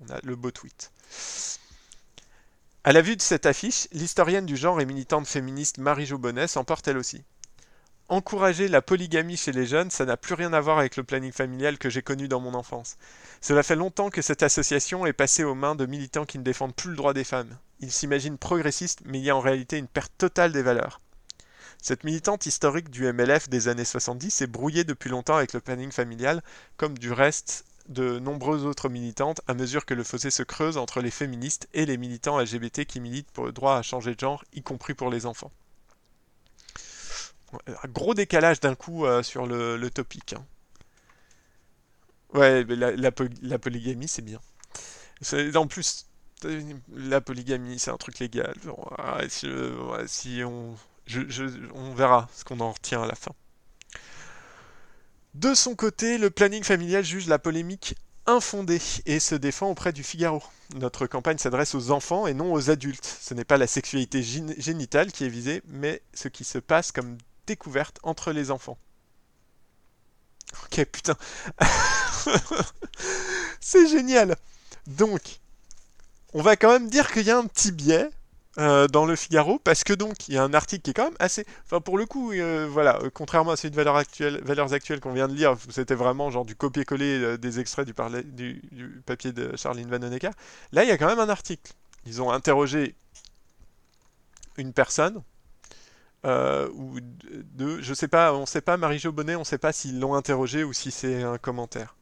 On 0.01 0.13
a 0.13 0.19
le 0.25 0.35
beau 0.35 0.51
tweet. 0.51 0.91
À 2.83 2.93
la 2.93 3.03
vue 3.03 3.15
de 3.15 3.23
cette 3.23 3.47
affiche, 3.47 3.87
l'historienne 3.93 4.47
du 4.47 4.57
genre 4.57 4.81
et 4.81 4.87
militante 4.87 5.29
féministe 5.29 5.79
Marie-Jo 5.79 6.19
Bonnet 6.19 6.49
s'emporte 6.49 6.89
elle 6.89 6.99
aussi 6.99 7.23
encourager 8.11 8.67
la 8.67 8.83
polygamie 8.83 9.37
chez 9.37 9.53
les 9.53 9.67
jeunes, 9.67 9.91
ça 9.91 10.05
n'a 10.05 10.17
plus 10.17 10.35
rien 10.35 10.53
à 10.53 10.61
voir 10.61 10.81
avec 10.81 10.97
le 10.97 11.05
planning 11.05 11.31
familial 11.31 11.79
que 11.79 11.89
j'ai 11.89 12.03
connu 12.03 12.27
dans 12.27 12.41
mon 12.41 12.55
enfance. 12.55 12.97
Cela 13.41 13.63
fait 13.63 13.77
longtemps 13.77 14.11
que 14.11 14.21
cette 14.21 14.43
association 14.43 15.07
est 15.07 15.13
passée 15.13 15.45
aux 15.45 15.55
mains 15.55 15.77
de 15.77 15.87
militants 15.87 16.27
qui 16.27 16.39
ne 16.39 16.43
défendent 16.43 16.75
plus 16.75 16.91
le 16.91 16.97
droit 16.97 17.15
des 17.15 17.23
femmes. 17.23 17.57
Ils 17.79 17.93
s'imaginent 17.93 18.37
progressistes, 18.37 19.03
mais 19.05 19.21
il 19.21 19.25
y 19.25 19.31
a 19.31 19.37
en 19.37 19.41
réalité 19.41 19.79
une 19.79 19.87
perte 19.87 20.13
totale 20.19 20.51
des 20.53 20.63
valeurs. 20.63 21.01
Cette 21.81 22.03
militante 22.03 22.47
historique 22.47 22.91
du 22.91 23.11
MLF 23.11 23.49
des 23.49 23.69
années 23.69 23.85
70 23.85 24.43
est 24.43 24.49
brouillée 24.49 24.85
depuis 24.85 25.09
longtemps 25.09 25.37
avec 25.37 25.53
le 25.53 25.61
planning 25.61 25.93
familial, 25.93 26.43
comme 26.77 26.99
du 26.99 27.13
reste 27.13 27.65
de 27.89 28.19
nombreuses 28.19 28.67
autres 28.67 28.89
militantes, 28.89 29.41
à 29.47 29.55
mesure 29.55 29.87
que 29.87 29.95
le 29.95 30.03
fossé 30.03 30.31
se 30.31 30.43
creuse 30.43 30.77
entre 30.79 31.01
les 31.01 31.13
féministes 31.13 31.69
et 31.75 31.87
les 31.87 31.97
militants 31.97 32.41
LGBT 32.41 32.85
qui 32.85 32.99
militent 32.99 33.31
pour 33.31 33.47
le 33.47 33.53
droit 33.53 33.77
à 33.77 33.83
changer 33.83 34.17
de 34.17 34.21
genre, 34.21 34.45
y 34.53 34.63
compris 34.63 34.95
pour 34.95 35.11
les 35.11 35.27
enfants. 35.27 35.53
Un 37.67 37.89
gros 37.89 38.15
décalage 38.15 38.61
d'un 38.61 38.75
coup 38.75 39.07
euh, 39.07 39.23
sur 39.23 39.47
le, 39.47 39.89
topic. 39.91 40.35
Hein. 40.35 40.45
Ouais, 42.35 42.65
mais 42.65 42.77
la, 42.77 43.11
polygamie, 43.59 44.09
c'est 44.09 44.23
bien. 44.23 44.41
En 45.55 45.67
plus, 45.67 46.07
la 46.95 47.21
polygamie, 47.21 47.79
c'est 47.79 47.91
un 47.91 47.97
truc 47.97 48.19
légal. 48.19 48.55
si, 49.29 50.43
on, 50.45 50.77
on 51.75 51.95
verra 51.95 52.29
ce 52.35 52.45
qu'on 52.45 52.61
en 52.61 52.73
retient 52.73 53.03
à 53.03 53.07
la 53.07 53.15
fin. 53.15 53.33
De 55.35 55.55
son 55.55 55.77
côté, 55.77 56.19
le 56.19 56.31
planning 56.31 56.65
familial 56.65 57.05
juge 57.05 57.29
la 57.29 57.39
polémique 57.39 57.95
infondée 58.27 58.81
et 59.07 59.21
se 59.21 59.35
défend 59.35 59.71
auprès 59.71 59.93
du 59.93 60.03
Figaro. 60.03 60.43
Notre 60.77 61.07
campagne 61.07 61.39
s'adresse 61.39 61.75
aux 61.75 61.91
enfants 61.91 62.27
et 62.27 62.35
non 62.35 62.53
aux 62.53 62.71
adultes. 62.71 63.19
Ce 63.21 63.35
n'est 63.35 63.45
pas 63.45 63.57
la 63.57 63.67
sexualité 63.67 64.23
génitale 64.23 65.13
qui 65.13 65.25
est 65.25 65.29
visée, 65.29 65.63
mais 65.67 66.03
ce 66.15 66.29
qui 66.29 66.45
se 66.45 66.59
passe 66.59 66.93
comme 66.93 67.17
découverte 67.51 67.99
entre 68.05 68.31
les 68.33 68.51
enfants. 68.51 68.79
Ok, 70.65 70.85
putain. 70.87 71.17
c'est 73.61 73.89
génial. 73.89 74.37
Donc, 74.87 75.41
on 76.33 76.43
va 76.43 76.57
quand 76.57 76.73
même 76.73 76.89
dire 76.89 77.11
qu'il 77.13 77.27
y 77.27 77.31
a 77.31 77.39
un 77.39 77.47
petit 77.47 77.73
biais 77.73 78.09
euh, 78.59 78.87
dans 78.89 79.05
le 79.05 79.17
Figaro, 79.17 79.59
parce 79.59 79.83
que 79.85 79.93
donc, 79.93 80.29
il 80.29 80.35
y 80.35 80.39
a 80.39 80.43
un 80.45 80.55
article 80.55 80.83
qui 80.83 80.91
est 80.91 80.95
quand 80.95 81.05
même 81.05 81.17
assez... 81.19 81.45
Enfin, 81.65 81.81
pour 81.81 81.99
le 81.99 82.07
coup, 82.07 82.33
euh, 82.33 82.69
voilà, 82.71 82.99
euh, 83.03 83.11
contrairement 83.13 83.53
à 83.53 83.57
celui 83.57 83.71
de 83.71 83.77
valeurs 83.77 83.97
actuelles, 83.97 85.01
qu'on 85.01 85.13
vient 85.13 85.29
de 85.29 85.35
lire, 85.35 85.57
c'était 85.71 85.95
vraiment 85.95 86.31
genre 86.31 86.45
du 86.45 86.55
copier-coller 86.55 87.39
des 87.39 87.61
extraits 87.61 87.87
du, 87.87 88.61
du, 88.71 89.03
papier 89.07 89.33
de 89.33 89.57
Charline 89.57 89.89
Van 89.89 89.99
Là, 90.73 90.85
il 90.85 90.89
y 90.89 90.93
a 90.93 90.99
quand 90.99 91.07
même 91.07 91.21
un 91.21 91.29
article. 91.29 91.73
Ils 92.07 92.23
ont 92.23 92.31
interrogé 92.31 92.95
une 94.57 94.73
personne, 94.73 95.23
euh, 96.27 96.69
ou 96.75 96.99
de, 97.01 97.81
je 97.81 97.95
sais 97.95 98.09
pas, 98.09 98.35
on 98.35 98.47
sait 98.47 98.61
pas, 98.61 98.77
Marie-Jo 98.77 99.13
Bonnet, 99.13 99.37
on 99.37 99.45
sait 99.45 99.59
pas 99.59 99.73
s'ils 99.73 99.99
l'ont 99.99 100.15
interrogé 100.15 100.65
ou 100.65 100.73
si 100.73 100.91
c'est 100.91 101.23
un 101.23 101.39
commentaire. 101.39 101.97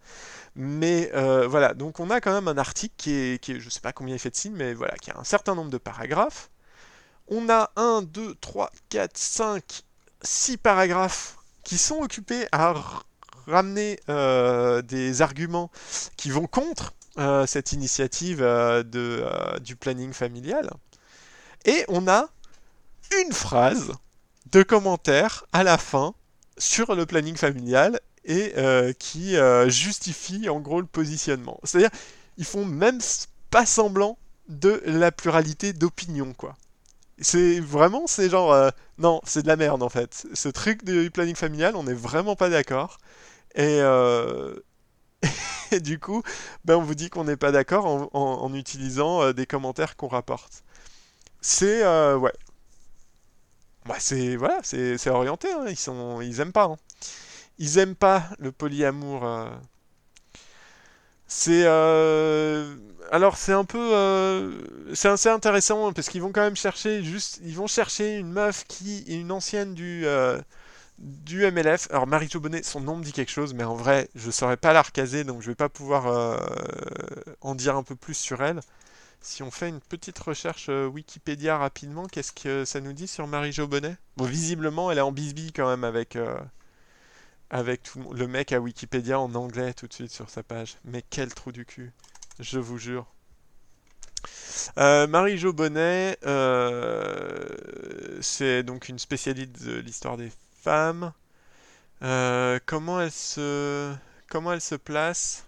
Mais 0.57 1.11
euh, 1.15 1.47
voilà, 1.47 1.75
donc 1.75 2.01
on 2.01 2.11
a 2.11 2.21
quand 2.21 2.33
même 2.33 2.49
un 2.49 2.59
article 2.59 2.95
qui 2.97 3.13
est, 3.13 3.43
qui 3.43 3.53
est, 3.53 3.61
je 3.61 3.71
sais 3.71 3.81
pas 3.81 3.93
combien 3.93 4.17
il 4.17 4.19
fait 4.19 4.31
de 4.31 4.37
signes, 4.37 4.57
mais 4.57 4.75
voilà, 4.75 4.97
qui 4.97 5.11
a 5.11 5.19
un 5.19 5.25
certain 5.25 5.55
nombre 5.55 5.71
de 5.71 5.79
paragraphes. 5.79 6.51
On 7.29 7.49
a 7.49 7.71
1, 7.77 8.03
2, 8.03 8.35
3, 8.41 8.73
4, 8.89 9.17
5, 9.17 9.83
6 10.23 10.57
paragraphes 10.57 11.37
qui 11.63 11.79
sont 11.79 12.01
occupés 12.01 12.47
à 12.53 12.75
ramener 13.47 14.01
euh, 14.09 14.83
des 14.83 15.23
arguments 15.23 15.71
qui 16.17 16.31
vont 16.31 16.47
contre 16.47 16.95
cette 17.47 17.73
initiative 17.73 18.39
de, 18.39 19.59
du 19.59 19.75
planning 19.75 20.13
familial. 20.13 20.71
Et 21.65 21.85
on 21.89 22.07
a 22.07 22.29
une 23.21 23.33
phrase 23.33 23.93
de 24.53 24.63
commentaires 24.63 25.45
à 25.53 25.63
la 25.63 25.79
fin 25.79 26.15
sur 26.57 26.95
le 26.95 27.07
planning 27.07 27.37
familial 27.37 28.01
et 28.25 28.53
euh, 28.57 28.93
qui 28.93 29.37
euh, 29.37 29.69
justifie 29.69 30.49
en 30.49 30.61
gros 30.61 30.81
le 30.81 30.87
positionnement. 30.87 31.59
C'est-à-dire, 31.65 31.91
ils 32.37 32.45
font 32.45 32.65
même 32.65 33.01
pas 33.51 33.67
semblant 33.67 34.19
de 34.49 34.83
la 34.85 35.13
pluralité 35.13 35.73
d'opinion, 35.73 36.33
quoi. 36.35 36.57
C'est 37.21 37.59
vraiment, 37.59 38.07
c'est 38.07 38.31
genre, 38.31 38.53
euh, 38.53 38.71
non, 38.99 39.21
c'est 39.25 39.43
de 39.43 39.49
la 39.49 39.57
merde 39.57 39.83
en 39.83 39.89
fait. 39.89 40.27
Ce 40.35 40.49
truc 40.49 40.85
du 40.85 41.11
planning 41.11 41.35
familial, 41.35 41.75
on 41.75 41.83
n'est 41.83 41.95
vraiment 41.95 42.37
pas 42.37 42.49
d'accord. 42.49 42.99
Et, 43.57 43.81
et, 45.73 45.81
du 45.81 45.99
coup, 45.99 46.23
ben, 46.65 46.77
on 46.77 46.83
vous 46.83 46.95
dit 46.95 47.11
qu'on 47.11 47.25
n'est 47.25 47.37
pas 47.37 47.51
d'accord 47.51 47.87
en, 47.87 48.09
en, 48.13 48.55
utilisant 48.55 49.33
des 49.33 49.47
commentaires 49.47 49.97
qu'on 49.97 50.07
rapporte. 50.07 50.63
C'est, 51.41 51.83
ouais, 52.15 52.33
bah, 53.89 53.97
c'est 53.99 54.37
voilà, 54.37 54.61
c'est 54.63 55.09
orienté. 55.09 55.51
Hein. 55.51 55.65
Ils 55.69 55.79
sont, 55.79 56.21
ils 56.21 56.41
aiment 56.41 56.53
pas. 56.53 56.65
Hein. 56.65 56.77
Ils 57.59 57.79
aiment 57.79 57.97
pas 57.97 58.25
le 58.39 58.53
polyamour. 58.53 59.27
Euh. 59.27 59.49
C'est 61.27 61.65
euh, 61.67 62.75
alors 63.11 63.37
c'est 63.37 63.53
un 63.53 63.65
peu 63.65 63.95
euh, 63.95 64.63
c'est 64.95 65.09
assez 65.09 65.29
intéressant 65.29 65.93
parce 65.93 66.09
qu'ils 66.09 66.23
vont 66.23 66.33
quand 66.33 66.41
même 66.41 66.57
chercher 66.57 67.03
juste 67.03 67.41
ils 67.45 67.55
vont 67.55 67.67
chercher 67.67 68.17
une 68.17 68.33
meuf 68.33 68.65
qui 68.67 69.05
est 69.09 69.15
une 69.17 69.33
ancienne 69.33 69.75
du 69.75 70.07
du 70.99 71.51
MLF. 71.51 71.89
Alors 71.91 72.07
Marie-Jo 72.07 72.41
son 72.63 72.81
nom 72.81 72.97
me 72.97 73.05
dit 73.05 73.13
quelque 73.13 73.31
chose, 73.31 73.55
mais 73.55 73.65
en 73.65 73.75
vrai, 73.75 74.09
je 74.15 74.31
saurais 74.31 74.57
pas 74.57 74.73
la 74.73 74.83
recaser, 74.83 75.25
donc 75.25 75.43
je 75.43 75.49
vais 75.49 75.55
pas 75.55 75.69
pouvoir 75.69 76.41
en 77.41 77.55
dire 77.55 77.77
un 77.77 77.83
peu 77.83 77.95
plus 77.97 78.15
sur 78.15 78.43
elle. 78.43 78.61
Si 79.21 79.43
on 79.43 79.51
fait 79.51 79.69
une 79.69 79.81
petite 79.81 80.19
recherche 80.19 80.67
euh, 80.69 80.87
Wikipédia 80.87 81.59
rapidement, 81.59 82.07
qu'est-ce 82.07 82.33
que 82.33 82.65
ça 82.65 82.81
nous 82.81 82.93
dit 82.93 83.09
sur 83.09 83.27
Marie-Jo 83.27 83.67
Bonnet? 83.67 83.97
Bon, 84.17 84.25
visiblement, 84.25 84.91
elle 84.91 84.99
est 84.99 85.03
en 85.03 85.13
bisbille 85.13 85.53
quand 85.53 85.69
même 85.69 85.85
avec, 85.85 86.17
euh, 86.17 86.39
tout 87.83 88.13
le 88.13 88.27
mec 88.29 88.53
à 88.53 88.61
Wikipédia 88.61 89.19
en 89.19 89.35
anglais 89.35 89.75
tout 89.75 89.89
de 89.89 89.93
suite 89.93 90.13
sur 90.13 90.31
sa 90.31 90.43
page. 90.43 90.77
Mais 90.85 91.03
quel 91.11 91.35
trou 91.35 91.51
du 91.51 91.67
cul, 91.67 91.93
je 92.39 92.59
vous 92.59 92.79
jure. 92.79 93.07
Euh, 94.79 95.07
Marie-Jo 95.07 95.53
Bonnet, 95.53 96.19
c'est 98.21 98.63
donc 98.63 98.89
une 98.89 98.99
spécialiste 98.99 99.65
de 99.65 99.79
l'histoire 99.79 100.17
des 100.17 100.33
femmes. 100.63 101.13
comment 102.01 103.01
elle 103.01 103.11
se 103.11 104.75
place? 104.77 105.48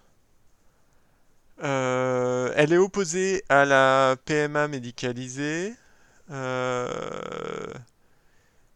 Euh, 1.63 2.53
elle 2.57 2.73
est 2.73 2.77
opposée 2.79 3.45
à 3.49 3.65
la 3.65 4.17
PMA 4.25 4.69
médicalisée. 4.69 5.75
Euh, 6.31 6.89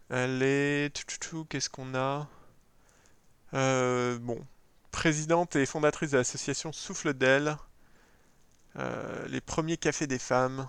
elle 0.09 0.43
est... 0.43 1.05
Qu'est-ce 1.49 1.69
qu'on 1.71 1.95
a? 1.95 2.27
Euh, 3.55 4.19
Bon. 4.19 4.39
Présidente 4.91 5.57
et 5.57 5.67
fondatrice 5.67 6.11
de 6.13 6.19
l'association 6.19 6.73
Souffle 6.73 7.15
d'elle. 7.15 7.57
les 9.29 9.41
premiers 9.41 9.77
cafés 9.77 10.07
des 10.07 10.19
femmes. 10.19 10.67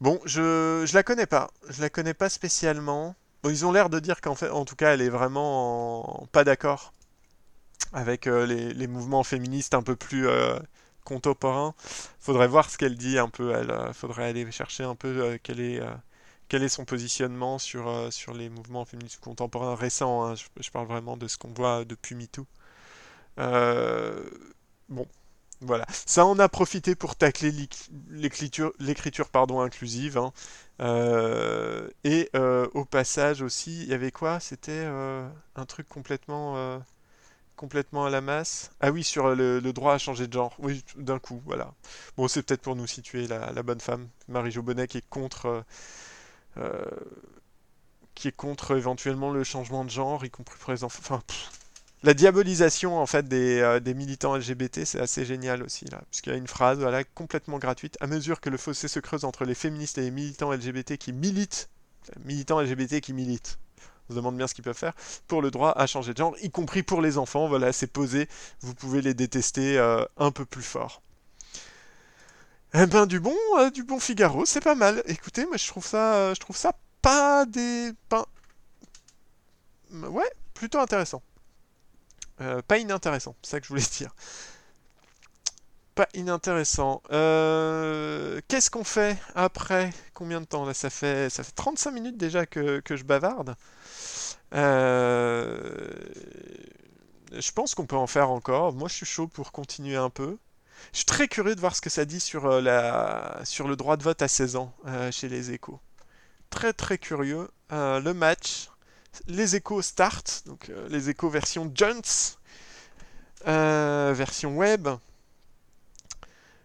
Bon, 0.00 0.20
je, 0.24 0.84
je 0.86 0.94
la 0.94 1.02
connais 1.02 1.26
pas. 1.26 1.50
Je 1.68 1.80
la 1.80 1.90
connais 1.90 2.14
pas 2.14 2.28
spécialement. 2.28 3.14
Ils 3.44 3.64
ont 3.66 3.72
l'air 3.72 3.88
de 3.90 3.98
dire 4.00 4.20
qu'en 4.20 4.34
fait, 4.34 4.50
en 4.50 4.64
tout 4.64 4.76
cas, 4.76 4.92
elle 4.94 5.00
est 5.02 5.08
vraiment 5.08 6.26
pas 6.32 6.44
d'accord 6.44 6.92
avec 7.92 8.26
les, 8.26 8.72
les, 8.74 8.86
mouvements 8.86 9.24
féministes 9.24 9.74
un 9.74 9.82
peu 9.82 9.96
plus 9.96 10.26
contemporains. 11.04 11.74
Faudrait 12.20 12.48
voir 12.48 12.70
ce 12.70 12.78
qu'elle 12.78 12.96
dit 12.96 13.18
un 13.18 13.28
peu. 13.28 13.52
Elle 13.54 13.72
faudrait 13.94 14.26
aller 14.28 14.50
chercher 14.50 14.84
un 14.84 14.94
peu 14.94 15.38
quel 15.42 15.60
est 15.60 16.68
son 16.68 16.84
positionnement 16.84 17.58
sur, 17.58 18.12
les 18.34 18.48
mouvements 18.48 18.84
féministes 18.84 19.20
contemporains 19.20 19.74
récents. 19.74 20.24
Hein. 20.24 20.34
Je, 20.34 20.70
parle 20.70 20.86
vraiment 20.86 21.16
de 21.16 21.28
ce 21.28 21.38
qu'on 21.38 21.52
voit 21.52 21.84
depuis 21.84 22.14
MeToo. 22.14 22.46
bon, 24.88 25.06
voilà, 25.60 25.86
ça 25.90 26.24
on 26.24 26.38
a 26.38 26.48
profité 26.48 26.94
pour 26.94 27.16
tacler 27.16 27.52
l'écriture 28.10 29.28
pardon 29.30 29.60
inclusive. 29.60 30.16
Hein. 30.16 30.32
Euh, 30.80 31.88
et 32.04 32.30
euh, 32.36 32.68
au 32.74 32.84
passage 32.84 33.42
aussi, 33.42 33.82
il 33.82 33.88
y 33.88 33.94
avait 33.94 34.12
quoi? 34.12 34.38
C'était 34.38 34.70
euh, 34.72 35.28
un 35.56 35.66
truc 35.66 35.88
complètement 35.88 36.80
complètement 37.58 38.06
à 38.06 38.10
la 38.10 38.22
masse. 38.22 38.70
Ah 38.80 38.90
oui, 38.90 39.04
sur 39.04 39.34
le, 39.34 39.60
droit 39.72 39.94
à 39.94 39.98
changer 39.98 40.26
de 40.26 40.32
genre. 40.32 40.54
Oui, 40.58 40.84
d'un 40.96 41.18
coup, 41.18 41.42
voilà. 41.44 41.74
Bon, 42.16 42.28
c'est 42.28 42.42
peut-être 42.42 42.62
pour 42.62 42.76
nous 42.76 42.86
situer 42.86 43.26
la, 43.26 43.62
bonne 43.62 43.80
femme, 43.80 44.08
Marie-Jo 44.28 44.62
Bonnet, 44.62 44.86
qui 44.86 44.98
est 44.98 45.08
contre 45.10 45.64
qui 48.18 48.26
est 48.26 48.32
contre 48.32 48.76
éventuellement 48.76 49.30
le 49.30 49.44
changement 49.44 49.84
de 49.84 49.90
genre, 49.90 50.24
y 50.24 50.30
compris 50.30 50.58
pour 50.58 50.72
les 50.72 50.82
enfants. 50.82 50.98
Enfin, 51.00 51.22
la 52.04 52.14
diabolisation 52.14 52.98
en 52.98 53.06
fait 53.06 53.32
euh, 53.32 53.80
des, 53.80 53.94
militants 53.94 54.36
LGBT, 54.36 54.84
c'est 54.84 55.00
assez 55.00 55.24
génial 55.24 55.62
aussi 55.62 55.84
là, 55.86 56.02
puisqu'il 56.10 56.30
y 56.30 56.32
a 56.34 56.38
une 56.38 56.46
phrase 56.46 56.78
voilà, 56.78 57.02
complètement 57.02 57.58
gratuite. 57.58 57.96
À 58.00 58.06
mesure 58.06 58.40
que 58.40 58.50
le 58.50 58.56
fossé 58.56 58.88
se 58.88 59.00
creuse 59.00 59.24
entre 59.24 59.44
les 59.44 59.54
féministes 59.54 59.98
et 59.98 60.02
les 60.02 60.10
militants 60.10 60.52
LGBT 60.52 60.96
qui 60.96 61.12
militent, 61.12 61.70
militants 62.24 62.60
LGBT 62.60 63.00
qui 63.00 63.12
militent, 63.12 63.58
on 64.08 64.12
se 64.12 64.18
demande 64.18 64.36
bien 64.36 64.46
ce 64.46 64.54
qu'ils 64.54 64.64
peuvent 64.64 64.76
faire 64.76 64.94
pour 65.26 65.42
le 65.42 65.50
droit 65.50 65.72
à 65.76 65.86
changer 65.86 66.12
de 66.12 66.18
genre, 66.18 66.34
y 66.42 66.50
compris 66.50 66.82
pour 66.82 67.00
les 67.00 67.18
enfants. 67.18 67.48
Voilà, 67.48 67.72
c'est 67.72 67.86
posé. 67.86 68.28
Vous 68.60 68.74
pouvez 68.74 69.02
les 69.02 69.14
détester 69.14 69.78
euh, 69.78 70.04
un 70.16 70.30
peu 70.30 70.44
plus 70.44 70.62
fort. 70.62 71.02
Eh 72.74 72.86
ben 72.86 73.06
du 73.06 73.18
bon, 73.18 73.36
euh, 73.58 73.70
du 73.70 73.82
bon 73.82 73.98
Figaro, 73.98 74.44
c'est 74.44 74.60
pas 74.60 74.74
mal. 74.74 75.02
Écoutez, 75.06 75.46
moi 75.46 75.56
je 75.56 75.66
trouve 75.66 75.86
ça, 75.86 76.34
je 76.34 76.40
trouve 76.40 76.56
ça 76.56 76.72
pas 77.00 77.46
des, 77.46 77.92
ouais, 79.92 80.30
plutôt 80.54 80.78
intéressant. 80.78 81.22
Euh, 82.40 82.62
pas 82.62 82.78
inintéressant, 82.78 83.34
c'est 83.42 83.50
ça 83.50 83.60
que 83.60 83.66
je 83.66 83.70
voulais 83.70 83.82
dire. 83.98 84.14
Pas 85.94 86.08
inintéressant. 86.14 87.02
Euh, 87.10 88.40
qu'est-ce 88.46 88.70
qu'on 88.70 88.84
fait 88.84 89.18
après? 89.34 89.90
Combien 90.14 90.40
de 90.40 90.46
temps 90.46 90.64
là? 90.64 90.74
Ça 90.74 90.90
fait, 90.90 91.28
ça 91.28 91.42
fait 91.42 91.52
35 91.52 91.90
minutes 91.90 92.16
déjà 92.16 92.46
que, 92.46 92.80
je 92.88 93.02
bavarde. 93.02 93.56
Euh, 94.54 95.90
je 97.32 97.52
pense 97.52 97.74
qu'on 97.74 97.86
peut 97.86 97.96
en 97.96 98.06
faire 98.06 98.30
encore. 98.30 98.72
Moi 98.72 98.88
je 98.88 98.94
suis 98.94 99.06
chaud 99.06 99.28
pour 99.28 99.52
continuer 99.52 99.96
un 99.96 100.10
peu. 100.10 100.38
Je 100.92 100.98
suis 100.98 101.06
très 101.06 101.28
curieux 101.28 101.54
de 101.54 101.60
voir 101.60 101.74
ce 101.74 101.80
que 101.80 101.90
ça 101.90 102.04
dit 102.04 102.20
sur, 102.20 102.60
la, 102.60 103.40
sur 103.44 103.68
le 103.68 103.76
droit 103.76 103.96
de 103.96 104.02
vote 104.02 104.22
à 104.22 104.28
16 104.28 104.56
ans 104.56 104.72
chez 105.10 105.28
les 105.28 105.50
échos. 105.50 105.80
Très 106.50 106.72
très 106.72 106.98
curieux. 106.98 107.48
le 107.70 108.12
match 108.12 108.68
les 109.26 109.56
échos 109.56 109.82
start, 109.82 110.42
donc 110.46 110.68
euh, 110.70 110.88
les 110.88 111.10
échos 111.10 111.28
version 111.28 111.72
euh, 113.46 114.12
version 114.14 114.56
web. 114.56 114.88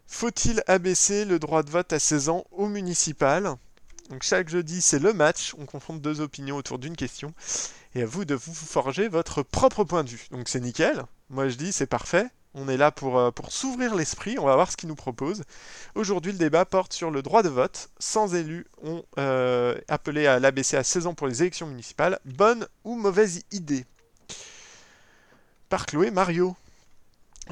Faut-il 0.07 0.63
abaisser 0.67 1.25
le 1.25 1.39
droit 1.39 1.63
de 1.63 1.71
vote 1.71 1.91
à 1.93 1.99
16 1.99 2.29
ans 2.29 2.45
au 2.51 2.67
municipal? 2.67 3.55
Donc 4.13 4.21
chaque 4.21 4.47
jeudi, 4.47 4.79
c'est 4.79 4.99
le 4.99 5.11
match. 5.11 5.55
On 5.57 5.65
confronte 5.65 5.99
deux 5.99 6.21
opinions 6.21 6.55
autour 6.55 6.77
d'une 6.77 6.95
question. 6.95 7.33
Et 7.95 8.03
à 8.03 8.05
vous 8.05 8.25
de 8.25 8.35
vous 8.35 8.53
forger 8.53 9.07
votre 9.07 9.41
propre 9.41 9.83
point 9.83 10.03
de 10.03 10.09
vue. 10.09 10.27
Donc 10.29 10.49
c'est 10.49 10.59
nickel. 10.59 11.03
Moi 11.31 11.49
je 11.49 11.55
dis 11.55 11.73
c'est 11.73 11.87
parfait. 11.87 12.27
On 12.53 12.69
est 12.69 12.77
là 12.77 12.91
pour, 12.91 13.17
euh, 13.17 13.31
pour 13.31 13.51
s'ouvrir 13.51 13.95
l'esprit, 13.95 14.37
on 14.37 14.45
va 14.45 14.53
voir 14.53 14.71
ce 14.71 14.77
qu'il 14.77 14.87
nous 14.87 14.95
propose. 14.95 15.41
Aujourd'hui, 15.95 16.31
le 16.31 16.37
débat 16.37 16.63
porte 16.63 16.93
sur 16.93 17.09
le 17.09 17.23
droit 17.23 17.41
de 17.41 17.49
vote. 17.49 17.89
Sans 17.97 18.35
élus 18.35 18.67
ont 18.83 19.03
euh, 19.17 19.75
appelé 19.87 20.27
à 20.27 20.39
l'abaisser 20.39 20.77
à 20.77 20.83
16 20.83 21.07
ans 21.07 21.15
pour 21.15 21.25
les 21.25 21.41
élections 21.41 21.65
municipales. 21.65 22.19
Bonne 22.23 22.67
ou 22.83 22.95
mauvaise 22.95 23.41
idée? 23.51 23.83
Par 25.69 25.87
Chloé 25.87 26.11
Mario. 26.11 26.55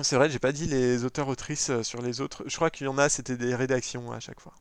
C'est 0.03 0.15
vrai, 0.15 0.29
j'ai 0.29 0.37
pas 0.37 0.51
dit 0.51 0.67
les 0.67 1.05
auteurs-autrices 1.05 1.71
euh, 1.71 1.81
sur 1.81 2.03
les 2.03 2.21
autres. 2.21 2.43
Je 2.45 2.55
crois 2.55 2.69
qu'il 2.69 2.85
y 2.85 2.87
en 2.87 2.99
a, 2.99 3.09
c'était 3.09 3.35
des 3.35 3.55
rédactions 3.55 4.11
à 4.11 4.19
chaque 4.19 4.39
fois. 4.39 4.53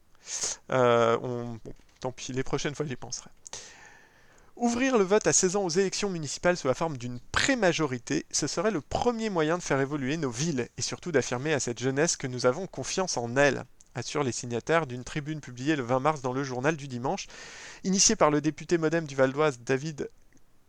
bon, 0.71 1.61
tant 2.01 2.13
pis, 2.13 2.33
les 2.33 2.43
prochaines 2.43 2.75
fois 2.75 2.87
j'y 2.87 2.97
penserai. 2.97 3.31
Ouvrir 4.57 4.99
le 4.99 5.05
vote 5.05 5.27
à 5.27 5.33
16 5.33 5.57
ans 5.57 5.65
aux 5.65 5.71
élections 5.71 6.11
municipales 6.11 6.57
sous 6.57 6.67
la 6.67 6.75
forme 6.75 6.99
d'une 6.99 7.19
pré-majorité, 7.33 8.27
ce 8.31 8.47
serait 8.47 8.71
le 8.71 8.83
premier 8.83 9.31
moyen 9.31 9.57
de 9.57 9.63
faire 9.63 9.81
évoluer 9.81 10.17
nos 10.17 10.31
villes 10.31 10.69
et 10.77 10.83
surtout 10.83 11.13
d'affirmer 11.13 11.55
à 11.55 11.61
cette 11.61 11.79
jeunesse 11.79 12.17
que 12.17 12.27
nous 12.27 12.45
avons 12.45 12.67
confiance 12.67 13.17
en 13.17 13.37
elle, 13.37 13.65
assurent 13.95 14.23
les 14.23 14.33
signataires 14.33 14.87
d'une 14.87 15.05
tribune 15.05 15.41
publiée 15.41 15.77
le 15.77 15.83
20 15.83 16.01
mars 16.01 16.21
dans 16.21 16.33
le 16.33 16.45
journal 16.45 16.77
du 16.77 16.89
dimanche, 16.89 17.27
initiée 17.85 18.17
par 18.17 18.31
le 18.31 18.41
député 18.41 18.77
modem 18.77 19.07
du 19.07 19.15
Val 19.15 19.33
d'Oise 19.33 19.61
David 19.61 20.11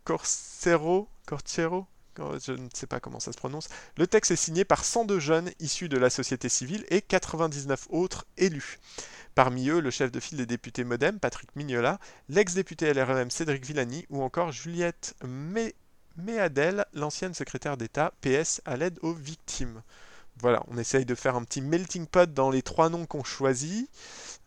Corsero, 0.06 1.10
Corcero, 1.26 1.86
je 2.18 2.52
ne 2.54 2.68
sais 2.74 2.88
pas 2.88 3.00
comment 3.00 3.20
ça 3.20 3.32
se 3.32 3.38
prononce. 3.38 3.70
Le 3.98 4.08
texte 4.08 4.32
est 4.32 4.36
signé 4.36 4.66
par 4.66 4.84
102 4.84 5.20
jeunes 5.20 5.52
issus 5.60 5.90
de 5.90 5.98
la 5.98 6.10
société 6.10 6.50
civile 6.50 6.86
et 6.90 7.02
99 7.02 7.88
autres 7.90 8.26
élus. 8.38 8.80
Parmi 9.36 9.70
eux, 9.70 9.80
le 9.80 9.92
chef 9.92 10.12
de 10.12 10.20
file 10.20 10.38
des 10.38 10.46
députés 10.46 10.84
Modem, 10.84 11.20
Patrick 11.20 11.56
Mignola, 11.56 12.00
l'ex-député 12.28 12.94
LREM 12.94 13.32
Cédric 13.32 13.66
Villani 13.66 14.06
ou 14.10 14.22
encore 14.22 14.52
Juliette 14.52 15.16
Méadel, 16.18 16.86
l'ancienne 16.94 17.34
secrétaire 17.34 17.78
d'État 17.78 18.14
PS 18.22 18.62
à 18.66 18.76
l'aide 18.76 19.00
aux 19.02 19.14
victimes. 19.14 19.82
Voilà, 20.40 20.64
on 20.68 20.78
essaye 20.78 21.06
de 21.06 21.16
faire 21.16 21.36
un 21.36 21.44
petit 21.44 21.62
melting 21.62 22.08
pot 22.08 22.34
dans 22.34 22.50
les 22.50 22.62
trois 22.62 22.90
noms 22.90 23.06
qu'on 23.06 23.24
choisit. 23.24 23.90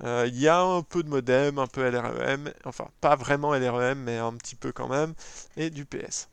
Euh, 0.02 0.24
il 0.26 0.38
y 0.38 0.48
a 0.48 0.60
un 0.60 0.82
peu 0.82 1.02
de 1.02 1.08
modem, 1.08 1.58
un 1.58 1.66
peu 1.66 1.88
LREM, 1.88 2.52
enfin 2.64 2.88
pas 3.00 3.16
vraiment 3.16 3.54
LREM, 3.54 3.98
mais 3.98 4.18
un 4.18 4.34
petit 4.34 4.56
peu 4.56 4.72
quand 4.72 4.88
même, 4.88 5.14
et 5.56 5.70
du 5.70 5.84
PS. 5.84 6.28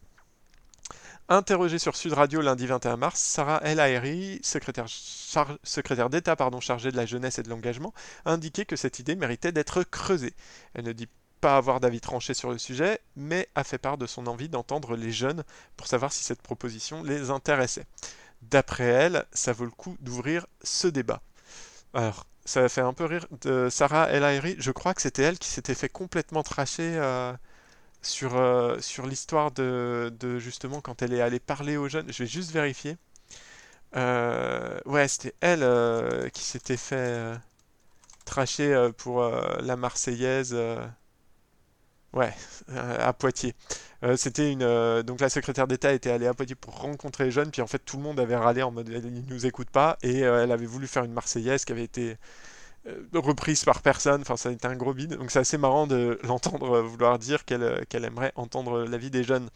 Interrogée 1.32 1.80
sur 1.80 1.96
Sud 1.96 2.12
Radio 2.12 2.42
lundi 2.42 2.68
21 2.68 2.98
mars, 2.98 3.22
Sarah 3.22 3.62
El 3.64 3.80
Haïry, 3.80 4.42
secrétaire, 4.44 6.10
d'État 6.10 6.36
chargée 6.60 6.92
de 6.92 6.98
la 6.98 7.06
jeunesse 7.06 7.40
et 7.40 7.44
de 7.44 7.48
l'engagement, 7.48 7.94
a 8.26 8.34
indiqué 8.34 8.66
que 8.66 8.76
cette 8.76 9.00
idée 9.00 9.16
méritait 9.16 9.54
d'être 9.54 9.84
creusée. 9.84 10.34
Elle 10.74 10.84
ne 10.84 10.92
dit 10.92 11.08
pas 11.40 11.56
avoir 11.56 11.80
d'avis 11.80 12.02
tranché 12.02 12.34
sur 12.34 12.52
le 12.52 12.58
sujet, 12.58 13.00
mais 13.16 13.48
a 13.56 13.64
fait 13.64 13.78
part 13.78 13.98
de 13.98 14.08
son 14.08 14.28
envie 14.28 14.50
d'entendre 14.50 14.98
les 14.98 15.14
jeunes 15.14 15.46
pour 15.78 15.88
savoir 15.88 16.12
si 16.12 16.22
cette 16.22 16.42
proposition 16.42 17.02
les 17.02 17.30
intéressait. 17.30 17.86
D'après 18.42 18.84
elle, 18.84 19.26
ça 19.32 19.54
vaut 19.54 19.64
le 19.64 19.72
coup 19.72 19.96
d'ouvrir 20.02 20.46
ce 20.64 20.90
débat. 20.90 21.22
Alors, 21.94 22.26
ça 22.44 22.68
fait 22.68 22.82
un 22.82 22.92
peu 22.92 23.06
rire 23.06 23.26
de 23.40 23.70
Sarah 23.70 24.10
El 24.10 24.26
Haïry, 24.26 24.58
je 24.60 24.72
crois 24.72 24.94
que 24.94 25.02
c'était 25.02 25.24
elle 25.24 25.40
qui 25.40 25.48
s'était 25.48 25.76
fait 25.76 25.88
complètement 25.88 26.44
tracher. 26.44 26.98
Euh, 26.98 27.32
sur, 28.02 28.36
euh, 28.36 28.80
sur 28.82 29.06
l'histoire 29.08 29.52
de, 29.52 30.12
justement 30.40 30.82
quand 30.82 31.02
elle 31.02 31.14
est 31.14 31.22
allée 31.22 31.40
parler 31.40 31.78
aux 31.78 31.88
jeunes. 31.90 32.12
Je 32.12 32.24
vais 32.24 32.30
juste 32.30 32.52
vérifier. 32.52 32.98
Euh, 33.96 34.80
ouais, 34.86 35.08
c'était 35.08 35.36
elle 35.42 35.64
euh, 35.64 36.30
qui 36.30 36.44
s'était 36.44 36.78
fait 36.78 37.36
tracher 38.26 38.90
pour 38.98 39.22
la 39.24 39.76
Marseillaise. 39.76 40.56
Ouais, 42.14 42.34
à 42.76 43.14
Poitiers. 43.14 43.56
c'était 44.18 44.52
une 44.52 45.02
donc 45.04 45.22
la 45.22 45.30
secrétaire 45.30 45.68
d'État 45.68 45.94
était 45.94 46.12
allée 46.12 46.28
à 46.28 46.34
Poitiers 46.34 46.56
pour 46.56 46.78
rencontrer 46.82 47.26
les 47.26 47.32
jeunes, 47.32 47.52
puis 47.52 47.62
en 47.62 47.68
fait 47.68 47.80
tout 47.80 47.98
le 47.98 48.04
monde 48.04 48.20
avait 48.20 48.36
râlé 48.36 48.64
en 48.64 48.72
mode 48.72 48.90
ils 48.90 49.26
nous 49.28 49.46
écoutent 49.46 49.70
pas, 49.70 49.98
et 50.04 50.20
elle 50.20 50.52
avait 50.52 50.66
voulu 50.66 50.88
faire 50.88 51.06
une 51.06 51.14
Marseillaise 51.14 51.64
qui 51.64 51.72
avait 51.72 51.86
été 51.86 52.18
reprise 53.14 53.64
par 53.64 53.82
personne, 53.82 54.22
enfin 54.22 54.38
ça 54.38 54.50
a 54.50 54.52
été 54.52 54.68
un 54.68 54.76
gros 54.76 54.94
bide, 54.94 55.16
donc 55.16 55.32
c'est 55.32 55.40
assez 55.40 55.58
marrant 55.58 55.88
de 55.88 56.20
l'entendre 56.24 56.82
vouloir 56.82 57.20
dire 57.20 57.46
qu'elle 57.46 57.86
qu'elle 57.88 58.06
aimerait 58.06 58.32
entendre 58.36 58.84
l'avis 58.84 59.12
des 59.12 59.24
jeunes. 59.24 59.50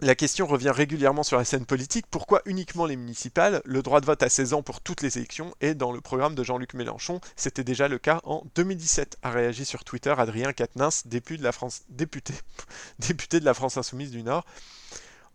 La 0.00 0.16
question 0.16 0.46
revient 0.46 0.72
régulièrement 0.74 1.22
sur 1.22 1.38
la 1.38 1.44
scène 1.44 1.64
politique, 1.64 2.06
pourquoi 2.10 2.42
uniquement 2.46 2.84
les 2.84 2.96
municipales? 2.96 3.62
Le 3.64 3.80
droit 3.80 4.00
de 4.00 4.06
vote 4.06 4.22
à 4.22 4.28
16 4.28 4.52
ans 4.52 4.62
pour 4.62 4.80
toutes 4.80 5.02
les 5.02 5.16
élections 5.16 5.54
est 5.60 5.74
dans 5.74 5.92
le 5.92 6.00
programme 6.00 6.34
de 6.34 6.42
Jean-Luc 6.42 6.74
Mélenchon, 6.74 7.20
c'était 7.36 7.64
déjà 7.64 7.86
le 7.86 7.98
cas 7.98 8.20
en 8.24 8.44
2017, 8.56 9.18
a 9.22 9.30
réagi 9.30 9.64
sur 9.64 9.84
Twitter 9.84 10.12
Adrien 10.16 10.52
Quatennens, 10.52 11.06
député 11.06 11.38
de 11.38 11.44
la 11.44 11.52
France, 11.52 11.82
député, 11.88 12.34
député 12.98 13.38
de 13.40 13.44
la 13.44 13.54
France 13.54 13.76
Insoumise 13.76 14.10
du 14.10 14.22
Nord. 14.24 14.44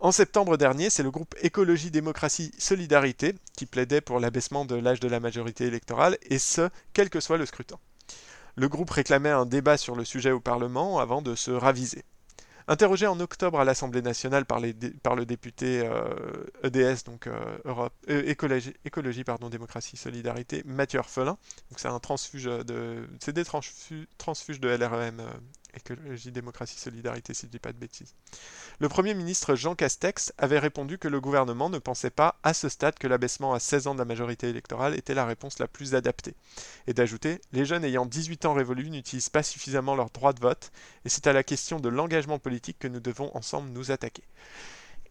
En 0.02 0.14
septembre 0.14 0.56
dernier, 0.56 0.89
c'est 0.89 1.04
le 1.04 1.12
groupe 1.12 1.36
Écologie, 1.41 1.91
Démocratie, 1.91 2.54
Solidarité 2.58 3.36
qui 3.58 3.66
plaidait 3.66 4.00
pour 4.00 4.22
l'abaissement 4.22 4.64
de 4.64 4.76
l'âge 4.76 5.02
de 5.02 5.10
la 5.10 5.20
majorité 5.20 5.66
électorale, 5.66 6.18
et 6.22 6.39
ce, 6.39 6.70
quel 6.93 7.10
que 7.10 7.20
soit 7.20 7.38
le 7.38 7.45
scrutin. 7.45 7.78
Le 8.56 8.70
groupe 8.70 8.91
réclamait 8.91 9.30
un 9.30 9.45
débat 9.45 9.76
sur 9.76 9.97
le 9.97 10.06
sujet 10.06 10.32
au 10.32 10.39
Parlement 10.39 11.00
avant 11.00 11.22
de 11.22 11.36
se 11.36 11.52
raviser. 11.52 12.06
Interrogé 12.70 13.08
en 13.08 13.20
octobre 13.20 13.60
à 13.60 13.66
l'Assemblée 13.66 14.02
nationale 14.02 14.45
par, 14.45 14.62
le 14.62 15.26
député 15.26 15.80
EDS, 16.64 16.78
euh, 16.78 16.93
e 16.93 17.04
donc 17.06 17.28
euh, 17.28 17.89
euh, 18.10 18.24
écologie, 18.26 18.74
écologie, 18.86 19.26
pardon, 19.26 19.50
démocratie, 19.50 19.97
solidarité, 19.97 20.64
Mathieu 20.66 21.00
Orphelin, 21.00 21.38
c'est 21.76 21.89
un 21.89 22.00
transfuge 22.00 22.45
de, 22.45 23.06
c'est 23.20 23.34
des 23.34 23.43
transfuges 23.43 24.60
de 24.62 24.70
LREM 24.70 25.22
Écologie, 25.76 26.32
démocratie, 26.32 26.80
solidarité, 26.80 27.34
si 27.34 27.46
je 27.46 27.52
dis 27.52 27.60
pas 27.60 27.72
de 27.72 27.78
bêtises. 27.78 28.16
Le 28.80 28.90
Premier 28.90 29.14
ministre 29.14 29.56
Jean 29.56 29.76
Castex 29.76 30.34
avait 30.38 30.60
répondu 30.60 30.98
que 30.98 31.08
le 31.08 31.22
gouvernement 31.22 31.70
ne 31.70 31.78
pensait 31.78 32.10
pas, 32.10 32.40
à 32.44 32.54
ce 32.54 32.70
stade, 32.70 32.98
que 32.98 33.08
l'abaissement 33.08 33.54
à 33.54 33.60
16 33.60 33.88
ans 33.88 33.94
de 33.94 34.00
la 34.00 34.06
majorité 34.06 34.50
électorale 34.50 34.96
était 34.96 35.14
la 35.14 35.26
réponse 35.26 35.60
la 35.60 35.68
plus 35.68 35.96
adaptée. 35.96 36.36
Et 36.88 36.94
d'ajouter 36.94 37.42
Les 37.52 37.66
jeunes 37.66 37.86
ayant 37.86 38.06
18 38.06 38.46
ans 38.46 38.54
révolus 38.54 38.90
n'utilisent 38.90 39.30
pas 39.30 39.44
suffisamment 39.44 39.96
leur 39.96 40.10
droit 40.10 40.34
de 40.34 40.40
vote, 40.40 40.72
et 41.06 41.10
c'est 41.10 41.28
à 41.28 41.34
la 41.34 41.44
question 41.44 41.80
de 41.80 41.90
l'engagement 41.90 42.40
politique 42.40 42.80
que 42.80 42.88
nous 42.88 43.00
devons 43.00 43.36
ensemble 43.36 43.70
nous 43.70 43.92
attaquer. 43.92 44.24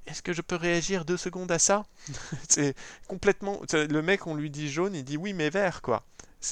Est-ce 0.08 0.22
que 0.22 0.32
je 0.32 0.40
peux 0.40 0.56
réagir 0.56 1.04
deux 1.04 1.18
secondes 1.18 1.52
à 1.52 1.58
ça? 1.58 1.84
C'est 2.48 2.74
complètement. 3.08 3.60
Le 3.72 4.00
mec, 4.00 4.26
on 4.26 4.34
lui 4.34 4.48
dit 4.48 4.70
jaune, 4.70 4.94
il 4.94 5.04
dit 5.04 5.18
oui, 5.18 5.34
mais 5.34 5.50
vert, 5.50 5.82
quoi. 5.82 6.02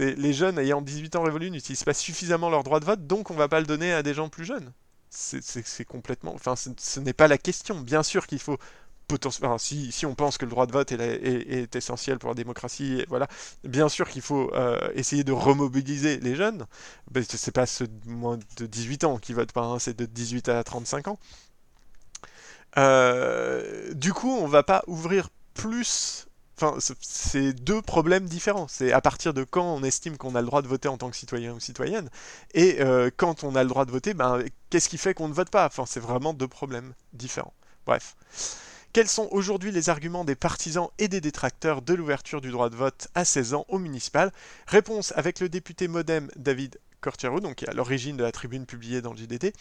Les 0.00 0.32
jeunes 0.32 0.58
ayant 0.58 0.82
18 0.82 1.16
ans 1.16 1.22
révolus 1.22 1.50
n'utilisent 1.50 1.84
pas 1.84 1.94
suffisamment 1.94 2.50
leur 2.50 2.64
droit 2.64 2.80
de 2.80 2.84
vote, 2.84 3.06
donc 3.06 3.30
on 3.30 3.34
va 3.34 3.48
pas 3.48 3.60
le 3.60 3.66
donner 3.66 3.92
à 3.92 4.02
des 4.02 4.14
gens 4.14 4.28
plus 4.28 4.44
jeunes. 4.44 4.72
C'est 5.10 5.84
complètement. 5.84 6.34
Enfin, 6.34 6.54
ce 6.56 7.00
n'est 7.00 7.12
pas 7.12 7.28
la 7.28 7.38
question. 7.38 7.80
Bien 7.80 8.02
sûr 8.02 8.26
qu'il 8.26 8.40
faut 8.40 8.58
potentiellement. 9.06 9.58
si, 9.58 9.92
si, 9.92 10.06
on 10.06 10.14
pense 10.14 10.38
que 10.38 10.44
le 10.44 10.50
droit 10.50 10.66
de 10.66 10.72
vote 10.72 10.92
est, 10.92 11.76
essentiel 11.76 12.18
pour 12.18 12.30
la 12.30 12.34
démocratie, 12.34 13.04
voilà, 13.08 13.28
bien 13.64 13.88
sûr 13.88 14.08
qu'il 14.08 14.22
faut 14.22 14.52
euh, 14.54 14.78
essayer 14.94 15.24
de 15.24 15.32
remobiliser 15.32 16.18
les 16.18 16.34
jeunes. 16.34 16.66
C'est 17.28 17.54
pas 17.54 17.66
ceux 17.66 17.86
de 17.86 18.10
moins 18.10 18.38
de 18.58 18.66
18 18.66 19.04
ans 19.04 19.18
qui 19.18 19.32
votent 19.32 19.52
pas, 19.52 19.64
hein, 19.64 19.78
c'est 19.78 19.96
de 19.96 20.06
18 20.06 20.48
à 20.48 20.64
35 20.64 21.08
ans. 21.08 21.18
Euh, 22.78 23.94
du 23.94 24.12
coup, 24.12 24.30
on 24.30 24.46
va 24.46 24.62
pas 24.62 24.82
ouvrir 24.86 25.30
plus 25.54 26.25
Enfin, 26.58 26.78
c'est 27.00 27.52
deux 27.52 27.82
problèmes 27.82 28.26
différents. 28.26 28.66
C'est 28.68 28.92
à 28.92 29.02
partir 29.02 29.34
de 29.34 29.44
quand 29.44 29.74
on 29.74 29.82
estime 29.82 30.16
qu'on 30.16 30.34
a 30.34 30.40
le 30.40 30.46
droit 30.46 30.62
de 30.62 30.68
voter 30.68 30.88
en 30.88 30.96
tant 30.96 31.10
que 31.10 31.16
citoyen 31.16 31.52
ou 31.52 31.60
citoyenne, 31.60 32.08
et 32.54 32.80
euh, 32.80 33.10
quand 33.14 33.44
on 33.44 33.54
a 33.54 33.62
le 33.62 33.68
droit 33.68 33.84
de 33.84 33.90
voter, 33.90 34.14
ben, 34.14 34.42
qu'est-ce 34.70 34.88
qui 34.88 34.96
fait 34.96 35.12
qu'on 35.12 35.28
ne 35.28 35.34
vote 35.34 35.50
pas? 35.50 35.66
Enfin, 35.66 35.84
c'est 35.86 36.00
vraiment 36.00 36.32
deux 36.32 36.48
problèmes 36.48 36.94
différents. 37.12 37.52
Bref. 37.84 38.16
Quels 38.94 39.08
sont 39.08 39.28
aujourd'hui 39.30 39.72
les 39.72 39.90
arguments 39.90 40.24
des 40.24 40.34
partisans 40.34 40.88
et 40.98 41.08
des 41.08 41.20
détracteurs 41.20 41.82
de 41.82 41.92
l'ouverture 41.92 42.40
du 42.40 42.50
droit 42.50 42.70
de 42.70 42.76
vote 42.76 43.08
à 43.14 43.26
16 43.26 43.52
ans 43.52 43.66
au 43.68 43.78
municipal? 43.78 44.32
Réponse 44.66 45.12
avec 45.16 45.40
le 45.40 45.50
député 45.50 45.86
modem 45.88 46.30
David 46.36 46.80
Cortiero, 47.02 47.40
donc 47.40 47.56
qui 47.56 47.66
est 47.66 47.68
à 47.68 47.74
l'origine 47.74 48.16
de 48.16 48.22
la 48.22 48.32
tribune 48.32 48.64
publiée 48.64 49.02
dans 49.02 49.12
le 49.12 49.18
JDT, 49.18 49.52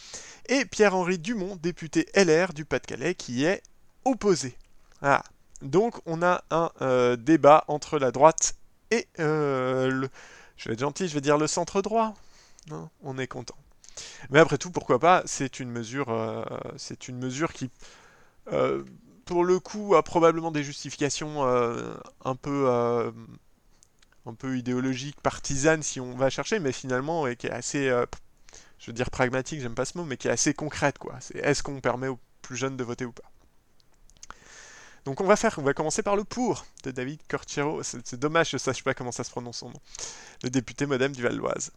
et 0.48 0.64
Pierre-Henri 0.64 1.20
Dumont, 1.20 1.58
député 1.58 2.08
LR 2.16 2.54
du 2.54 2.64
Pas-de-Calais, 2.64 3.16
qui 3.16 3.44
est 3.44 3.62
opposé. 4.06 4.58
Ah, 5.02 5.22
donc 5.62 5.96
on 6.06 6.22
a 6.22 6.44
un 6.52 6.72
euh, 6.82 7.16
débat 7.16 7.64
entre 7.68 7.98
la 8.00 8.12
droite 8.12 8.56
et 8.92 9.08
euh, 9.20 9.90
le... 9.90 10.10
Je 10.58 10.70
vais 10.70 10.74
être 10.74 10.80
gentil, 10.80 11.08
je 11.08 11.14
vais 11.14 11.22
dire 11.22 11.38
le 11.38 11.48
centre 11.48 11.82
droit. 11.82 12.14
Non, 12.70 12.90
on 13.04 13.18
est 13.18 13.28
content. 13.28 13.58
Mais 14.30 14.40
après 14.40 14.58
tout, 14.58 14.72
pourquoi 14.72 15.00
pas 15.00 15.24
C'est 15.26 15.60
une 15.60 15.70
mesure, 15.70 16.10
euh, 16.10 16.44
c'est 16.78 17.08
une 17.08 17.18
mesure 17.18 17.54
qui, 17.54 17.70
pour 19.26 19.44
le 19.44 19.60
coup, 19.60 19.96
a 19.96 20.04
probablement 20.04 20.52
des 20.52 20.64
justifications 20.64 21.44
un 22.24 22.36
peu, 22.36 22.70
un 24.26 24.34
peu 24.34 24.58
idéologiques, 24.58 25.20
partisanes, 25.22 25.84
si 25.84 26.00
on 26.00 26.16
va 26.16 26.30
chercher, 26.30 26.60
mais 26.60 26.72
finalement, 26.72 27.28
et 27.28 27.36
qui 27.36 27.48
est 27.48 27.52
assez, 27.52 27.90
je 28.80 28.88
veux 28.88 28.94
dire 28.94 29.10
pragmatique, 29.10 29.62
j'aime 29.62 29.76
pas 29.76 29.86
ce 29.86 29.98
mot, 29.98 30.06
mais 30.06 30.18
qui 30.18 30.28
est 30.30 30.32
assez 30.32 30.54
concrète, 30.54 30.98
quoi. 30.98 31.16
Est-ce 31.34 31.64
qu'on 31.64 31.82
permet 31.82 32.08
aux 32.08 32.20
plus 32.42 32.56
jeunes 32.56 32.78
de 32.78 32.84
voter 32.84 33.06
ou 33.06 33.12
pas? 33.12 33.30
Donc 35.06 35.22
on 35.22 35.26
va 35.26 35.36
faire, 35.36 35.56
on 35.60 35.62
va 35.62 35.74
commencer 35.74 36.02
par 36.02 36.16
le 36.16 36.24
pour 36.24 36.66
de 36.84 36.92
David 36.92 37.20
Cortiero. 37.28 37.84
C'est 37.84 38.20
dommage, 38.20 38.50
je 38.50 38.56
ne 38.56 38.60
sache 38.60 38.84
pas 38.84 38.96
comment 38.96 39.12
ça 39.12 39.24
se 39.24 39.30
prononce 39.30 39.58
son 39.58 39.70
nom. 39.70 39.80
Le 40.44 40.50
député 40.50 40.88
modem 40.88 41.12
du 41.12 41.22
Val 41.22 41.38
d'Oise. 41.38 41.72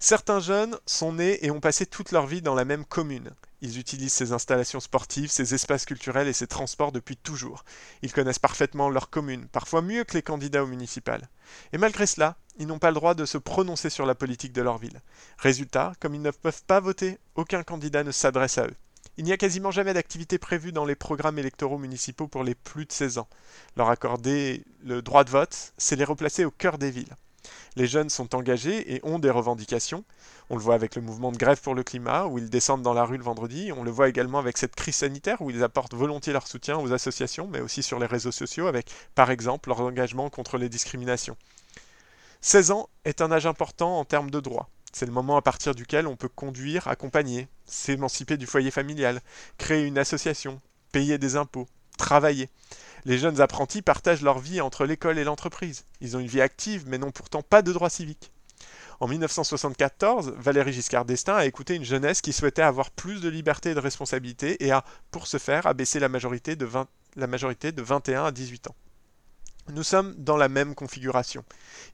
Certains 0.00 0.38
jeunes 0.38 0.76
sont 0.86 1.14
nés 1.14 1.44
et 1.44 1.50
ont 1.50 1.58
passé 1.58 1.84
toute 1.84 2.12
leur 2.12 2.26
vie 2.26 2.42
dans 2.42 2.54
la 2.54 2.64
même 2.64 2.84
commune. 2.84 3.30
Ils 3.62 3.80
utilisent 3.80 4.12
ces 4.12 4.32
installations 4.32 4.78
sportives, 4.78 5.30
ces 5.30 5.54
espaces 5.54 5.86
culturels 5.86 6.28
et 6.28 6.32
ces 6.32 6.46
transports 6.46 6.92
depuis 6.92 7.16
toujours. 7.16 7.64
Ils 8.02 8.12
connaissent 8.12 8.38
parfaitement 8.38 8.90
leur 8.90 9.10
commune, 9.10 9.48
parfois 9.48 9.82
mieux 9.82 10.04
que 10.04 10.14
les 10.14 10.22
candidats 10.22 10.62
au 10.62 10.68
municipal. 10.68 11.28
Et 11.72 11.78
malgré 11.78 12.06
cela, 12.06 12.36
ils 12.58 12.68
n'ont 12.68 12.78
pas 12.78 12.90
le 12.90 12.94
droit 12.94 13.14
de 13.14 13.24
se 13.24 13.38
prononcer 13.38 13.90
sur 13.90 14.06
la 14.06 14.14
politique 14.14 14.52
de 14.52 14.62
leur 14.62 14.78
ville. 14.78 15.00
Résultat, 15.38 15.94
comme 15.98 16.14
ils 16.14 16.22
ne 16.22 16.30
peuvent 16.30 16.62
pas 16.64 16.78
voter, 16.78 17.18
aucun 17.34 17.64
candidat 17.64 18.04
ne 18.04 18.12
s'adresse 18.12 18.58
à 18.58 18.66
eux. 18.66 18.76
Il 19.16 19.24
n'y 19.24 19.32
a 19.32 19.36
quasiment 19.36 19.70
jamais 19.70 19.94
d'activité 19.94 20.38
prévue 20.38 20.70
dans 20.70 20.84
les 20.84 20.94
programmes 20.94 21.38
électoraux 21.38 21.78
municipaux 21.78 22.28
pour 22.28 22.44
les 22.44 22.54
plus 22.54 22.86
de 22.86 22.92
16 22.92 23.18
ans. 23.18 23.28
Leur 23.76 23.90
accorder 23.90 24.62
le 24.84 25.02
droit 25.02 25.24
de 25.24 25.30
vote, 25.30 25.72
c'est 25.76 25.96
les 25.96 26.04
replacer 26.04 26.44
au 26.44 26.50
cœur 26.50 26.78
des 26.78 26.90
villes. 26.90 27.16
Les 27.76 27.86
jeunes 27.86 28.10
sont 28.10 28.34
engagés 28.34 28.94
et 28.94 29.00
ont 29.04 29.18
des 29.18 29.30
revendications. 29.30 30.04
On 30.50 30.56
le 30.56 30.62
voit 30.62 30.74
avec 30.74 30.94
le 30.94 31.02
mouvement 31.02 31.32
de 31.32 31.36
grève 31.36 31.60
pour 31.60 31.74
le 31.74 31.82
climat, 31.82 32.26
où 32.26 32.38
ils 32.38 32.50
descendent 32.50 32.82
dans 32.82 32.94
la 32.94 33.04
rue 33.04 33.18
le 33.18 33.24
vendredi. 33.24 33.72
On 33.72 33.84
le 33.84 33.90
voit 33.90 34.08
également 34.08 34.38
avec 34.38 34.56
cette 34.56 34.74
crise 34.74 34.96
sanitaire, 34.96 35.42
où 35.42 35.50
ils 35.50 35.62
apportent 35.62 35.94
volontiers 35.94 36.32
leur 36.32 36.46
soutien 36.46 36.78
aux 36.78 36.92
associations, 36.92 37.48
mais 37.48 37.60
aussi 37.60 37.82
sur 37.82 37.98
les 37.98 38.06
réseaux 38.06 38.32
sociaux, 38.32 38.66
avec, 38.66 38.90
par 39.14 39.30
exemple, 39.30 39.68
leur 39.68 39.80
engagement 39.80 40.30
contre 40.30 40.58
les 40.58 40.68
discriminations. 40.68 41.36
16 42.40 42.70
ans 42.70 42.88
est 43.04 43.20
un 43.20 43.32
âge 43.32 43.46
important 43.46 43.98
en 43.98 44.04
termes 44.04 44.30
de 44.30 44.40
droits. 44.40 44.68
C'est 44.92 45.06
le 45.06 45.12
moment 45.12 45.36
à 45.36 45.42
partir 45.42 45.74
duquel 45.74 46.06
on 46.06 46.16
peut 46.16 46.28
conduire, 46.28 46.88
accompagner, 46.88 47.48
s'émanciper 47.66 48.36
du 48.36 48.46
foyer 48.46 48.70
familial, 48.70 49.20
créer 49.58 49.84
une 49.84 49.98
association, 49.98 50.60
payer 50.92 51.18
des 51.18 51.36
impôts, 51.36 51.68
travailler. 51.98 52.48
Les 53.04 53.18
jeunes 53.18 53.40
apprentis 53.40 53.82
partagent 53.82 54.22
leur 54.22 54.38
vie 54.38 54.60
entre 54.60 54.86
l'école 54.86 55.18
et 55.18 55.24
l'entreprise. 55.24 55.84
Ils 56.00 56.16
ont 56.16 56.20
une 56.20 56.26
vie 56.26 56.40
active 56.40 56.84
mais 56.86 56.98
n'ont 56.98 57.12
pourtant 57.12 57.42
pas 57.42 57.62
de 57.62 57.72
droits 57.72 57.90
civiques. 57.90 58.32
En 59.00 59.06
1974, 59.06 60.34
Valéry 60.38 60.72
Giscard 60.72 61.04
d'Estaing 61.04 61.36
a 61.36 61.46
écouté 61.46 61.76
une 61.76 61.84
jeunesse 61.84 62.20
qui 62.20 62.32
souhaitait 62.32 62.62
avoir 62.62 62.90
plus 62.90 63.20
de 63.20 63.28
liberté 63.28 63.70
et 63.70 63.74
de 63.74 63.80
responsabilité 63.80 64.64
et 64.64 64.72
a, 64.72 64.84
pour 65.12 65.28
ce 65.28 65.38
faire, 65.38 65.68
abaissé 65.68 66.00
la 66.00 66.08
majorité 66.08 66.56
de, 66.56 66.68
la 67.14 67.26
majorité 67.28 67.70
de 67.70 67.80
21 67.80 68.24
à 68.24 68.32
18 68.32 68.68
ans. 68.68 68.74
Nous 69.70 69.82
sommes 69.82 70.14
dans 70.16 70.38
la 70.38 70.48
même 70.48 70.74
configuration. 70.74 71.44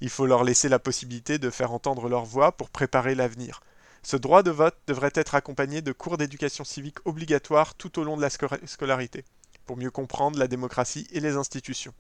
Il 0.00 0.08
faut 0.08 0.26
leur 0.26 0.44
laisser 0.44 0.68
la 0.68 0.78
possibilité 0.78 1.38
de 1.38 1.50
faire 1.50 1.72
entendre 1.72 2.08
leur 2.08 2.24
voix 2.24 2.52
pour 2.52 2.70
préparer 2.70 3.16
l'avenir. 3.16 3.62
Ce 4.04 4.16
droit 4.16 4.44
de 4.44 4.52
vote 4.52 4.76
devrait 4.86 5.10
être 5.14 5.34
accompagné 5.34 5.82
de 5.82 5.90
cours 5.90 6.16
d'éducation 6.16 6.62
civique 6.62 6.98
obligatoires 7.04 7.74
tout 7.74 7.98
au 7.98 8.04
long 8.04 8.16
de 8.16 8.22
la 8.22 8.30
scolarité, 8.30 9.24
pour 9.66 9.76
mieux 9.76 9.90
comprendre 9.90 10.38
la 10.38 10.46
démocratie 10.46 11.08
et 11.10 11.18
les 11.18 11.34
institutions. 11.34 11.92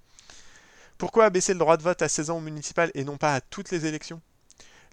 Pourquoi 0.96 1.24
abaisser 1.24 1.54
le 1.54 1.58
droit 1.58 1.76
de 1.76 1.82
vote 1.82 2.02
à 2.02 2.08
16 2.08 2.30
ans 2.30 2.36
au 2.36 2.40
municipal 2.40 2.92
et 2.94 3.02
non 3.02 3.16
pas 3.16 3.34
à 3.34 3.40
toutes 3.40 3.72
les 3.72 3.84
élections? 3.84 4.22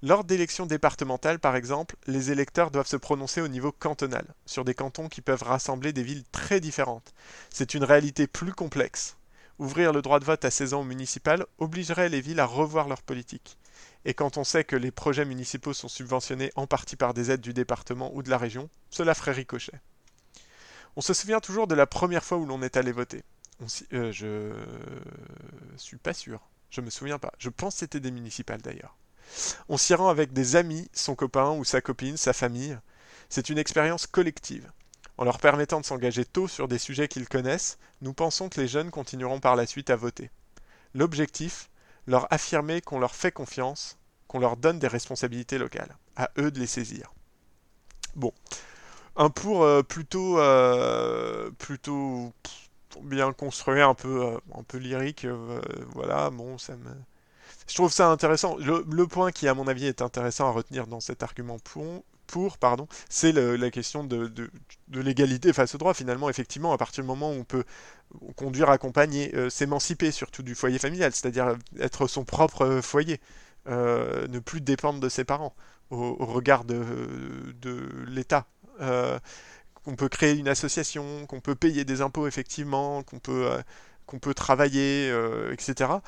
Lors 0.01 0.23
d'élections 0.23 0.65
départementales, 0.65 1.37
par 1.37 1.55
exemple, 1.55 1.95
les 2.07 2.31
électeurs 2.31 2.71
doivent 2.71 2.87
se 2.87 2.97
prononcer 2.97 3.41
au 3.41 3.47
niveau 3.47 3.71
cantonal, 3.71 4.25
sur 4.47 4.65
des 4.65 4.73
cantons 4.73 5.09
qui 5.09 5.21
peuvent 5.21 5.43
rassembler 5.43 5.93
des 5.93 6.01
villes 6.01 6.23
très 6.31 6.59
différentes. 6.59 7.13
C'est 7.51 7.75
une 7.75 7.83
réalité 7.83 8.25
plus 8.25 8.53
complexe. 8.53 9.15
Ouvrir 9.61 9.93
le 9.93 10.01
droit 10.01 10.19
de 10.19 10.25
vote 10.25 10.43
à 10.43 10.49
16 10.49 10.73
ans 10.73 10.81
au 10.81 10.83
municipal 10.83 11.45
obligerait 11.59 12.09
les 12.09 12.19
villes 12.19 12.39
à 12.39 12.47
revoir 12.47 12.87
leur 12.87 13.03
politique. 13.03 13.59
Et 14.05 14.15
quand 14.15 14.37
on 14.37 14.43
sait 14.43 14.63
que 14.63 14.75
les 14.75 14.89
projets 14.89 15.23
municipaux 15.23 15.73
sont 15.73 15.87
subventionnés 15.87 16.51
en 16.55 16.65
partie 16.65 16.95
par 16.95 17.13
des 17.13 17.29
aides 17.29 17.41
du 17.41 17.53
département 17.53 18.09
ou 18.15 18.23
de 18.23 18.31
la 18.31 18.39
région, 18.39 18.71
cela 18.89 19.13
ferait 19.13 19.33
ricochet. 19.33 19.79
On 20.95 21.01
se 21.01 21.13
souvient 21.13 21.39
toujours 21.39 21.67
de 21.67 21.75
la 21.75 21.85
première 21.85 22.23
fois 22.23 22.39
où 22.39 22.47
l'on 22.47 22.63
est 22.63 22.75
allé 22.75 22.91
voter. 22.91 23.23
On 23.59 23.67
euh, 23.93 24.11
je 24.11 24.51
suis 25.77 25.97
pas 25.97 26.15
sûr. 26.15 26.41
Je 26.71 26.81
me 26.81 26.89
souviens 26.89 27.19
pas. 27.19 27.31
Je 27.37 27.49
pense 27.49 27.75
que 27.75 27.81
c'était 27.81 27.99
des 27.99 28.09
municipales 28.09 28.63
d'ailleurs. 28.63 28.97
On 29.69 29.77
s'y 29.77 29.93
rend 29.93 30.09
avec 30.09 30.33
des 30.33 30.55
amis, 30.55 30.89
son 30.91 31.13
copain 31.13 31.51
ou 31.51 31.65
sa 31.65 31.81
copine, 31.81 32.17
sa 32.17 32.33
famille. 32.33 32.79
C'est 33.29 33.49
une 33.49 33.59
expérience 33.59 34.07
collective. 34.07 34.71
En 35.21 35.23
leur 35.23 35.37
permettant 35.37 35.79
de 35.79 35.85
s'engager 35.85 36.25
tôt 36.25 36.47
sur 36.47 36.67
des 36.67 36.79
sujets 36.79 37.07
qu'ils 37.07 37.29
connaissent, 37.29 37.77
nous 38.01 38.11
pensons 38.11 38.49
que 38.49 38.59
les 38.59 38.67
jeunes 38.67 38.89
continueront 38.89 39.39
par 39.39 39.55
la 39.55 39.67
suite 39.67 39.91
à 39.91 39.95
voter. 39.95 40.31
L'objectif, 40.95 41.69
leur 42.07 42.25
affirmer 42.33 42.81
qu'on 42.81 42.97
leur 42.97 43.13
fait 43.13 43.31
confiance, 43.31 43.99
qu'on 44.27 44.39
leur 44.39 44.57
donne 44.57 44.79
des 44.79 44.87
responsabilités 44.87 45.59
locales. 45.59 45.95
À 46.15 46.31
eux 46.39 46.49
de 46.49 46.59
les 46.59 46.65
saisir. 46.65 47.13
Bon. 48.15 48.33
Un 49.15 49.29
pour 49.29 49.61
euh, 49.61 49.83
plutôt, 49.83 50.39
euh, 50.39 51.51
plutôt 51.51 52.33
bien 53.03 53.31
construit, 53.31 53.79
un 53.79 53.93
peu, 53.93 54.25
euh, 54.25 54.79
lyrique. 54.79 55.27
voilà, 55.93 56.31
bon, 56.31 56.57
ça 56.57 56.75
me... 56.75 56.89
Je 57.67 57.75
trouve 57.75 57.93
ça 57.93 58.09
intéressant. 58.09 58.57
Le, 58.57 59.05
point 59.05 59.31
qui, 59.31 59.47
à 59.47 59.53
mon 59.53 59.67
avis, 59.67 59.85
est 59.85 60.01
intéressant 60.01 60.47
à 60.47 60.51
retenir 60.51 60.87
dans 60.87 60.99
cet 60.99 61.21
argument 61.21 61.59
pour, 61.59 62.03
pour, 62.31 62.57
pardon, 62.57 62.87
c'est 63.09 63.33
la 63.33 63.69
question 63.69 64.03
de, 64.03 64.31
l'égalité 64.91 65.53
face 65.53 65.75
au 65.75 65.77
droit. 65.77 65.93
Finalement, 65.93 66.29
effectivement, 66.29 66.71
à 66.71 66.77
partir 66.77 67.03
du 67.03 67.07
moment 67.07 67.29
où 67.29 67.35
on 67.35 67.43
peut 67.43 67.65
conduire, 68.35 68.69
accompagner, 68.69 69.35
euh, 69.35 69.49
s'émanciper 69.49 70.11
surtout 70.11 70.41
du 70.41 70.55
foyer 70.55 70.79
familial, 70.79 71.11
c'est-à-dire 71.13 71.57
être 71.79 72.07
son 72.07 72.23
propre 72.23 72.79
foyer, 72.81 73.19
euh, 73.67 74.27
ne 74.27 74.39
plus 74.39 74.61
dépendre 74.61 74.99
de 75.01 75.09
ses 75.09 75.25
parents 75.25 75.53
au, 75.91 76.25
regard 76.25 76.63
de, 76.63 76.81
l'État. 78.07 78.47
Euh, 78.79 79.19
qu'on 79.83 79.95
peut 79.95 80.09
créer 80.09 80.37
une 80.37 80.47
association, 80.47 81.25
qu'on 81.25 81.41
peut 81.41 81.55
payer 81.55 81.83
des 81.85 82.01
impôts 82.01 82.27
effectivement, 82.27 83.03
qu'on 83.03 83.19
peut 83.19 84.33
travailler, 84.33 85.11
etc 85.51 85.99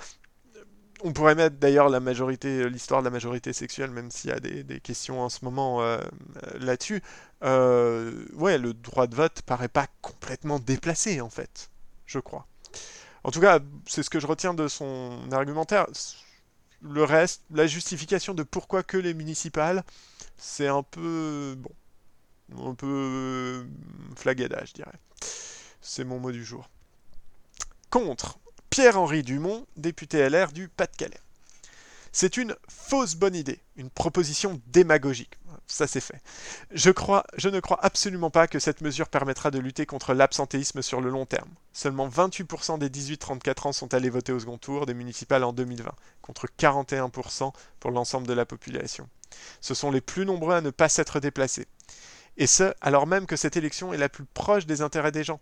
on 1.04 1.14
pourrait 1.14 1.36
mettre 1.36 1.58
d'ailleurs 1.58 1.90
la 1.90 2.00
majorité, 2.00 2.70
l'histoire 2.70 3.02
de 3.02 3.06
la 3.06 3.12
majorité 3.12 3.54
sexuelle, 3.54 3.92
même 3.92 4.10
s'il 4.10 4.30
y 4.30 4.34
a 4.34 4.40
des, 4.40 4.80
questions 4.80 5.22
en 5.22 5.30
ce 5.30 5.46
moment 5.46 5.82
là-dessus. 6.60 7.02
ouais, 7.42 8.58
le 8.58 8.74
droit 8.74 9.08
de 9.08 9.16
vote 9.16 9.42
paraît 9.44 9.68
pas 9.68 9.88
complètement 10.02 10.60
déplacé 10.60 11.22
en 11.22 11.30
fait, 11.30 11.70
je 12.06 12.20
crois. 12.20 12.48
En 13.24 13.32
tout 13.32 13.40
cas, 13.40 13.60
c'est 13.88 14.04
ce 14.04 14.10
que 14.10 14.20
je 14.20 14.28
retiens 14.28 14.54
de 14.54 14.68
son 14.68 15.20
argumentaire. 15.32 15.88
Le 16.82 17.04
reste, 17.04 17.44
la 17.52 17.68
justification 17.68 18.34
de 18.34 18.44
pourquoi 18.44 18.84
que 18.84 18.98
les 18.98 19.14
municipales, 19.14 19.84
c'est 20.38 20.68
un 20.68 20.84
peu 20.84 21.56
bon, 21.58 22.70
un 22.70 22.76
peu 22.76 23.66
flagada, 24.16 24.64
je 24.66 24.74
dirais. 24.74 25.00
C'est 25.82 26.04
mon 26.04 26.20
mot 26.20 26.32
du 26.32 26.44
jour. 26.44 26.70
Contre 27.90 28.40
Pierre-Henri 28.74 29.22
Dumont, 29.22 29.68
député 29.78 30.28
LR 30.28 30.52
du 30.52 30.68
Pas-de-Calais. 30.68 31.20
C'est 32.12 32.38
une 32.38 32.56
fausse 32.68 33.14
bonne 33.14 33.36
idée, 33.36 33.60
une 33.76 33.92
proposition 33.92 34.60
démagogique. 34.66 35.38
Ça 35.68 35.86
c'est 35.86 36.02
fait. 36.02 36.20
Je, 36.72 36.90
je 37.38 37.50
ne 37.50 37.60
crois 37.60 37.86
absolument 37.86 38.32
pas 38.32 38.48
que 38.48 38.58
cette 38.58 38.82
mesure 38.82 39.10
permettra 39.10 39.52
de 39.52 39.60
lutter 39.60 39.86
contre 39.86 40.16
l'absentéisme 40.16 40.82
sur 40.82 41.02
le 41.02 41.12
long 41.12 41.28
terme. 41.28 41.52
Seulement 41.72 42.10
28% 42.10 42.80
des 42.80 42.90
18-34 42.90 43.68
ans 43.68 43.74
sont 43.74 43.94
allés 43.94 44.10
voter 44.10 44.32
au 44.32 44.40
second 44.40 44.58
tour 44.58 44.88
des 44.88 44.96
municipales 44.96 45.44
en 45.44 45.54
2020, 45.54 45.92
contre 46.24 46.48
41% 46.58 47.54
pour 47.80 47.92
l'ensemble 47.92 48.26
de 48.26 48.34
la 48.34 48.48
population. 48.48 49.08
Ce 49.62 49.76
sont 49.76 49.92
les 49.92 50.02
plus 50.02 50.26
nombreux 50.26 50.56
à 50.56 50.62
ne 50.62 50.72
pas 50.72 50.90
s'être 50.90 51.20
déplacés. 51.20 51.68
Et 52.38 52.48
ce, 52.48 52.74
alors 52.82 53.06
même 53.06 53.28
que 53.28 53.36
cette 53.36 53.56
élection 53.56 53.94
est 53.94 53.98
la 53.98 54.10
plus 54.10 54.26
proche 54.26 54.66
des 54.66 54.82
intérêts 54.82 55.12
des 55.12 55.24
gens. 55.24 55.40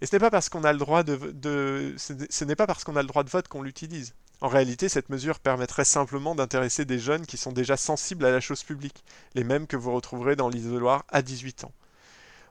Et 0.00 0.06
ce 0.06 0.14
n'est 0.14 0.20
pas 0.20 0.30
parce 0.30 0.48
qu'on 0.48 0.64
a 0.64 0.72
le 0.72 0.78
droit 0.78 1.02
de, 1.02 1.94
ce 1.96 2.44
n'est 2.44 2.56
pas 2.56 2.66
parce 2.66 2.84
qu'on 2.84 2.96
a 2.96 3.02
le 3.02 3.08
droit 3.08 3.24
de 3.24 3.30
vote 3.30 3.48
qu'on 3.48 3.62
l'utilise. 3.62 4.14
En 4.42 4.48
réalité, 4.48 4.88
cette 4.90 5.08
mesure 5.08 5.40
permettrait 5.40 5.86
simplement 5.86 6.34
d'intéresser 6.34 6.84
des 6.84 6.98
jeunes 6.98 7.24
qui 7.24 7.38
sont 7.38 7.52
déjà 7.52 7.76
sensibles 7.76 8.24
à 8.26 8.30
la 8.30 8.40
chose 8.40 8.62
publique, 8.62 9.02
les 9.34 9.44
mêmes 9.44 9.66
que 9.66 9.76
vous 9.76 9.92
retrouverez 9.92 10.36
dans 10.36 10.50
l'isoloir 10.50 11.04
à 11.08 11.22
18 11.22 11.64
ans. 11.64 11.72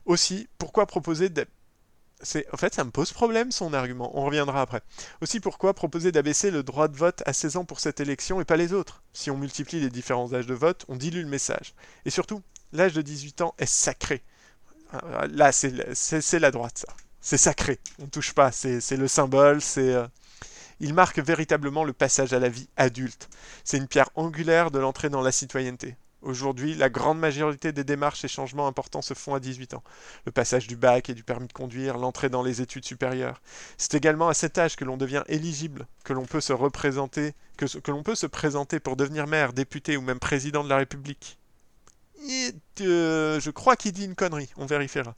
Aussi, 0.06 0.48
pourquoi 0.58 0.88
proposer. 0.88 1.30
En 2.52 2.58
fait, 2.58 2.74
ça 2.74 2.84
me 2.84 2.89
pose 2.89 3.12
problème 3.12 3.52
son 3.52 3.74
argument, 3.74 4.18
on 4.18 4.26
reviendra 4.26 4.62
après. 4.62 4.82
Aussi, 5.22 5.39
pourquoi 5.39 5.76
proposer 5.76 6.12
d'abaisser 6.12 6.50
le 6.50 6.64
droit 6.64 6.88
de 6.88 6.98
vote 6.98 7.22
à 7.28 7.34
16 7.34 7.58
ans 7.58 7.66
pour 7.66 7.80
cette 7.80 8.00
élection 8.00 8.41
et 8.41 8.46
pas 8.46 8.58
les 8.58 8.74
autres? 8.74 9.04
Si 9.14 9.30
on 9.30 9.38
multiplie 9.38 9.80
les 9.80 9.89
différents 9.89 10.34
âges 10.34 10.48
de 10.48 10.54
vote, 10.56 10.86
on 10.88 10.96
dilue 10.96 11.22
le 11.22 11.28
message. 11.28 11.76
Et 12.06 12.10
surtout, 12.10 12.41
l'âge 12.72 12.93
de 12.93 13.04
18 13.04 13.41
ans 13.41 13.54
est 13.60 13.68
sacré. 13.68 14.24
Euh, 14.96 15.28
là, 15.28 15.52
c'est 15.52 16.39
la 16.39 16.52
droite, 16.52 16.80
ça. 16.80 17.05
C'est 17.26 17.38
sacré. 17.38 17.80
On 17.98 18.04
ne 18.04 18.10
touche 18.10 18.34
pas. 18.34 18.52
C'est 18.52 18.98
le 18.98 19.08
symbole. 19.08 19.60
C'est. 19.60 19.96
Euh, 19.96 20.06
il 20.80 20.94
marque 20.94 21.18
véritablement 21.18 21.84
le 21.84 21.92
passage 21.92 22.34
à 22.34 22.40
la 22.40 22.50
vie 22.50 22.70
adulte. 22.78 23.30
C'est 23.64 23.78
une 23.78 23.88
pierre 23.88 24.12
angulaire 24.14 24.70
de 24.70 24.78
l'entrée 24.78 25.10
dans 25.10 25.24
la 25.24 25.32
citoyenneté. 25.32 25.96
Aujourd'hui, 26.22 26.76
la 26.76 26.88
grande 26.88 27.18
majorité 27.18 27.72
des 27.72 27.84
démarches 27.84 28.24
et 28.26 28.28
changements 28.28 28.68
importants 28.68 29.02
se 29.02 29.16
font 29.16 29.34
à 29.34 29.40
18 29.40 29.74
ans. 29.74 29.84
Le 30.28 30.32
passage 30.32 30.68
du 30.68 30.76
bac 30.76 31.10
et 31.10 31.16
du 31.16 31.24
permis 31.24 31.48
de 31.48 31.54
conduire, 31.54 31.98
l'entrée 31.98 32.30
dans 32.30 32.44
les 32.44 32.62
études 32.62 32.86
supérieures. 32.86 33.42
C'est 33.80 33.96
également 33.96 34.28
à 34.28 34.36
cet 34.36 34.60
âge 34.60 34.76
que 34.76 34.86
l'on 34.86 34.98
devient 34.98 35.24
éligible, 35.28 35.88
que 36.04 36.14
l'on 36.14 36.26
peut 36.26 36.42
se 36.42 36.54
représenter, 36.54 37.34
que, 37.58 37.66
l'on 37.90 38.04
peut 38.04 38.14
se 38.14 38.28
présenter 38.28 38.80
pour 38.80 38.98
devenir 38.98 39.26
maire, 39.26 39.52
député 39.52 39.98
ou 39.98 40.02
même 40.02 40.20
président 40.20 40.64
de 40.64 40.70
la 40.70 40.78
République. 40.78 41.40
Euh, 42.82 43.40
je 43.40 43.50
crois 43.50 43.76
qu'il 43.76 43.94
dit 43.94 44.06
une 44.06 44.16
connerie, 44.16 44.50
on 44.58 44.68
vérifiera. 44.68 45.16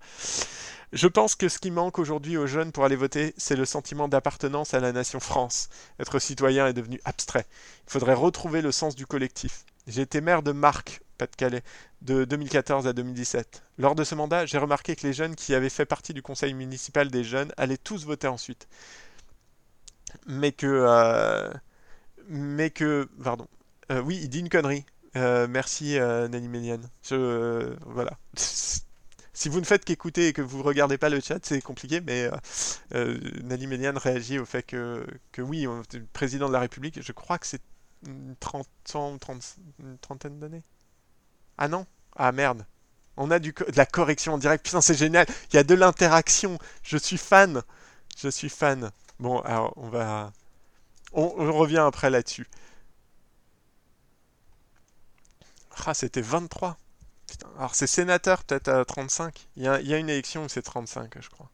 Je 0.93 1.07
pense 1.07 1.35
que 1.35 1.49
ce 1.49 1.59
qui 1.59 1.69
manque 1.69 1.99
aujourd'hui 1.99 2.37
aux 2.37 2.47
jeunes 2.47 2.71
pour 2.71 2.85
aller 2.85 2.95
voter, 2.95 3.33
c'est 3.37 3.57
le 3.57 3.65
sentiment 3.65 4.07
d'appartenance 4.07 4.73
à 4.73 4.79
la 4.79 4.93
nation 4.93 5.19
France. 5.19 5.67
Être 5.99 6.17
citoyen 6.19 6.65
est 6.67 6.73
devenu 6.73 7.01
abstrait. 7.03 7.45
Il 7.87 7.91
faudrait 7.91 8.13
retrouver 8.13 8.61
le 8.61 8.71
sens 8.71 8.95
du 8.95 9.05
collectif. 9.05 9.65
J'ai 9.87 10.01
été 10.01 10.21
maire 10.21 10.43
de 10.43 10.53
Marc, 10.53 11.01
Pas-de-Calais, 11.17 11.63
de 12.01 12.23
2014 12.23 12.87
à 12.87 12.93
2017. 12.93 13.63
Lors 13.77 13.95
de 13.95 14.05
ce 14.05 14.15
mandat, 14.15 14.45
j'ai 14.45 14.57
remarqué 14.57 14.95
que 14.95 15.05
les 15.05 15.11
jeunes 15.11 15.35
qui 15.35 15.53
avaient 15.53 15.69
fait 15.69 15.85
partie 15.85 16.13
du 16.13 16.21
conseil 16.21 16.53
municipal 16.53 17.11
des 17.11 17.25
jeunes 17.25 17.51
allaient 17.57 17.77
tous 17.77 18.05
voter 18.05 18.27
ensuite. 18.27 18.69
Mais 20.25 20.53
que... 20.53 20.67
Euh, 20.67 21.51
mais 22.29 22.69
que... 22.69 23.09
Pardon. 23.21 23.47
Euh, 23.91 24.01
oui, 24.01 24.19
il 24.21 24.29
dit 24.29 24.39
une 24.39 24.49
connerie. 24.49 24.85
Euh, 25.17 25.47
merci 25.49 25.99
Méliane. 25.99 26.89
Je 27.03 27.75
voilà. 27.85 28.17
si 29.37 29.49
vous 29.49 29.59
ne 29.59 29.65
faites 29.65 29.85
qu'écouter 29.85 30.29
et 30.29 30.33
que 30.33 30.41
vous 30.41 30.57
ne 30.57 30.63
regardez 30.63 30.97
pas 30.97 31.09
le 31.09 31.19
chat, 31.19 31.37
c'est 31.45 31.61
compliqué, 31.61 32.01
mais 32.01 32.27
euh, 32.95 33.19
Nani 33.43 33.67
Méliane 33.67 33.97
réagit 33.97 34.39
au 34.39 34.45
fait 34.45 34.63
que, 34.63 35.05
que 35.31 35.43
oui, 35.43 35.67
on 35.67 35.83
est 35.83 35.99
président 36.11 36.47
de 36.47 36.53
la 36.53 36.59
République, 36.59 36.99
je 37.03 37.11
crois 37.11 37.37
que 37.37 37.45
c'est 37.45 37.61
une, 38.07 38.35
30, 38.39 38.67
une 39.79 39.99
trentaine 39.99 40.39
d'années. 40.39 40.63
Ah 41.59 41.67
non? 41.67 41.85
Ah 42.15 42.31
merde. 42.31 42.65
On 43.15 43.29
a 43.29 43.37
du, 43.37 43.51
de 43.51 43.77
la 43.77 43.85
correction 43.85 44.33
en 44.33 44.37
direct. 44.39 44.65
Putain, 44.65 44.81
c'est 44.81 44.95
génial. 44.97 45.27
Il 45.51 45.55
y 45.55 45.59
a 45.59 45.63
de 45.63 45.75
l'interaction. 45.75 46.57
Je 46.81 46.97
suis 46.97 47.17
fan. 47.17 47.61
Je 48.17 48.29
suis 48.29 48.49
fan. 48.49 48.91
Bon, 49.19 49.39
alors, 49.41 49.73
on 49.77 49.89
va... 49.89 50.33
on 51.13 51.53
revient 51.53 51.77
après 51.85 52.09
là-dessus. 52.09 52.47
Ah, 55.85 55.93
c'était 55.93 56.21
23. 56.21 56.77
Alors 57.57 57.75
c'est 57.75 57.87
sénateur 57.87 58.43
peut-être 58.43 58.69
à 58.69 58.85
35. 58.85 59.47
Il 59.55 59.63
y, 59.63 59.67
a, 59.67 59.97
une 59.97 60.09
élection 60.09 60.45
où 60.45 60.49
c'est 60.49 60.61
35, 60.61 61.13
je 61.19 61.29
crois. 61.29 61.49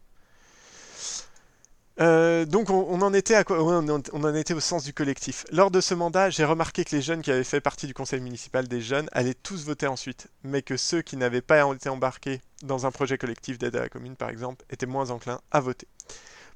Donc 2.45 2.69
on, 2.69 3.01
en 3.01 3.13
était 3.13 4.53
au 4.53 4.59
sens 4.59 4.83
du 4.83 4.93
collectif. 4.93 5.45
Lors 5.51 5.71
de 5.71 5.81
ce 5.81 5.93
mandat, 5.93 6.29
j'ai 6.29 6.45
remarqué 6.45 6.83
que 6.83 6.95
les 6.95 7.01
jeunes 7.01 7.21
qui 7.21 7.31
avaient 7.31 7.43
fait 7.43 7.61
partie 7.61 7.87
du 7.87 7.93
conseil 7.93 8.19
municipal 8.19 8.67
des 8.67 8.81
jeunes 8.81 9.09
allaient 9.11 9.33
tous 9.33 9.63
voter 9.63 9.87
ensuite, 9.87 10.27
mais 10.43 10.61
que 10.61 10.77
ceux 10.77 11.01
qui 11.01 11.17
n'avaient 11.17 11.41
pas 11.41 11.63
été 11.73 11.89
embarqués 11.89 12.41
dans 12.63 12.85
un 12.85 12.91
projet 12.91 13.17
collectif 13.17 13.57
d'aide 13.57 13.75
à 13.75 13.81
la 13.81 13.89
commune, 13.89 14.15
par 14.15 14.29
exemple, 14.29 14.65
étaient 14.69 14.85
moins 14.85 15.11
enclins 15.11 15.41
à 15.51 15.59
voter. 15.59 15.87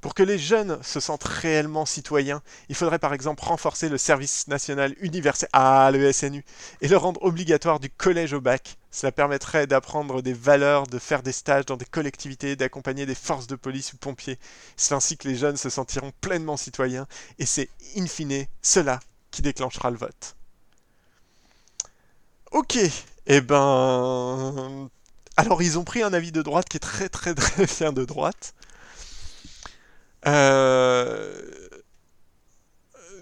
Pour 0.01 0.13
que 0.13 0.23
les 0.23 0.37
jeunes 0.37 0.81
se 0.83 0.99
sentent 0.99 1.23
réellement 1.23 1.85
citoyens, 1.85 2.41
il 2.69 2.75
faudrait 2.75 2.99
par 2.99 3.13
exemple 3.13 3.43
renforcer 3.43 3.89
le 3.89 3.97
service 3.97 4.47
national 4.47 4.95
universel, 4.99 5.49
ah 5.53 5.89
le 5.91 6.11
SNU, 6.11 6.45
et 6.81 6.87
le 6.87 6.97
rendre 6.97 7.21
obligatoire 7.23 7.79
du 7.79 7.89
collège 7.89 8.33
au 8.33 8.41
bac. 8.41 8.77
Cela 8.91 9.11
permettrait 9.11 9.67
d'apprendre 9.67 10.21
des 10.21 10.33
valeurs, 10.33 10.87
de 10.87 10.99
faire 10.99 11.23
des 11.23 11.31
stages 11.31 11.65
dans 11.65 11.77
des 11.77 11.85
collectivités, 11.85 12.55
d'accompagner 12.55 13.05
des 13.05 13.15
forces 13.15 13.47
de 13.47 13.55
police 13.55 13.93
ou 13.93 13.97
pompiers. 13.97 14.39
C'est 14.75 14.93
ainsi 14.93 15.17
que 15.17 15.27
les 15.27 15.35
jeunes 15.35 15.57
se 15.57 15.69
sentiront 15.69 16.11
pleinement 16.21 16.57
citoyens, 16.57 17.07
et 17.39 17.45
c'est 17.45 17.69
in 17.95 18.07
fine 18.07 18.45
cela 18.61 18.99
qui 19.31 19.41
déclenchera 19.41 19.91
le 19.91 19.97
vote. 19.97 20.35
Ok, 22.51 22.77
eh 23.27 23.41
ben... 23.41 24.89
Alors 25.35 25.61
ils 25.61 25.77
ont 25.77 25.83
pris 25.83 26.01
un 26.01 26.13
avis 26.13 26.31
de 26.31 26.41
droite 26.41 26.67
qui 26.67 26.77
est 26.77 26.79
très 26.79 27.09
très 27.09 27.35
très 27.35 27.65
bien 27.79 27.93
de 27.93 28.05
droite. 28.05 28.55
Euh, 30.27 31.69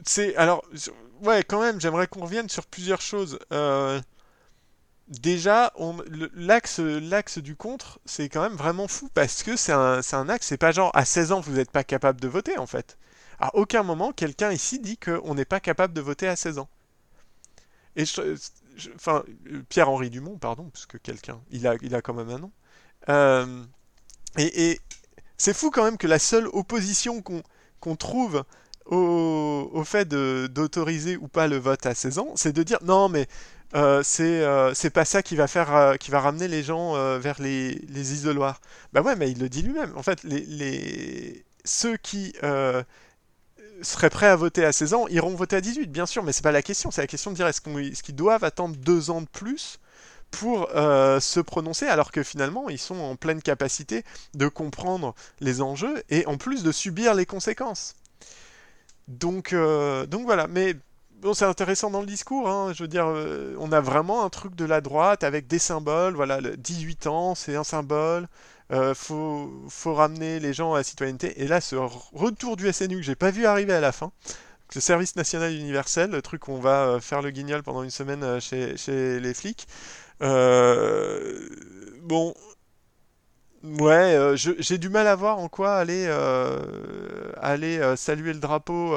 c'est 0.06 0.36
alors 0.36 0.64
ouais 1.22 1.44
quand 1.44 1.62
même 1.62 1.80
j'aimerais 1.82 2.08
qu'on 2.08 2.22
revienne 2.22 2.50
sur 2.50 2.66
plusieurs 2.66 3.02
choses. 3.02 3.40
Euh, 3.52 4.02
déjà 5.08 5.72
l'axe 6.34 6.80
l'axe 6.80 7.38
du 7.38 7.56
contre 7.56 8.00
c'est 8.06 8.30
quand 8.30 8.42
même 8.42 8.56
vraiment 8.58 8.88
fou 8.88 9.10
parce 9.14 9.44
que 9.44 9.56
c'est 9.56 9.72
un, 9.72 10.02
un 10.12 10.30
axe 10.30 10.48
c'est 10.48 10.58
pas 10.58 10.72
genre 10.72 10.92
à 10.96 11.06
16 11.06 11.32
ans 11.32 11.40
vous 11.42 11.54
n'êtes 11.54 11.72
pas 11.72 11.84
capable 11.84 12.20
de 12.22 12.28
voter 12.28 12.58
en 12.58 12.66
fait. 12.68 12.98
À 13.40 13.56
aucun 13.56 13.84
moment 13.84 14.12
quelqu'un 14.14 14.52
ici 14.52 14.80
dit 14.80 14.98
qu'on 14.98 15.36
n'est 15.36 15.46
pas 15.46 15.60
capable 15.60 15.94
de 15.94 16.02
voter 16.02 16.28
à 16.28 16.36
16 16.36 16.58
ans. 16.60 16.70
Et 17.96 18.04
enfin 18.96 19.24
Pierre-Henri 19.70 20.10
Dumont 20.10 20.38
pardon 20.38 20.70
parce 20.70 20.86
que 20.86 20.98
quelqu'un 20.98 21.40
il 21.52 21.68
a 21.68 21.76
il 21.82 21.94
a 21.96 22.02
quand 22.02 22.14
même 22.14 22.30
un 22.30 22.40
nom. 22.40 22.52
Euh, 23.10 23.64
et, 24.38 24.80
c'est 25.38 25.54
fou 25.54 25.72
quand 25.72 25.84
même 25.84 25.98
que 25.98 26.08
la 26.08 26.20
seule 26.20 26.48
opposition 26.48 27.22
qu'on 27.80 27.96
trouve 27.96 28.44
au, 28.86 29.84
fait 29.86 30.08
d'autoriser 30.08 31.18
ou 31.18 31.28
pas 31.28 31.48
le 31.48 31.58
vote 31.58 31.86
à 31.86 31.96
16 31.96 32.20
ans, 32.20 32.34
c'est 32.36 32.54
de 32.54 32.64
dire 32.64 32.80
non 32.84 33.10
mais 33.10 33.28
euh, 33.76 34.04
euh, 34.20 34.72
c'est 34.74 34.90
pas 34.90 35.06
ça 35.06 35.24
qui 35.24 35.36
va 35.36 35.48
faire 35.48 35.76
euh, 35.76 35.96
ramener 36.12 36.48
les 36.48 36.64
gens 36.64 36.94
vers 37.20 37.42
les, 37.42 37.80
isoloirs. 37.94 38.62
Bah 38.94 39.02
ouais 39.02 39.16
mais 39.16 39.32
il 39.32 39.40
le 39.40 39.50
dit 39.50 39.62
lui-même. 39.62 39.94
En 39.96 40.04
fait 40.04 40.26
ceux 41.66 41.98
qui 41.98 42.34
seraient 43.82 44.10
prêts 44.10 44.28
à 44.28 44.36
voter 44.36 44.64
à 44.64 44.72
16 44.72 44.94
ans 44.94 45.08
iront 45.10 45.36
voter 45.36 45.58
à 45.58 45.62
18 45.62 45.92
bien 45.92 46.06
sûr 46.06 46.24
mais 46.24 46.32
c'est 46.32 46.44
pas 46.44 46.52
la 46.52 46.62
question. 46.62 46.92
C'est 46.92 47.02
la 47.02 47.08
question 47.08 47.32
de 47.32 47.36
dire 47.36 47.48
est-ce 47.48 47.62
qu'ils 48.04 48.16
doivent 48.16 48.44
attendre 48.44 48.76
deux 48.78 49.10
ans 49.10 49.22
de 49.22 49.28
plus 49.28 49.80
pour 50.40 50.70
euh, 50.76 51.20
se 51.22 51.40
prononcer 51.40 51.88
alors 51.88 52.12
que 52.12 52.22
finalement 52.22 52.70
ils 52.70 52.78
sont 52.78 52.98
en 52.98 53.16
pleine 53.16 53.42
capacité 53.42 54.04
de 54.34 54.48
comprendre 54.48 55.16
les 55.40 55.62
enjeux 55.62 56.04
et 56.10 56.26
en 56.26 56.38
plus 56.38 56.64
de 56.64 56.72
subir 56.72 57.14
les 57.14 57.26
conséquences. 57.26 57.96
Donc, 59.08 59.54
euh, 59.54 60.06
donc 60.08 60.26
voilà, 60.26 60.48
mais 60.48 60.74
bon, 61.22 61.34
c'est 61.34 61.46
intéressant 61.46 61.90
dans 61.90 62.02
le 62.02 62.08
discours, 62.08 62.50
hein. 62.50 62.74
je 62.74 62.84
veux 62.84 62.88
dire, 62.88 63.06
euh, 63.08 63.56
on 63.60 63.72
a 63.72 63.80
vraiment 63.80 64.26
un 64.26 64.30
truc 64.30 64.56
de 64.56 64.66
la 64.66 64.82
droite 64.82 65.24
avec 65.24 65.48
des 65.48 65.60
symboles, 65.60 66.16
voilà, 66.16 66.42
18 66.42 67.08
ans 67.08 67.36
c'est 67.36 67.56
un 67.56 67.64
symbole, 67.64 68.28
faut, 68.96 69.52
faut 69.70 69.94
ramener 69.94 70.40
les 70.40 70.54
gens 70.54 70.74
à 70.74 70.78
la 70.78 70.84
citoyenneté, 70.84 71.42
et 71.42 71.48
là 71.48 71.62
ce 71.62 71.76
retour 71.76 72.58
du 72.58 72.72
SNU 72.74 72.98
que 72.98 73.04
j'ai 73.04 73.16
pas 73.16 73.32
vu 73.32 73.46
arriver 73.46 73.74
à 73.74 73.80
la 73.80 73.92
fin, 73.92 74.12
le 74.74 74.82
service 74.82 75.16
national 75.16 75.54
universel, 75.54 76.10
le 76.10 76.22
truc 76.24 76.48
où 76.48 76.52
on 76.52 76.60
va 76.60 76.98
faire 77.00 77.22
le 77.22 77.30
guignol 77.30 77.62
pendant 77.62 77.84
une 77.84 77.92
semaine 77.92 78.42
chez, 78.42 78.76
chez 78.76 79.20
les 79.20 79.34
flics. 79.36 79.68
Bon, 82.04 82.34
ouais, 83.64 84.34
j'ai 84.36 84.78
du 84.78 84.90
mal 84.90 85.08
à 85.08 85.16
voir 85.16 85.40
en 85.40 85.48
quoi 85.50 85.76
aller, 85.76 86.08
aller 87.42 87.96
saluer 87.98 88.34
le 88.34 88.40
drapeau 88.40 88.96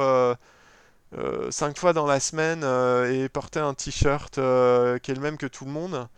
cinq 1.50 1.78
fois 1.78 1.92
dans 1.92 2.06
la 2.06 2.20
semaine 2.20 2.64
et 3.10 3.28
porter 3.28 3.60
un 3.60 3.74
t-shirt 3.74 4.34
qui 4.34 4.40
est 5.10 5.14
le 5.14 5.20
même 5.20 5.38
que 5.38 5.46
tout 5.46 5.64
le 5.64 5.70
monde 5.70 6.08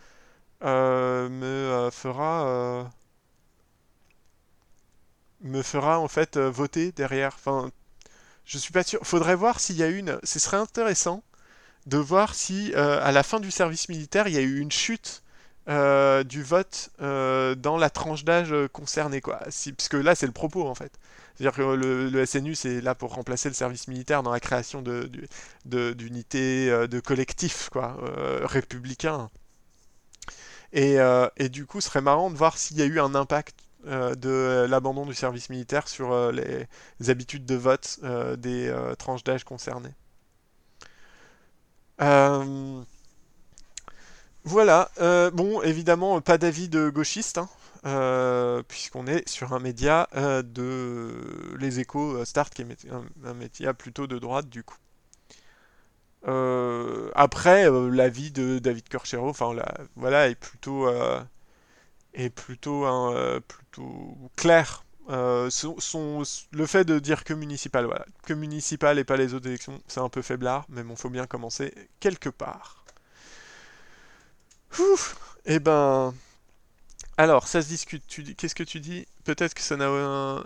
me 0.61 1.89
fera 1.91 2.89
me 5.41 5.61
fera 5.61 5.99
en 5.99 6.07
fait 6.07 6.37
euh, 6.37 6.49
voter 6.49 6.91
derrière. 6.91 7.33
Enfin, 7.35 7.71
je 8.45 8.57
suis 8.57 8.73
pas 8.73 8.83
sûr. 8.83 8.99
Faudrait 9.03 9.35
voir 9.35 9.59
s'il 9.59 9.77
y 9.77 9.83
a 9.83 9.87
une. 9.89 10.19
Ce 10.23 10.39
serait 10.39 10.57
intéressant 10.57 11.23
de 11.85 11.97
voir 11.97 12.35
si 12.35 12.73
euh, 12.75 12.99
à 13.01 13.11
la 13.11 13.23
fin 13.23 13.39
du 13.39 13.51
service 13.51 13.89
militaire 13.89 14.27
il 14.27 14.33
y 14.33 14.37
a 14.37 14.41
eu 14.41 14.59
une 14.59 14.71
chute 14.71 15.23
euh, 15.69 16.23
du 16.23 16.43
vote 16.43 16.89
dans 16.99 17.77
la 17.77 17.89
tranche 17.89 18.23
d'âge 18.23 18.53
concernée 18.73 19.21
quoi. 19.21 19.39
Parce 19.39 19.87
que 19.89 19.97
là 19.97 20.15
c'est 20.15 20.25
le 20.25 20.31
propos 20.31 20.67
en 20.67 20.75
fait. 20.75 20.91
C'est-à-dire 21.35 21.55
que 21.55 21.61
le, 21.61 22.25
SNU 22.25 22.55
c'est 22.55 22.81
là 22.81 22.93
pour 22.93 23.13
remplacer 23.13 23.49
le 23.49 23.55
service 23.55 23.87
militaire 23.87 24.23
dans 24.23 24.31
la 24.31 24.39
création 24.39 24.81
de, 24.81 25.09
d'unités, 25.65 26.69
de, 26.87 26.99
collectifs 26.99 27.69
quoi, 27.69 27.97
républicains. 28.43 29.29
Et, 30.73 30.97
et, 31.37 31.49
du 31.49 31.65
coup, 31.65 31.81
ce 31.81 31.89
serait 31.89 32.01
marrant 32.01 32.29
de 32.29 32.35
voir 32.35 32.57
s'il 32.57 32.77
y 32.77 32.81
a 32.81 32.85
eu 32.85 32.99
un 32.99 33.13
impact 33.13 33.55
euh, 33.87 34.13
de 34.13 34.67
l'abandon 34.69 35.07
du 35.07 35.15
service 35.15 35.49
militaire 35.49 35.87
sur 35.87 36.11
euh, 36.11 36.31
les, 36.31 37.09
habitudes 37.09 37.45
de 37.47 37.55
vote 37.55 37.97
euh, 38.03 38.35
des 38.35 38.71
tranches 38.99 39.23
d'âge 39.23 39.43
concernées. 39.43 39.93
Voilà, 44.43 44.89
bon, 45.33 45.61
évidemment, 45.61 46.19
pas 46.21 46.37
d'avis 46.37 46.67
de 46.69 46.89
gauchiste, 46.89 47.39
hein, 47.83 48.63
puisqu'on 48.67 49.07
est 49.07 49.27
sur 49.29 49.53
un 49.53 49.59
média 49.59 50.07
de 50.15 51.55
Les 51.59 51.79
Échos 51.79 52.25
Start, 52.25 52.53
qui 52.53 52.63
est 52.63 52.67
un, 52.91 53.33
média 53.33 53.73
plutôt 53.73 54.07
de 54.07 54.17
droite, 54.17 54.49
du 54.49 54.63
coup. 54.63 54.77
après, 57.15 57.69
l'avis 57.91 58.31
de 58.31 58.59
David 58.59 58.89
Corchero, 58.89 59.29
enfin, 59.29 59.55
voilà, 59.95 60.29
est 60.29 60.35
plutôt 60.35 60.87
est 62.13 62.31
euh, 62.53 63.39
plutôt 63.39 64.17
clair. 64.35 64.83
Euh, 65.11 65.49
le 66.51 66.65
fait 66.65 66.85
de 66.85 66.99
dire 66.99 67.23
que 67.23 67.33
municipal, 67.33 67.85
voilà, 67.85 68.05
que 68.25 68.33
municipal 68.33 68.97
et 68.99 69.03
pas 69.03 69.17
les 69.17 69.33
autres 69.33 69.47
élections, 69.47 69.81
c'est 69.87 69.99
un 69.99 70.09
peu 70.09 70.21
faiblard, 70.21 70.65
mais 70.69 70.83
bon, 70.83 70.95
faut 70.95 71.09
bien 71.09 71.27
commencer 71.27 71.73
quelque 71.99 72.29
part. 72.29 72.85
Ouf, 74.79 75.15
et 75.45 75.55
eh 75.55 75.59
ben, 75.59 76.13
alors, 77.17 77.47
ça 77.47 77.61
se 77.61 77.67
discute. 77.67 78.03
Tu 78.07 78.23
qu'est-ce 78.35 78.55
que 78.55 78.63
tu 78.63 78.79
dis? 78.79 79.05
Peut-être 79.25 79.53
que 79.53 79.61
ça 79.61 79.77
n'a 79.77 79.87
un... 79.87 80.43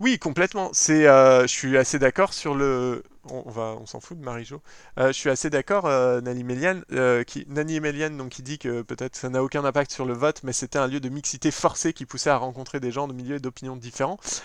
Oui, 0.00 0.18
complètement. 0.18 0.70
C'est, 0.72 1.06
euh, 1.06 1.42
je 1.42 1.46
suis 1.48 1.76
assez 1.76 1.98
d'accord 1.98 2.32
sur 2.32 2.54
le 2.54 3.02
on, 3.24 3.50
va, 3.50 3.76
on 3.80 3.86
s'en 3.86 4.00
fout 4.00 4.18
de 4.18 4.24
Marie-Jo. 4.24 4.62
Euh, 4.98 5.08
je 5.08 5.12
suis 5.12 5.30
assez 5.30 5.50
d'accord, 5.50 5.86
euh, 5.86 6.20
Melian, 6.22 6.80
euh, 6.92 7.24
qui, 7.24 7.44
Nani 7.48 7.80
donc, 8.10 8.30
qui 8.30 8.42
dit 8.42 8.58
que 8.58 8.82
peut-être 8.82 9.16
ça 9.16 9.28
n'a 9.28 9.42
aucun 9.42 9.64
impact 9.64 9.90
sur 9.92 10.04
le 10.04 10.14
vote, 10.14 10.42
mais 10.42 10.52
c'était 10.52 10.78
un 10.78 10.86
lieu 10.86 11.00
de 11.00 11.08
mixité 11.08 11.50
forcée 11.50 11.92
qui 11.92 12.06
poussait 12.06 12.30
à 12.30 12.36
rencontrer 12.36 12.80
des 12.80 12.90
gens 12.90 13.08
de 13.08 13.12
milieux 13.12 13.36
et 13.36 13.40
d'opinions 13.40 13.76
différentes. 13.76 14.40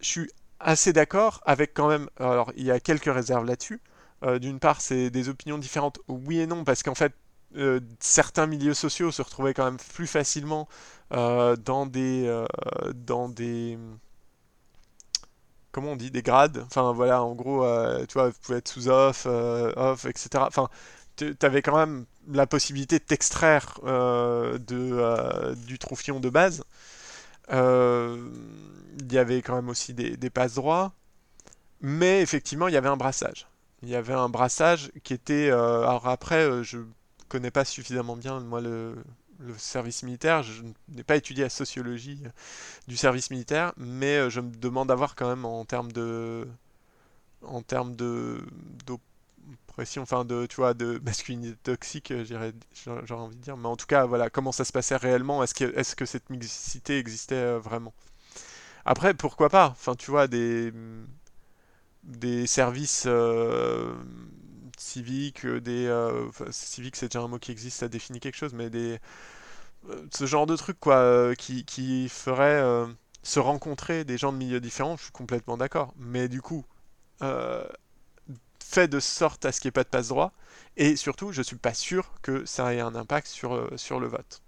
Je 0.00 0.08
suis 0.08 0.30
assez 0.60 0.92
d'accord 0.92 1.40
avec 1.46 1.72
quand 1.74 1.88
même. 1.88 2.08
Alors, 2.18 2.52
il 2.56 2.64
y 2.64 2.70
a 2.70 2.80
quelques 2.80 3.12
réserves 3.12 3.44
là-dessus. 3.44 3.80
D'une 4.40 4.58
part, 4.58 4.80
c'est 4.80 5.10
des 5.10 5.28
opinions 5.28 5.58
différentes, 5.58 6.00
oui 6.08 6.40
et 6.40 6.46
non, 6.48 6.64
parce 6.64 6.82
qu'en 6.82 6.96
fait, 6.96 7.12
certains 8.00 8.46
milieux 8.46 8.74
sociaux 8.74 9.12
se 9.12 9.22
retrouvaient 9.22 9.54
quand 9.54 9.64
même 9.64 9.78
plus 9.94 10.08
facilement 10.08 10.68
dans 11.10 11.86
des. 11.86 12.44
dans 12.94 13.28
des 13.28 13.78
comment 15.78 15.92
on 15.92 15.96
dit, 15.96 16.10
des 16.10 16.22
grades. 16.22 16.64
Enfin 16.66 16.92
voilà, 16.92 17.22
en 17.22 17.34
gros, 17.34 17.64
euh, 17.64 18.04
tu 18.06 18.14
vois, 18.14 18.30
vous 18.30 18.38
pouvez 18.42 18.58
être 18.58 18.68
sous 18.68 18.88
off, 18.88 19.26
euh, 19.26 19.72
off, 19.76 20.06
etc. 20.06 20.28
Enfin, 20.40 20.68
tu 21.16 21.36
avais 21.42 21.62
quand 21.62 21.76
même 21.76 22.04
la 22.28 22.46
possibilité 22.48 22.98
de 22.98 23.04
t'extraire 23.04 23.78
euh, 23.84 24.58
de, 24.58 25.54
du 25.66 25.78
troufion 25.78 26.18
de 26.18 26.30
base. 26.30 26.64
Il 27.50 29.12
y 29.12 29.18
avait 29.18 29.40
quand 29.42 29.54
même 29.54 29.68
aussi 29.68 29.94
des, 29.94 30.16
des 30.16 30.30
passes 30.30 30.54
droits. 30.54 30.92
Mais 31.80 32.22
effectivement, 32.22 32.66
il 32.68 32.74
y 32.74 32.76
avait 32.76 32.88
un 32.88 32.96
brassage. 32.96 33.46
Il 33.82 33.88
y 33.88 33.94
avait 33.94 34.14
un 34.14 34.28
brassage 34.28 34.90
qui 35.04 35.14
était. 35.14 35.50
alors 35.50 36.08
après, 36.08 36.64
je 36.64 36.78
connais 37.28 37.52
pas 37.52 37.64
suffisamment 37.64 38.16
bien 38.16 38.40
moi 38.40 38.60
le, 38.60 38.96
le 39.38 39.56
service 39.58 40.02
militaire. 40.02 40.42
Je 40.42 40.62
n'ai 40.88 41.02
pas 41.04 41.16
étudié 41.16 41.44
la 41.44 41.50
sociologie 41.50 42.20
euh, 42.24 42.30
du 42.88 42.96
service 42.96 43.30
militaire, 43.30 43.72
mais 43.76 44.16
euh, 44.18 44.30
je 44.30 44.40
me 44.40 44.50
demande 44.50 44.88
d'avoir 44.88 45.14
quand 45.14 45.28
même 45.28 45.44
en 45.44 45.64
termes 45.64 45.92
de 45.92 46.46
en 47.42 47.62
termes 47.62 47.94
de 47.96 48.44
d'oppression, 48.86 50.02
enfin 50.02 50.24
de 50.24 50.46
tu 50.46 50.56
vois 50.56 50.74
de 50.74 50.98
masculinité 51.04 51.56
toxique, 51.62 52.10
euh, 52.10 52.24
j'aurais 52.26 53.12
envie 53.22 53.36
de 53.36 53.42
dire. 53.42 53.56
Mais 53.56 53.68
en 53.68 53.76
tout 53.76 53.86
cas, 53.86 54.06
voilà, 54.06 54.30
comment 54.30 54.52
ça 54.52 54.64
se 54.64 54.72
passait 54.72 54.96
réellement? 54.96 55.42
Est-ce 55.42 55.94
que 55.96 56.06
cette 56.06 56.30
mixité 56.30 56.98
existait 56.98 57.58
vraiment? 57.58 57.94
Après, 58.84 59.14
pourquoi 59.14 59.50
pas? 59.50 59.68
Enfin, 59.68 59.94
tu 59.96 60.10
vois 60.10 60.28
des 60.28 60.72
des 62.04 62.46
services 62.46 63.06
euh, 65.44 65.60
des 65.60 65.86
euh, 65.86 66.30
civique 66.50 66.96
c'est 66.96 67.08
déjà 67.08 67.20
un 67.20 67.28
mot 67.28 67.38
qui 67.38 67.52
existe, 67.52 67.78
ça 67.78 67.88
définit 67.88 68.20
quelque 68.20 68.36
chose, 68.36 68.54
mais 68.54 68.70
des 68.70 68.98
euh, 69.88 70.06
ce 70.12 70.26
genre 70.26 70.46
de 70.46 70.56
truc 70.56 70.78
quoi, 70.80 71.34
qui, 71.36 71.64
qui 71.64 72.08
ferait 72.08 72.62
se 73.22 73.40
rencontrer 73.40 74.04
des 74.04 74.18
gens 74.18 74.32
de 74.32 74.38
milieux 74.38 74.60
différents, 74.60 74.96
je 74.96 75.04
suis 75.04 75.12
complètement 75.12 75.56
d'accord. 75.56 75.94
Mais 75.96 76.28
du 76.28 76.42
coup, 76.42 76.64
fait 78.60 78.88
de 78.88 79.00
sorte 79.00 79.44
à 79.44 79.52
ce 79.52 79.60
qu'il 79.60 79.68
n'y 79.68 79.70
ait 79.70 79.72
pas 79.72 79.84
de 79.84 79.88
passe 79.88 80.08
droit, 80.08 80.32
et 80.76 80.96
surtout, 80.96 81.32
je 81.32 81.42
suis 81.42 81.56
pas 81.56 81.74
sûr 81.74 82.12
que 82.22 82.44
ça 82.44 82.74
ait 82.74 82.80
un 82.80 82.94
impact 82.94 83.26
sur, 83.28 83.68
sur 83.76 84.00
le 84.00 84.08
vote. 84.08 84.42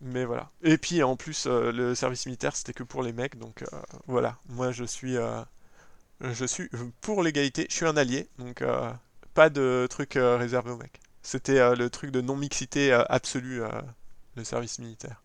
Mais 0.00 0.24
voilà. 0.24 0.50
Et 0.62 0.78
puis 0.78 1.02
en 1.02 1.16
plus, 1.16 1.46
le 1.46 1.94
service 1.94 2.26
militaire, 2.26 2.54
c'était 2.56 2.72
que 2.72 2.82
pour 2.82 3.02
les 3.02 3.12
mecs, 3.12 3.38
donc 3.38 3.64
voilà. 4.06 4.38
Moi, 4.48 4.70
je 4.72 4.84
suis 4.84 5.16
je 6.20 6.44
suis 6.44 6.68
pour 7.00 7.22
l'égalité, 7.22 7.66
je 7.68 7.76
suis 7.76 7.86
un 7.86 7.96
allié, 7.96 8.28
donc 8.38 8.62
euh, 8.62 8.90
pas 9.34 9.50
de 9.50 9.86
truc 9.90 10.16
euh, 10.16 10.36
réservé 10.36 10.70
aux 10.70 10.76
mecs. 10.76 11.00
C'était 11.22 11.58
euh, 11.58 11.74
le 11.74 11.90
truc 11.90 12.10
de 12.10 12.20
non-mixité 12.20 12.92
absolue, 13.08 13.62
le 14.36 14.44
service 14.44 14.78
militaire. 14.78 15.22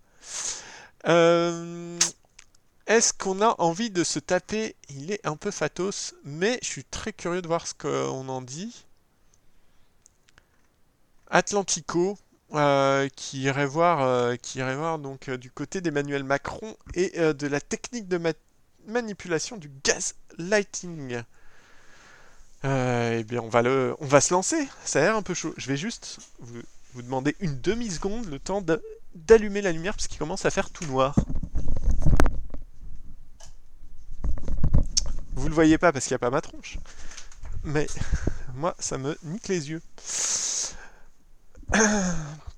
Est-ce 2.88 3.14
qu'on 3.14 3.42
a 3.42 3.56
envie 3.60 3.90
de 3.90 4.04
se 4.04 4.20
taper? 4.20 4.76
Il 4.90 5.12
est 5.12 5.26
un 5.26 5.38
peu 5.38 5.52
fatos, 5.52 6.14
mais 6.24 6.60
je 6.62 6.68
suis 6.68 6.84
très 6.84 7.14
curieux 7.14 7.42
de 7.42 7.48
voir 7.48 7.68
ce 7.68 7.74
qu'on 7.74 8.28
en 8.28 8.42
dit. 8.42 8.86
Atlantico, 11.30 12.18
qui 13.16 13.42
irait 13.42 13.66
voir, 13.66 14.38
qui 14.40 14.60
irait 14.60 14.76
voir 14.76 15.00
donc 15.00 15.30
du 15.30 15.52
côté 15.52 15.80
d'Emmanuel 15.80 16.24
Macron 16.24 16.76
et 16.96 17.12
de 17.34 17.48
la 17.48 17.62
technique 17.62 18.08
de 18.10 18.18
manipulation 18.88 19.58
du 19.58 19.72
gaz 19.84 20.16
lighting. 20.38 21.22
Euh, 22.64 23.18
eh 23.20 23.24
bien, 23.24 23.42
on 23.42 23.50
va, 23.50 23.62
le, 23.62 23.96
on 24.00 24.06
va 24.06 24.22
se 24.22 24.34
lancer. 24.34 24.68
Ça 24.86 25.00
a 25.00 25.04
l'air 25.04 25.16
un 25.16 25.22
peu 25.22 25.34
chaud. 25.34 25.54
Je 25.58 25.68
vais 25.68 25.78
juste 25.78 26.20
vous, 26.40 27.02
demander 27.02 27.36
une 27.40 27.60
demi-seconde, 27.60 28.26
le 28.26 28.40
temps 28.40 28.64
d'allumer 29.16 29.62
la 29.62 29.72
lumière, 29.72 29.94
parce 29.94 30.08
qu'il 30.08 30.20
commence 30.20 30.46
à 30.46 30.52
faire 30.52 30.70
tout 30.70 30.86
noir. 30.86 31.16
Vous 35.34 35.48
le 35.48 35.54
voyez 35.54 35.78
pas 35.78 35.92
parce 35.92 36.06
qu'il 36.06 36.14
n'y 36.14 36.18
a 36.18 36.20
pas 36.20 36.30
ma 36.30 36.42
tronche. 36.42 36.78
Mais 37.64 37.88
moi, 38.56 38.76
ça 38.80 38.98
me 38.98 39.18
nique 39.24 39.48
les 39.48 39.70
yeux. 39.72 39.82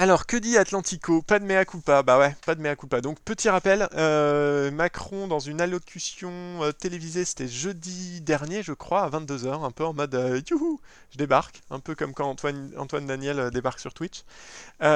Alors, 0.00 0.26
que 0.26 0.36
dit 0.36 0.56
Atlantico? 0.56 1.22
Pas 1.22 1.40
de 1.40 1.44
mea 1.44 1.64
culpa. 1.64 2.04
Bah 2.04 2.20
ouais, 2.20 2.36
pas 2.46 2.54
de 2.54 2.60
mea 2.60 2.76
culpa. 2.76 3.00
Donc, 3.00 3.18
petit 3.18 3.48
rappel, 3.48 3.88
euh, 3.94 4.70
Macron, 4.70 5.26
dans 5.26 5.40
une 5.40 5.60
allocution 5.60 6.30
euh, 6.62 6.70
télévisée, 6.70 7.24
c'était 7.24 7.48
jeudi 7.48 8.20
dernier, 8.20 8.62
je 8.62 8.72
crois, 8.72 9.02
à 9.02 9.10
22h, 9.10 9.64
un 9.64 9.72
peu 9.72 9.84
en 9.84 9.94
mode 9.94 10.14
euh, 10.14 10.40
youhou, 10.48 10.80
je 11.10 11.18
débarque, 11.18 11.62
un 11.70 11.80
peu 11.80 11.96
comme 11.96 12.14
quand 12.14 12.28
Antoine, 12.30 12.70
Antoine 12.76 13.06
Daniel 13.06 13.50
débarque 13.50 13.80
sur 13.80 13.92
Twitch. 13.92 14.22
a 14.80 14.86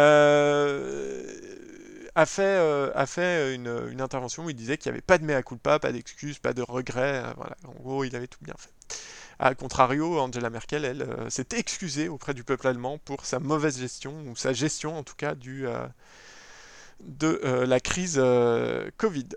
fait, 2.25 2.93
a 2.95 3.07
fait 3.07 3.57
une, 3.57 3.89
une, 3.91 4.01
intervention 4.01 4.45
où 4.45 4.51
il 4.51 4.57
disait 4.57 4.77
qu'il 4.79 4.93
n'y 4.93 4.95
avait 4.95 5.03
pas 5.03 5.19
de 5.19 5.25
mea 5.25 5.43
culpa, 5.43 5.81
pas 5.81 5.91
d'excuses, 5.91 6.39
pas 6.39 6.53
de 6.53 6.63
regrets. 6.63 7.25
voilà, 7.37 7.57
en 7.67 7.73
gros, 7.73 8.05
il 8.05 8.15
avait 8.15 8.29
tout 8.29 8.39
bien 8.41 8.55
fait. 8.57 8.71
A 9.45 9.57
contrario, 9.57 10.21
Angela 10.21 10.51
Merkel, 10.51 10.85
elle, 10.85 11.03
euh, 11.03 11.29
s'est 11.29 11.49
excusée 11.57 12.09
auprès 12.09 12.33
du 12.33 12.45
peuple 12.45 12.69
allemand 12.69 12.99
pour 12.99 13.27
sa 13.27 13.41
mauvaise 13.41 13.77
gestion, 13.77 14.15
ou 14.29 14.37
sa 14.37 14.53
gestion 14.53 14.97
en 14.97 15.03
tout 15.03 15.17
cas, 15.17 15.35
du, 15.35 15.67
euh, 15.67 15.85
de 17.01 17.41
euh, 17.43 17.67
la 17.67 17.81
crise 17.81 18.23
Covid. 18.99 19.29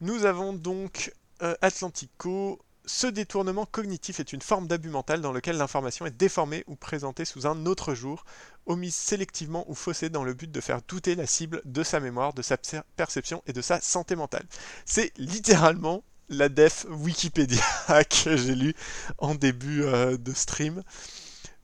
Nous 0.00 0.24
avons 0.24 0.52
donc 0.52 1.12
Atlantico. 1.38 2.58
Ce 2.86 3.06
détournement 3.06 3.66
cognitif 3.66 4.18
est 4.18 4.32
une 4.32 4.42
forme 4.42 4.66
d'abus 4.66 4.88
mental 4.88 5.20
dans 5.20 5.32
lequel 5.32 5.58
l'information 5.58 6.06
est 6.06 6.16
déformée 6.16 6.64
ou 6.66 6.74
présentée 6.74 7.24
sous 7.24 7.46
un 7.46 7.66
autre 7.66 7.94
jour, 7.94 8.24
omise 8.66 8.96
sélectivement 8.96 9.64
ou 9.70 9.74
faussée 9.76 10.08
dans 10.08 10.24
le 10.24 10.34
but 10.34 10.50
de 10.50 10.60
faire 10.60 10.80
douter 10.88 11.14
la 11.14 11.26
cible 11.26 11.62
de 11.64 11.84
sa 11.84 12.00
mémoire, 12.00 12.32
de 12.32 12.42
sa 12.42 12.56
perception 12.96 13.44
et 13.46 13.52
de 13.52 13.60
sa 13.60 13.80
santé 13.80 14.16
mentale. 14.16 14.46
C'est 14.86 15.12
littéralement 15.18 16.02
la 16.28 16.48
def 16.48 16.86
Wikipédia 16.90 17.62
que 18.04 18.36
j'ai 18.36 18.54
lu 18.54 18.74
en 19.18 19.34
début 19.34 19.84
euh, 19.84 20.16
de 20.16 20.32
stream. 20.32 20.82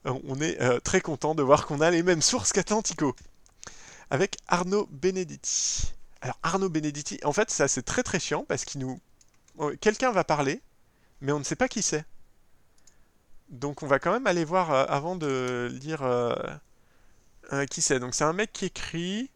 On 0.05 0.39
est 0.39 0.59
très 0.81 1.01
content 1.01 1.33
de 1.33 1.41
voir 1.41 1.65
qu'on 1.65 1.81
a 1.81 1.89
les 1.89 2.03
mêmes 2.03 2.21
sources 2.21 2.53
qu'Atlantico. 2.53 3.15
Avec 4.11 4.37
Arnaud 4.47 4.87
Benedetti. 4.91 5.95
Alors 6.21 6.37
Arnaud 6.43 6.69
Benedetti, 6.69 7.19
en 7.23 7.33
fait, 7.33 7.49
ça 7.49 7.67
c'est 7.67 7.81
très 7.81 8.03
très 8.03 8.19
chiant 8.19 8.45
parce 8.47 8.65
qu'il 8.65 8.81
nous... 8.81 8.99
Quelqu'un 9.81 10.11
va 10.11 10.23
parler, 10.23 10.61
mais 11.21 11.31
on 11.31 11.39
ne 11.39 11.43
sait 11.43 11.55
pas 11.55 11.67
qui 11.67 11.81
c'est. 11.81 12.05
Donc 13.49 13.83
on 13.83 13.87
va 13.87 13.99
quand 13.99 14.11
même 14.11 14.27
aller 14.27 14.43
voir 14.43 14.71
euh, 14.71 14.85
avant 14.87 15.15
de 15.15 15.69
lire 15.81 16.01
euh, 16.03 16.33
euh, 17.53 17.65
qui 17.65 17.81
c'est. 17.81 17.99
Donc 17.99 18.15
c'est 18.15 18.23
un 18.23 18.33
mec 18.33 18.51
qui 18.53 18.65
écrit... 18.65 19.29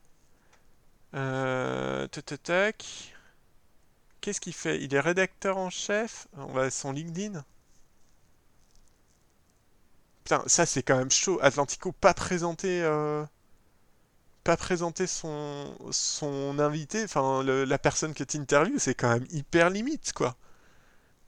Euh, 1.16 2.08
Qu'est-ce 4.30 4.42
qu'il 4.42 4.54
fait? 4.54 4.80
Il 4.84 4.94
est 4.94 5.00
rédacteur 5.00 5.58
en 5.58 5.72
chef? 5.72 6.28
On 6.38 6.54
va 6.54 6.70
son 6.70 6.92
LinkedIn? 6.92 7.44
Putain, 10.24 10.44
ça 10.46 10.68
c'est 10.68 10.84
quand 10.84 10.98
même 10.98 11.10
chaud. 11.10 11.40
Atlantico 11.42 11.92
pas 11.94 12.14
présenté 12.14 12.84
pas 14.44 14.56
présenter 14.56 15.08
son, 15.08 15.76
son 15.90 16.60
invité, 16.60 17.06
enfin 17.06 17.42
la 17.44 17.80
personne 17.80 18.14
que 18.14 18.24
tu 18.24 18.38
interviews, 18.38 18.78
c'est 18.78 18.94
quand 18.94 19.10
même 19.10 19.26
hyper 19.32 19.72
limite, 19.72 20.14
quoi. 20.14 20.36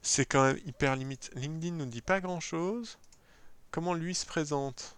C'est 0.00 0.24
quand 0.24 0.44
même 0.44 0.60
hyper 0.64 0.94
limite. 0.94 1.32
LinkedIn 1.34 1.74
nous 1.74 1.86
dit 1.86 2.02
pas 2.02 2.20
grand 2.20 2.38
chose. 2.38 2.98
Comment 3.72 3.94
lui 3.94 4.14
se 4.14 4.26
présente? 4.26 4.94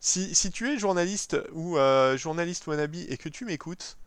Si, 0.00 0.34
si, 0.34 0.50
tu 0.50 0.70
es 0.70 0.78
journaliste 0.78 1.36
ou 1.52 1.76
euh, 1.76 2.16
journaliste 2.16 2.66
wannabe 2.66 2.94
et 2.94 3.18
que 3.18 3.28
tu 3.28 3.44
m'écoutes, 3.44 3.98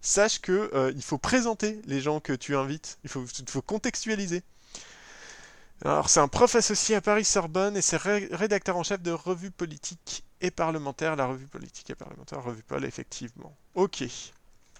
sache 0.00 0.40
que 0.40 0.70
euh, 0.74 0.92
il 0.94 1.02
faut 1.02 1.18
présenter 1.18 1.80
les 1.86 2.00
gens 2.00 2.20
que 2.20 2.32
tu 2.32 2.56
invites. 2.56 2.98
Il 3.04 3.10
faut, 3.10 3.26
contextualiser. 3.62 4.42
Alors, 5.84 6.08
c'est 6.08 6.20
un 6.20 6.28
prof 6.28 6.54
associé 6.54 6.96
à 6.96 7.00
Paris-Sorbonne 7.00 7.76
et 7.76 7.82
c'est 7.82 7.96
rédacteur 7.98 8.76
en 8.76 8.82
chef 8.82 9.00
de 9.00 9.12
Revue 9.12 9.50
Politique 9.50 10.24
et 10.40 10.50
Parlementaire. 10.50 11.14
La 11.16 11.26
Revue 11.26 11.46
Politique 11.46 11.90
et 11.90 11.94
Parlementaire, 11.94 12.42
Revue 12.42 12.62
Paul, 12.62 12.84
effectivement. 12.84 13.56
Ok. 13.74 14.02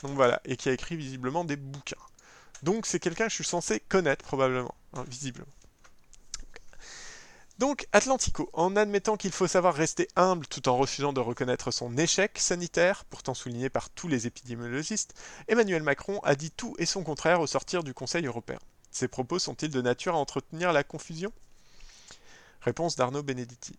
Donc 0.03 0.12
voilà, 0.12 0.41
et 0.45 0.57
qui 0.57 0.69
a 0.69 0.73
écrit 0.73 0.97
visiblement 0.97 1.45
des 1.45 1.57
bouquins. 1.57 1.97
Donc 2.62 2.87
c'est 2.87 3.01
quelqu'un 3.01 3.25
que 3.25 3.31
je 3.31 3.37
suis 3.37 3.45
censé 3.45 3.81
connaître 3.81 4.25
probablement, 4.25 4.75
hein, 4.95 5.05
visiblement. 5.09 5.47
Donc 7.59 7.88
Atlantico, 7.90 8.50
en 8.52 8.76
admettant 8.76 9.16
qu'il 9.16 9.32
faut 9.32 9.48
savoir 9.48 9.74
rester 9.74 10.06
humble 10.14 10.46
tout 10.46 10.68
en 10.68 10.76
refusant 10.76 11.12
de 11.12 11.18
reconnaître 11.18 11.72
son 11.72 11.96
échec 11.96 12.38
sanitaire, 12.38 13.04
pourtant 13.04 13.34
souligné 13.34 13.68
par 13.68 13.90
tous 13.90 14.06
les 14.06 14.28
épidémiologistes, 14.28 15.14
Emmanuel 15.48 15.82
Macron 15.82 16.20
a 16.20 16.36
dit 16.36 16.52
tout 16.52 16.76
et 16.78 16.86
son 16.86 17.02
contraire 17.02 17.40
au 17.40 17.48
sortir 17.48 17.82
du 17.82 17.94
Conseil 17.94 18.26
européen. 18.26 18.61
Ces 18.92 19.09
propos 19.09 19.40
sont-ils 19.40 19.72
de 19.72 19.82
nature 19.82 20.14
à 20.14 20.18
entretenir 20.18 20.72
la 20.72 20.84
confusion? 20.84 21.32
Réponse 22.61 22.94
d'Arnaud 22.94 23.24
Benedetti. 23.24 23.76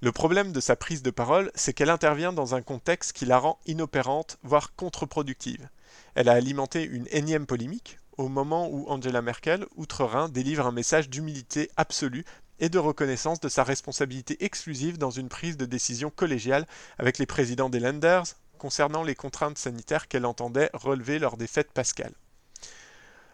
Le 0.00 0.12
problème 0.12 0.52
de 0.52 0.60
sa 0.60 0.76
prise 0.76 1.02
de 1.02 1.10
parole, 1.10 1.50
c'est 1.56 1.72
qu'elle 1.72 1.90
intervient 1.90 2.32
dans 2.32 2.54
un 2.54 2.62
contexte 2.62 3.12
qui 3.12 3.26
la 3.26 3.38
rend 3.38 3.58
inopérante, 3.66 4.38
voire 4.44 4.76
contre-productive. 4.76 5.68
Elle 6.14 6.28
a 6.28 6.34
alimenté 6.34 6.84
une 6.84 7.08
énième 7.10 7.46
polémique, 7.46 7.98
au 8.16 8.28
moment 8.28 8.68
où 8.70 8.88
Angela 8.88 9.22
Merkel, 9.22 9.66
outre-Rhin, 9.76 10.28
délivre 10.28 10.66
un 10.66 10.72
message 10.72 11.08
d'humilité 11.10 11.70
absolue 11.76 12.24
et 12.58 12.68
de 12.68 12.78
reconnaissance 12.78 13.40
de 13.40 13.48
sa 13.48 13.64
responsabilité 13.64 14.42
exclusive 14.44 14.98
dans 14.98 15.10
une 15.10 15.28
prise 15.28 15.56
de 15.56 15.66
décision 15.66 16.10
collégiale 16.10 16.66
avec 16.98 17.18
les 17.18 17.26
présidents 17.26 17.68
des 17.68 17.80
Lenders 17.80 18.24
concernant 18.58 19.02
les 19.02 19.14
contraintes 19.14 19.58
sanitaires 19.58 20.08
qu'elle 20.08 20.24
entendait 20.24 20.70
relever 20.72 21.18
lors 21.18 21.36
des 21.36 21.46
fêtes 21.46 21.72
pascales. 21.72 22.14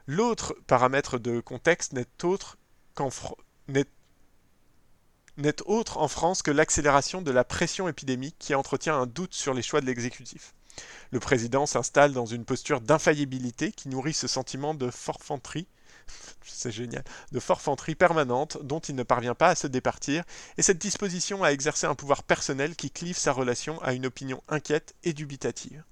L'autre 0.07 0.57
paramètre 0.67 1.19
de 1.19 1.41
contexte 1.41 1.93
n'est 1.93 2.07
autre 2.25 2.59
autre 5.67 5.99
en 5.99 6.09
France 6.09 6.43
que 6.43 6.51
l'accélération 6.51 7.23
de 7.23 7.31
la 7.31 7.45
pression 7.45 7.89
épidémique 7.89 8.37
qui 8.39 8.55
entretient 8.55 8.97
un 8.97 9.07
doute 9.07 9.35
sur 9.35 9.55
les 9.55 9.63
choix 9.63 9.81
de 9.81 9.87
l'exécutif. 9.87 10.55
Le 11.11 11.21
président 11.21 11.67
s'installe 11.67 12.13
dans 12.13 12.27
une 12.27 12.45
posture 12.45 12.81
d'infaillibilité 12.81 13.73
qui 13.73 13.89
nourrit 13.89 14.15
ce 14.15 14.27
sentiment 14.27 14.75
de 14.75 14.91
forfanterie, 14.91 15.67
c'est 16.45 16.73
génial, 16.73 17.05
de 17.33 17.41
forfanterie 17.41 17.95
permanente 17.95 18.59
dont 18.63 18.81
il 18.81 18.95
ne 18.95 19.03
parvient 19.03 19.35
pas 19.35 19.49
à 19.49 19.55
se 19.55 19.67
départir, 19.67 20.25
et 20.57 20.63
cette 20.63 20.79
disposition 20.79 21.45
à 21.45 21.53
exercer 21.53 21.87
un 21.87 21.95
pouvoir 21.95 22.23
personnel 22.23 22.77
qui 22.77 22.91
clive 22.91 23.19
sa 23.19 23.33
relation 23.33 23.81
à 23.83 23.93
une 23.93 24.07
opinion 24.07 24.43
inquiète 24.49 24.95
et 25.05 25.13
dubitative. 25.13 25.85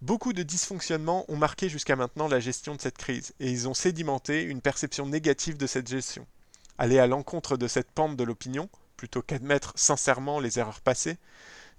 Beaucoup 0.00 0.32
de 0.32 0.42
dysfonctionnements 0.42 1.26
ont 1.28 1.36
marqué 1.36 1.68
jusqu'à 1.68 1.94
maintenant 1.94 2.26
la 2.26 2.40
gestion 2.40 2.74
de 2.74 2.80
cette 2.80 2.96
crise, 2.96 3.34
et 3.38 3.50
ils 3.50 3.68
ont 3.68 3.74
sédimenté 3.74 4.42
une 4.42 4.62
perception 4.62 5.06
négative 5.06 5.58
de 5.58 5.66
cette 5.66 5.88
gestion. 5.88 6.26
Aller 6.78 6.98
à 6.98 7.06
l'encontre 7.06 7.58
de 7.58 7.68
cette 7.68 7.90
pente 7.90 8.16
de 8.16 8.24
l'opinion, 8.24 8.70
plutôt 8.96 9.20
qu'admettre 9.20 9.74
sincèrement 9.76 10.40
les 10.40 10.58
erreurs 10.58 10.80
passées, 10.80 11.18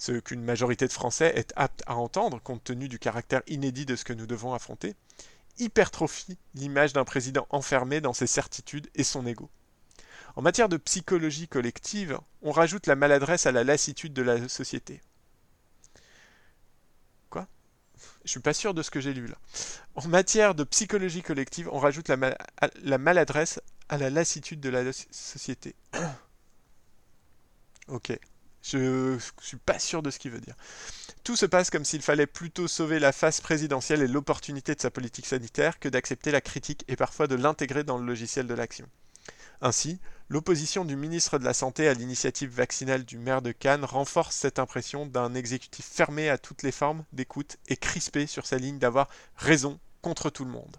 ce 0.01 0.13
qu'une 0.13 0.43
majorité 0.43 0.87
de 0.87 0.93
Français 0.93 1.31
est 1.35 1.53
apte 1.55 1.83
à 1.85 1.95
entendre 1.95 2.41
compte 2.41 2.63
tenu 2.63 2.87
du 2.87 2.97
caractère 2.97 3.43
inédit 3.45 3.85
de 3.85 3.95
ce 3.95 4.03
que 4.03 4.13
nous 4.13 4.25
devons 4.25 4.55
affronter, 4.55 4.95
hypertrophie 5.59 6.39
l'image 6.55 6.91
d'un 6.91 7.05
président 7.05 7.45
enfermé 7.51 8.01
dans 8.01 8.13
ses 8.13 8.25
certitudes 8.25 8.89
et 8.95 9.03
son 9.03 9.27
ego. 9.27 9.51
En 10.35 10.41
matière 10.41 10.69
de 10.69 10.77
psychologie 10.77 11.47
collective, 11.47 12.17
on 12.41 12.49
rajoute 12.49 12.87
la 12.87 12.95
maladresse 12.95 13.45
à 13.45 13.51
la 13.51 13.63
lassitude 13.63 14.11
de 14.11 14.23
la 14.23 14.49
société. 14.49 15.01
Je 18.23 18.29
suis 18.29 18.39
pas 18.39 18.53
sûr 18.53 18.73
de 18.73 18.81
ce 18.81 18.89
que 18.89 18.99
j'ai 18.99 19.13
lu 19.13 19.27
là. 19.27 19.37
En 19.95 20.07
matière 20.07 20.55
de 20.55 20.63
psychologie 20.63 21.21
collective, 21.21 21.69
on 21.71 21.77
rajoute 21.77 22.07
la, 22.07 22.17
la 22.81 22.97
maladresse 22.97 23.61
à 23.89 23.97
la 23.97 24.09
lassitude 24.09 24.59
de 24.59 24.69
la 24.69 24.91
société. 24.93 25.75
ok. 27.87 28.19
Je 28.63 29.17
suis 29.41 29.57
pas 29.57 29.79
sûr 29.79 30.01
de 30.01 30.11
ce 30.11 30.19
qu'il 30.19 30.31
veut 30.31 30.39
dire. 30.39 30.55
Tout 31.23 31.35
se 31.35 31.45
passe 31.45 31.69
comme 31.69 31.85
s'il 31.85 32.01
fallait 32.01 32.27
plutôt 32.27 32.67
sauver 32.67 32.99
la 32.99 33.11
face 33.11 33.41
présidentielle 33.41 34.01
et 34.01 34.07
l'opportunité 34.07 34.75
de 34.75 34.81
sa 34.81 34.91
politique 34.91 35.25
sanitaire 35.25 35.79
que 35.79 35.89
d'accepter 35.89 36.31
la 36.31 36.41
critique 36.41 36.83
et 36.87 36.95
parfois 36.95 37.27
de 37.27 37.35
l'intégrer 37.35 37.83
dans 37.83 37.97
le 37.97 38.05
logiciel 38.05 38.47
de 38.47 38.53
l'action. 38.53 38.87
Ainsi, 39.61 39.99
l'opposition 40.29 40.85
du 40.85 40.95
ministre 40.95 41.37
de 41.37 41.45
la 41.45 41.53
Santé 41.53 41.87
à 41.87 41.93
l'initiative 41.93 42.49
vaccinale 42.49 43.05
du 43.05 43.19
maire 43.19 43.43
de 43.43 43.51
Cannes 43.51 43.85
renforce 43.85 44.35
cette 44.35 44.57
impression 44.57 45.05
d'un 45.05 45.35
exécutif 45.35 45.85
fermé 45.85 46.29
à 46.29 46.39
toutes 46.39 46.63
les 46.63 46.71
formes 46.71 47.05
d'écoute 47.13 47.57
et 47.67 47.77
crispé 47.77 48.25
sur 48.25 48.47
sa 48.47 48.57
ligne 48.57 48.79
d'avoir 48.79 49.07
raison 49.35 49.79
contre 50.01 50.31
tout 50.31 50.45
le 50.45 50.51
monde. 50.51 50.77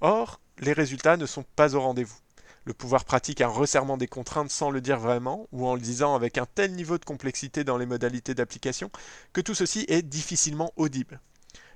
Or, 0.00 0.40
les 0.58 0.72
résultats 0.72 1.18
ne 1.18 1.26
sont 1.26 1.44
pas 1.56 1.74
au 1.74 1.80
rendez-vous. 1.80 2.16
Le 2.64 2.74
pouvoir 2.74 3.04
pratique 3.04 3.40
un 3.40 3.48
resserrement 3.48 3.96
des 3.96 4.06
contraintes 4.06 4.50
sans 4.50 4.70
le 4.70 4.80
dire 4.80 4.98
vraiment, 4.98 5.48
ou 5.50 5.66
en 5.66 5.74
le 5.74 5.80
disant 5.80 6.14
avec 6.14 6.38
un 6.38 6.46
tel 6.46 6.72
niveau 6.72 6.96
de 6.96 7.04
complexité 7.04 7.64
dans 7.64 7.76
les 7.76 7.86
modalités 7.86 8.34
d'application, 8.34 8.90
que 9.32 9.40
tout 9.40 9.54
ceci 9.54 9.84
est 9.88 10.02
difficilement 10.02 10.72
audible. 10.76 11.20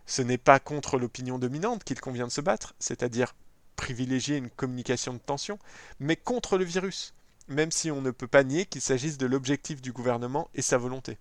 Ce 0.07 0.23
n'est 0.23 0.39
pas 0.39 0.61
contre 0.61 0.99
l'opinion 0.99 1.39
dominante 1.39 1.83
qu'il 1.83 2.01
convient 2.01 2.29
de 2.29 2.33
se 2.33 2.41
battre, 2.41 2.75
c'est-à-dire 2.79 3.35
privilégier 3.75 4.37
une 4.37 4.51
communication 4.51 5.13
de 5.13 5.19
tension, 5.19 5.59
mais 5.99 6.15
contre 6.15 6.57
le 6.57 6.65
virus, 6.65 7.15
même 7.49 7.73
si 7.73 7.91
on 7.91 8.01
ne 8.01 8.13
peut 8.13 8.29
pas 8.29 8.45
nier 8.45 8.67
qu'il 8.67 8.81
s'agisse 8.81 9.19
de 9.19 9.27
l'objectif 9.27 9.83
du 9.83 9.93
gouvernement 9.93 10.49
et 10.55 10.63
sa 10.63 10.79
volonté. 10.79 11.19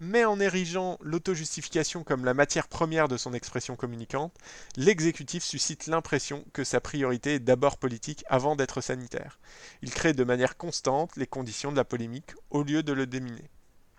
Mais 0.00 0.24
en 0.24 0.40
érigeant 0.40 0.98
l'auto-justification 1.00 2.02
comme 2.02 2.24
la 2.24 2.34
matière 2.34 2.68
première 2.68 3.08
de 3.08 3.16
son 3.16 3.32
expression 3.32 3.76
communicante, 3.76 4.34
l'exécutif 4.76 5.44
suscite 5.44 5.86
l'impression 5.86 6.44
que 6.52 6.64
sa 6.64 6.80
priorité 6.80 7.34
est 7.34 7.40
d'abord 7.40 7.78
politique 7.78 8.24
avant 8.28 8.56
d'être 8.56 8.80
sanitaire. 8.80 9.38
Il 9.82 9.90
crée 9.92 10.12
de 10.12 10.24
manière 10.24 10.56
constante 10.56 11.16
les 11.16 11.26
conditions 11.26 11.70
de 11.70 11.76
la 11.76 11.84
polémique 11.84 12.34
au 12.50 12.62
lieu 12.62 12.82
de 12.82 12.92
le 12.92 13.06
déminer. 13.06 13.50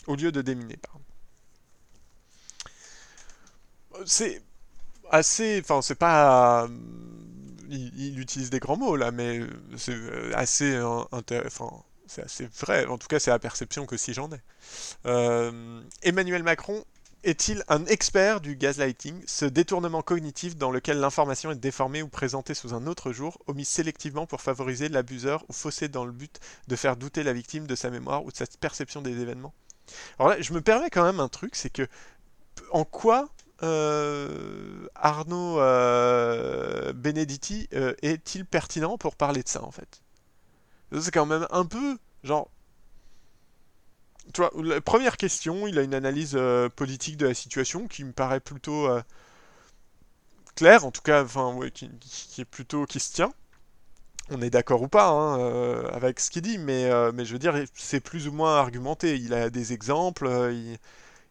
Au 0.07 0.15
lieu 0.15 0.31
de 0.31 0.41
déminer. 0.41 0.77
C'est 4.05 4.41
assez. 5.09 5.61
Enfin, 5.61 5.81
c'est 5.81 5.95
pas 5.95 6.67
il, 7.69 8.19
utilise 8.19 8.49
des 8.49 8.59
grands 8.59 8.77
mots 8.77 8.95
là, 8.95 9.11
mais 9.11 9.41
c'est 9.77 9.93
euh, 9.93 10.31
assez 10.35 10.79
enfin, 11.11 11.71
c'est 12.07 12.53
vrai. 12.59 12.85
En 12.85 12.97
tout 12.97 13.07
cas, 13.07 13.19
c'est 13.19 13.31
la 13.31 13.39
perception 13.39 13.85
que 13.85 13.97
si 13.97 14.13
j'en 14.13 14.29
ai. 14.31 14.41
Euh, 15.05 15.81
Emmanuel 16.03 16.43
Macron 16.43 16.83
est-il 17.23 17.63
un 17.67 17.85
expert 17.87 18.39
du 18.39 18.55
gaslighting, 18.55 19.23
ce 19.25 19.45
détournement 19.45 20.03
cognitif 20.03 20.55
dans 20.55 20.69
lequel 20.69 20.99
l'information 20.99 21.49
est 21.49 21.55
déformée 21.55 22.03
ou 22.03 22.07
présentée 22.07 22.53
sous 22.53 22.75
un 22.75 22.85
autre 22.85 23.11
jour, 23.11 23.39
omis 23.47 23.65
sélectivement 23.65 24.27
pour 24.27 24.41
favoriser 24.41 24.89
l'abuseur 24.89 25.43
ou 25.49 25.53
faussé 25.53 25.87
dans 25.87 26.05
le 26.05 26.11
but 26.11 26.39
de 26.67 26.75
faire 26.75 26.97
douter 26.97 27.23
la 27.23 27.33
victime 27.33 27.65
de 27.65 27.75
sa 27.75 27.89
mémoire 27.89 28.23
ou 28.23 28.31
de 28.31 28.37
sa 28.37 28.45
perception 28.59 29.01
des 29.01 29.19
événements? 29.19 29.53
Alors 30.19 30.29
là, 30.29 30.41
je 30.41 30.53
me 30.53 30.61
permets 30.61 30.89
quand 30.91 31.03
même 31.03 31.19
un 31.19 31.29
truc, 31.29 31.55
c'est 31.55 31.71
que 31.71 31.87
en 32.71 32.85
quoi 32.85 33.29
euh, 33.63 34.87
Arnaud 34.95 35.59
euh, 35.59 36.93
Benedetti 36.93 37.67
est-il 38.01 38.45
pertinent 38.45 38.97
pour 38.97 39.15
parler 39.15 39.41
de 39.41 39.49
ça 39.49 39.63
en 39.63 39.71
fait? 39.71 40.01
C'est 41.01 41.11
quand 41.11 41.25
même 41.25 41.47
un 41.51 41.65
peu 41.65 41.97
genre. 42.23 42.49
Tu 44.33 44.41
vois, 44.41 44.51
la 44.63 44.81
première 44.81 45.17
question, 45.17 45.67
il 45.67 45.77
a 45.77 45.83
une 45.83 45.93
analyse 45.93 46.37
politique 46.75 47.17
de 47.17 47.27
la 47.27 47.33
situation 47.33 47.87
qui 47.87 48.03
me 48.03 48.11
paraît 48.11 48.39
plutôt 48.39 48.87
claire, 50.55 50.85
en 50.85 50.91
tout 50.91 51.03
cas, 51.03 51.23
enfin, 51.23 51.57
qui, 51.73 52.41
est 52.41 52.45
plutôt 52.45 52.85
qui 52.85 52.99
se 52.99 53.13
tient. 53.13 53.31
On 54.31 54.41
est 54.41 54.49
d'accord 54.49 54.81
ou 54.81 54.87
pas 54.87 55.09
hein, 55.09 55.85
avec 55.93 56.19
ce 56.19 56.31
qu'il 56.31 56.41
dit, 56.41 56.57
mais, 56.57 56.89
mais 57.13 57.23
je 57.23 57.33
veux 57.33 57.39
dire, 57.39 57.53
c'est 57.75 57.99
plus 57.99 58.27
ou 58.27 58.31
moins 58.31 58.57
argumenté. 58.57 59.15
Il 59.17 59.33
a 59.35 59.51
des 59.51 59.73
exemples, 59.73 60.27
il, 60.51 60.79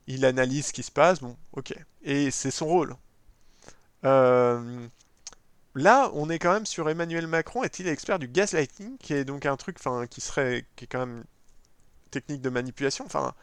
il 0.06 0.24
analyse 0.24 0.66
ce 0.66 0.72
qui 0.72 0.82
se 0.82 0.90
passe, 0.90 1.20
bon, 1.20 1.36
ok. 1.52 1.74
Et 2.02 2.30
c'est 2.30 2.50
son 2.50 2.66
rôle. 2.66 2.96
Euh, 4.04 4.86
là, 5.74 6.10
on 6.14 6.30
est 6.30 6.38
quand 6.38 6.52
même 6.52 6.66
sur 6.66 6.88
Emmanuel 6.88 7.26
Macron, 7.26 7.62
est-il 7.62 7.88
expert 7.88 8.18
du 8.18 8.28
gaslighting, 8.28 8.98
qui 8.98 9.14
est 9.14 9.24
donc 9.24 9.46
un 9.46 9.56
truc, 9.56 9.78
qui 10.10 10.20
serait, 10.20 10.66
qui 10.76 10.84
est 10.84 10.88
quand 10.88 11.06
même 11.06 11.24
technique 12.10 12.42
de 12.42 12.50
manipulation? 12.50 13.04
Enfin, 13.06 13.34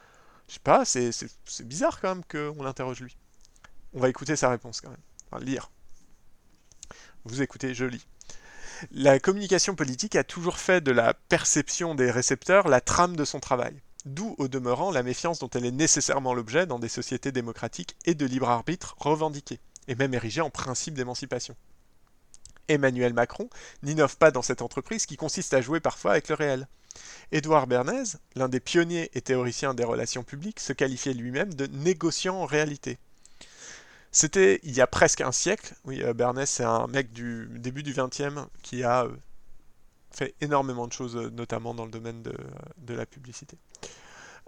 je 0.47 0.53
sais 0.53 0.59
pas, 0.59 0.85
c'est 0.85 1.11
bizarre 1.65 1.99
quand 2.01 2.15
même 2.15 2.23
qu'on 2.25 2.63
l'interroge 2.63 3.01
lui. 3.01 3.17
On 3.93 3.99
va 3.99 4.09
écouter 4.09 4.35
sa 4.35 4.49
réponse 4.49 4.81
quand 4.81 4.89
même. 4.89 4.99
Enfin, 5.31 5.43
lire. 5.43 5.71
Vous 7.25 7.41
écoutez, 7.41 7.73
je 7.73 7.85
lis. 7.85 8.05
La 8.91 9.19
communication 9.19 9.75
politique 9.75 10.15
a 10.15 10.23
toujours 10.23 10.57
fait 10.57 10.81
de 10.81 10.91
la 10.91 11.13
perception 11.13 11.93
des 11.93 12.09
récepteurs 12.09 12.67
la 12.67 12.81
trame 12.81 13.15
de 13.15 13.25
son 13.25 13.39
travail. 13.39 13.79
D'où, 14.05 14.35
au 14.39 14.47
demeurant, 14.47 14.89
la 14.89 15.03
méfiance 15.03 15.37
dont 15.37 15.49
elle 15.49 15.65
est 15.65 15.71
nécessairement 15.71 16.33
l'objet 16.33 16.65
dans 16.65 16.79
des 16.79 16.89
sociétés 16.89 17.31
démocratiques 17.31 17.95
et 18.05 18.15
de 18.15 18.25
libre 18.25 18.49
arbitre 18.49 18.95
revendiquées, 18.97 19.59
et 19.87 19.93
même 19.93 20.15
érigées 20.15 20.41
en 20.41 20.49
principe 20.49 20.95
d'émancipation. 20.95 21.55
Emmanuel 22.71 23.13
Macron 23.13 23.49
n'innove 23.83 24.17
pas 24.17 24.31
dans 24.31 24.41
cette 24.41 24.61
entreprise 24.61 25.05
qui 25.05 25.17
consiste 25.17 25.53
à 25.53 25.61
jouer 25.61 25.79
parfois 25.79 26.11
avec 26.11 26.29
le 26.29 26.35
réel. 26.35 26.67
Édouard 27.31 27.67
Bernays, 27.67 28.17
l'un 28.35 28.49
des 28.49 28.59
pionniers 28.59 29.09
et 29.13 29.21
théoriciens 29.21 29.73
des 29.73 29.83
relations 29.83 30.23
publiques, 30.23 30.59
se 30.59 30.73
qualifiait 30.73 31.13
lui-même 31.13 31.53
de 31.53 31.67
négociant 31.67 32.35
en 32.35 32.45
réalité. 32.45 32.97
C'était 34.11 34.59
il 34.63 34.73
y 34.73 34.81
a 34.81 34.87
presque 34.87 35.21
un 35.21 35.31
siècle. 35.31 35.73
Oui, 35.85 36.01
euh, 36.03 36.13
Bernays, 36.13 36.45
c'est 36.45 36.65
un 36.65 36.87
mec 36.87 37.13
du 37.13 37.47
début 37.55 37.83
du 37.83 37.93
XXe 37.93 38.41
qui 38.61 38.83
a 38.83 39.05
euh, 39.05 39.11
fait 40.11 40.35
énormément 40.41 40.87
de 40.87 40.93
choses, 40.93 41.15
notamment 41.15 41.73
dans 41.73 41.85
le 41.85 41.91
domaine 41.91 42.21
de 42.21 42.93
la 42.93 43.05
publicité. 43.05 43.57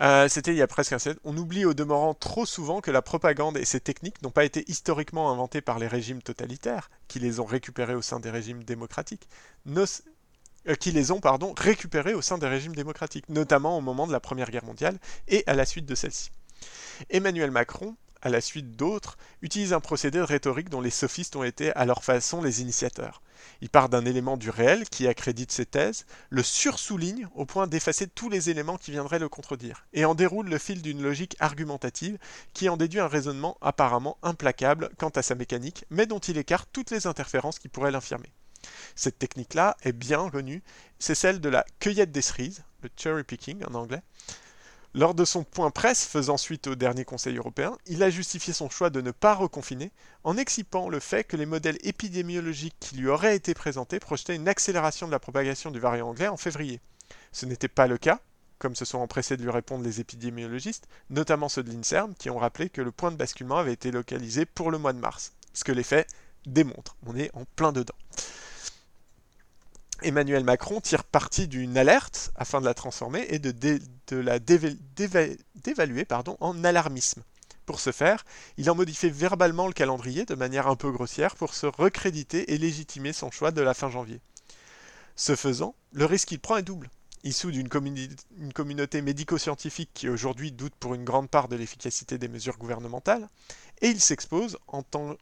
Euh, 0.01 0.27
c'était 0.27 0.51
il 0.51 0.57
y 0.57 0.61
a 0.61 0.67
presque 0.67 0.93
un 0.93 0.99
siècle. 0.99 1.19
On 1.23 1.37
oublie 1.37 1.65
au 1.65 1.73
demeurant 1.73 2.13
trop 2.13 2.45
souvent 2.45 2.81
que 2.81 2.91
la 2.91 3.01
propagande 3.01 3.57
et 3.57 3.65
ses 3.65 3.79
techniques 3.79 4.21
n'ont 4.21 4.31
pas 4.31 4.43
été 4.43 4.63
historiquement 4.67 5.31
inventées 5.31 5.61
par 5.61 5.79
les 5.79 5.87
régimes 5.87 6.21
totalitaires, 6.21 6.89
qui 7.07 7.19
les 7.19 7.39
ont 7.39 7.45
récupérées 7.45 7.95
au 7.95 8.01
sein 8.01 8.19
des 8.19 8.31
régimes 8.31 8.63
démocratiques, 8.63 9.27
euh, 9.67 10.75
qui 10.79 10.91
les 10.91 11.11
ont 11.11 11.19
pardon, 11.19 11.53
récupérées 11.57 12.13
au 12.13 12.21
sein 12.21 12.37
des 12.37 12.47
régimes 12.47 12.75
démocratiques, 12.75 13.29
notamment 13.29 13.77
au 13.77 13.81
moment 13.81 14.07
de 14.07 14.11
la 14.11 14.19
Première 14.19 14.49
Guerre 14.49 14.65
mondiale 14.65 14.97
et 15.27 15.43
à 15.45 15.53
la 15.53 15.65
suite 15.65 15.85
de 15.85 15.95
celle-ci. 15.95 16.31
Emmanuel 17.09 17.51
Macron 17.51 17.95
à 18.23 18.29
la 18.29 18.41
suite 18.41 18.75
d'autres, 18.75 19.17
utilisent 19.41 19.73
un 19.73 19.81
procédé 19.81 20.17
de 20.17 20.23
rhétorique 20.23 20.69
dont 20.69 20.81
les 20.81 20.89
sophistes 20.89 21.35
ont 21.35 21.43
été 21.43 21.71
à 21.73 21.85
leur 21.85 22.03
façon 22.03 22.41
les 22.41 22.61
initiateurs. 22.61 23.21
Il 23.61 23.69
part 23.69 23.89
d'un 23.89 24.05
élément 24.05 24.37
du 24.37 24.49
réel 24.49 24.87
qui 24.89 25.07
accrédite 25.07 25.51
ses 25.51 25.65
thèses, 25.65 26.05
le 26.29 26.41
sursouligne 26.41 27.27
au 27.35 27.45
point 27.45 27.67
d'effacer 27.67 28.07
tous 28.07 28.29
les 28.29 28.49
éléments 28.49 28.77
qui 28.77 28.91
viendraient 28.91 29.19
le 29.19 29.27
contredire, 29.27 29.85
et 29.91 30.05
en 30.05 30.15
déroule 30.15 30.47
le 30.47 30.57
fil 30.57 30.81
d'une 30.81 31.03
logique 31.03 31.35
argumentative 31.39 32.17
qui 32.53 32.69
en 32.69 32.77
déduit 32.77 33.01
un 33.01 33.07
raisonnement 33.07 33.57
apparemment 33.61 34.17
implacable 34.23 34.89
quant 34.97 35.09
à 35.09 35.21
sa 35.21 35.35
mécanique, 35.35 35.85
mais 35.89 36.05
dont 36.05 36.19
il 36.19 36.37
écarte 36.37 36.69
toutes 36.71 36.91
les 36.91 37.07
interférences 37.07 37.59
qui 37.59 37.67
pourraient 37.67 37.91
l'infirmer. 37.91 38.31
Cette 38.95 39.19
technique-là 39.19 39.75
est 39.83 39.91
bien 39.91 40.29
connue, 40.29 40.63
c'est 40.97 41.15
celle 41.15 41.41
de 41.41 41.49
la 41.49 41.65
cueillette 41.79 42.13
des 42.13 42.21
cerises, 42.21 42.63
le 42.81 42.89
cherry 42.95 43.23
picking 43.25 43.63
en 43.65 43.73
anglais, 43.73 44.01
lors 44.95 45.15
de 45.15 45.25
son 45.25 45.43
point 45.43 45.71
presse 45.71 46.05
faisant 46.05 46.37
suite 46.37 46.67
au 46.67 46.75
dernier 46.75 47.03
Conseil 47.03 47.37
européen, 47.37 47.77
il 47.87 48.03
a 48.03 48.09
justifié 48.09 48.53
son 48.53 48.69
choix 48.69 48.89
de 48.89 49.01
ne 49.01 49.11
pas 49.11 49.33
reconfiner 49.33 49.91
en 50.23 50.37
excipant 50.37 50.87
le 50.87 50.99
fait 50.99 51.23
que 51.23 51.35
les 51.35 51.47
modèles 51.47 51.79
épidémiologiques 51.81 52.75
qui 52.79 52.97
lui 52.97 53.07
auraient 53.07 53.35
été 53.35 53.53
présentés 53.53 53.99
projetaient 53.99 54.35
une 54.35 54.47
accélération 54.47 55.07
de 55.07 55.11
la 55.11 55.19
propagation 55.19 55.71
du 55.71 55.79
variant 55.79 56.09
anglais 56.09 56.27
en 56.27 56.37
février. 56.37 56.79
Ce 57.31 57.45
n'était 57.47 57.67
pas 57.67 57.87
le 57.87 57.97
cas, 57.97 58.19
comme 58.59 58.75
se 58.75 58.85
sont 58.85 58.99
empressés 58.99 59.35
de 59.35 59.43
lui 59.43 59.49
répondre 59.49 59.83
les 59.83 59.99
épidémiologistes, 59.99 60.87
notamment 61.09 61.49
ceux 61.49 61.63
de 61.63 61.71
l'INSERM, 61.71 62.13
qui 62.15 62.29
ont 62.29 62.37
rappelé 62.37 62.69
que 62.69 62.81
le 62.81 62.91
point 62.91 63.11
de 63.11 63.17
basculement 63.17 63.57
avait 63.57 63.73
été 63.73 63.91
localisé 63.91 64.45
pour 64.45 64.69
le 64.69 64.77
mois 64.77 64.93
de 64.93 64.99
mars. 64.99 65.33
Ce 65.53 65.63
que 65.63 65.71
les 65.71 65.83
faits 65.83 66.07
démontrent. 66.45 66.95
On 67.05 67.15
est 67.15 67.31
en 67.33 67.45
plein 67.55 67.71
dedans. 67.71 67.95
Emmanuel 70.01 70.43
Macron 70.43 70.81
tire 70.81 71.03
parti 71.03 71.47
d'une 71.47 71.77
alerte 71.77 72.31
afin 72.35 72.59
de 72.59 72.65
la 72.65 72.73
transformer 72.73 73.25
et 73.29 73.39
de, 73.39 73.79
la 74.11 74.39
dévaluer 74.39 76.07
en 76.39 76.63
alarmisme. 76.63 77.23
Pour 77.65 77.79
ce 77.79 77.91
faire, 77.91 78.25
il 78.57 78.69
en 78.69 78.75
modifie 78.75 79.09
verbalement 79.09 79.67
le 79.67 79.73
calendrier 79.73 80.25
de 80.25 80.35
manière 80.35 80.67
un 80.67 80.75
peu 80.75 80.91
grossière 80.91 81.35
pour 81.35 81.53
se 81.53 81.65
recréditer 81.65 82.53
et 82.53 82.57
légitimer 82.57 83.13
son 83.13 83.31
choix 83.31 83.51
de 83.51 83.61
la 83.61 83.73
fin 83.73 83.89
janvier. 83.89 84.19
Ce 85.15 85.35
faisant, 85.35 85.75
le 85.91 86.05
risque 86.05 86.29
qu'il 86.29 86.39
prend 86.39 86.57
est 86.57 86.63
double. 86.63 86.89
Il 87.23 87.33
soude 87.33 87.55
une, 87.55 87.69
une 88.37 88.51
communauté 88.51 89.01
médico-scientifique 89.01 89.91
qui 89.93 90.09
aujourd'hui 90.09 90.51
doute 90.51 90.75
pour 90.77 90.93
une 90.93 91.05
grande 91.05 91.29
part 91.29 91.47
de 91.47 91.55
l'efficacité 91.55 92.17
des 92.17 92.27
mesures 92.27 92.57
gouvernementales, 92.57 93.29
et 93.81 93.87
il 93.87 94.01
s'expose 94.01 94.57
en 94.67 94.83
tant 94.83 95.15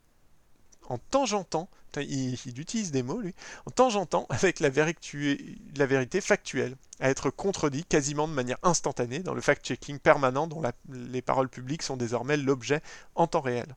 en 0.92 0.98
tangentant, 0.98 1.70
il, 1.98 2.60
utilise 2.60 2.92
des 2.92 3.02
mots 3.02 3.20
lui, 3.20 3.34
en 3.66 3.72
tangentant 3.72 4.26
avec 4.30 4.60
la, 4.60 4.70
la, 4.70 5.86
vérité 5.86 6.22
factuelle, 6.22 6.76
à 7.00 7.10
être 7.10 7.30
contredit 7.30 7.86
quasiment 7.86 8.28
de 8.28 8.34
manière 8.34 8.58
instantanée 8.62 9.20
dans 9.20 9.34
le 9.34 9.42
fact-checking 9.42 10.00
permanent 10.00 10.48
dont 10.48 10.62
les 10.90 11.22
paroles 11.22 11.50
publiques 11.50 11.84
sont 11.84 11.98
désormais 11.98 12.38
l'objet 12.38 12.82
en 13.16 13.28
temps 13.28 13.42
réel. 13.42 13.74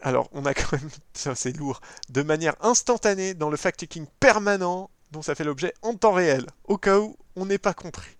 Alors, 0.00 0.28
on 0.32 0.46
a 0.46 0.54
quand 0.54 0.72
même, 0.72 0.90
ça 1.12 1.34
c'est 1.34 1.56
lourd, 1.56 1.80
de 2.08 2.22
manière 2.22 2.56
instantanée 2.60 3.34
dans 3.34 3.50
le 3.50 3.58
fact-checking 3.58 4.06
permanent 4.18 4.90
dont 5.10 5.22
ça 5.22 5.34
fait 5.34 5.44
l'objet 5.44 5.74
en 5.82 5.94
temps 5.94 6.12
réel, 6.12 6.46
au 6.64 6.78
cas 6.78 6.98
où 6.98 7.16
on 7.36 7.44
n'est 7.44 7.58
pas 7.58 7.74
compris. 7.74 8.16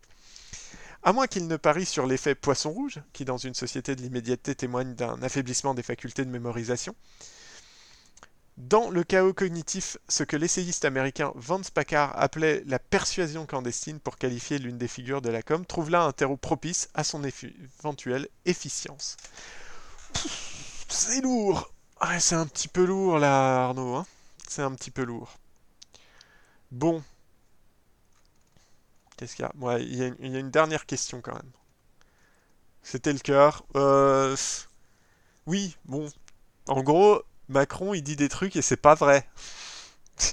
À 1.03 1.13
moins 1.13 1.27
qu'il 1.27 1.49
ne 1.49 1.57
parie 1.57 1.87
sur 1.87 2.07
l'effet 2.07 2.35
poisson 2.35 2.71
rouge, 2.71 3.01
qui 3.13 3.25
dans 3.25 3.37
une 3.37 3.55
société 3.55 3.97
de 3.97 4.03
l'immédiateté 4.03 4.55
témoigne 4.55 4.95
d'un 4.95 5.21
affaiblissement 5.23 5.75
des 5.75 5.83
facultés 5.83 6.25
de 6.25 6.31
mémorisation. 6.31 6.95
Dans 8.57 8.91
le 8.91 9.03
chaos 9.03 9.33
cognitif, 9.33 9.97
ce 10.09 10.23
que 10.25 10.37
l'essayiste 10.37 10.85
américain 10.85 11.33
Vance 11.35 11.71
Packard 11.71 12.13
appelait 12.17 12.63
la 12.67 12.79
persuasion 12.79 13.47
clandestine 13.47 13.99
pour 13.99 14.19
qualifier 14.19 14.59
l'une 14.59 14.79
des 14.79 14.89
figures 14.89 15.23
de 15.23 15.31
la 15.31 15.43
com, 15.43 15.65
trouve 15.65 15.91
là 15.91 16.03
un 16.03 16.13
terreau 16.13 16.37
propice 16.37 16.89
à 16.95 17.03
son 17.03 17.25
éventuelle 17.25 18.29
efficience. 18.45 19.17
C'est 20.89 21.23
lourd 21.23 21.73
C'est 22.21 22.35
un 22.35 22.47
petit 22.47 22.69
peu 22.69 22.85
lourd 22.85 23.19
là, 23.19 23.65
Arnaud. 23.65 23.97
Hein 23.97 24.07
c'est 24.53 24.63
un 24.63 24.75
petit 24.75 24.91
peu 24.91 25.03
lourd. 25.03 25.39
Bon, 26.71 27.03
Il, 29.23 29.97
y 29.97 30.03
a 30.03 30.07
une, 30.19 30.51
dernière 30.51 30.87
question 30.87 31.21
quand 31.21 31.35
même. 31.35 31.51
C'était 32.83 33.13
le 33.13 33.19
cœur. 33.19 33.65
Euh, 33.77 34.37
oui, 35.47 35.77
bon. 35.85 36.09
En 36.69 36.83
gros, 36.83 37.23
Macron, 37.49 37.95
il 37.95 38.03
dit 38.03 38.17
des 38.17 38.29
trucs 38.29 38.57
et 38.57 38.63
c'est 38.63 38.77
pas 38.77 38.95
vrai. 38.95 39.29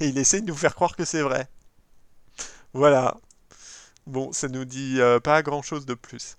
et 0.00 0.08
il 0.08 0.18
essaie 0.18 0.40
de 0.40 0.46
nous 0.46 0.56
faire 0.56 0.74
croire 0.74 0.96
que 0.96 1.04
c'est 1.04 1.22
vrai. 1.22 1.48
Voilà. 2.72 3.16
Bon, 4.06 4.32
ça 4.32 4.48
nous 4.48 4.64
dit 4.64 5.00
euh, 5.00 5.20
pas 5.20 5.42
grand-chose 5.42 5.86
de 5.86 5.94
plus. 5.94 6.36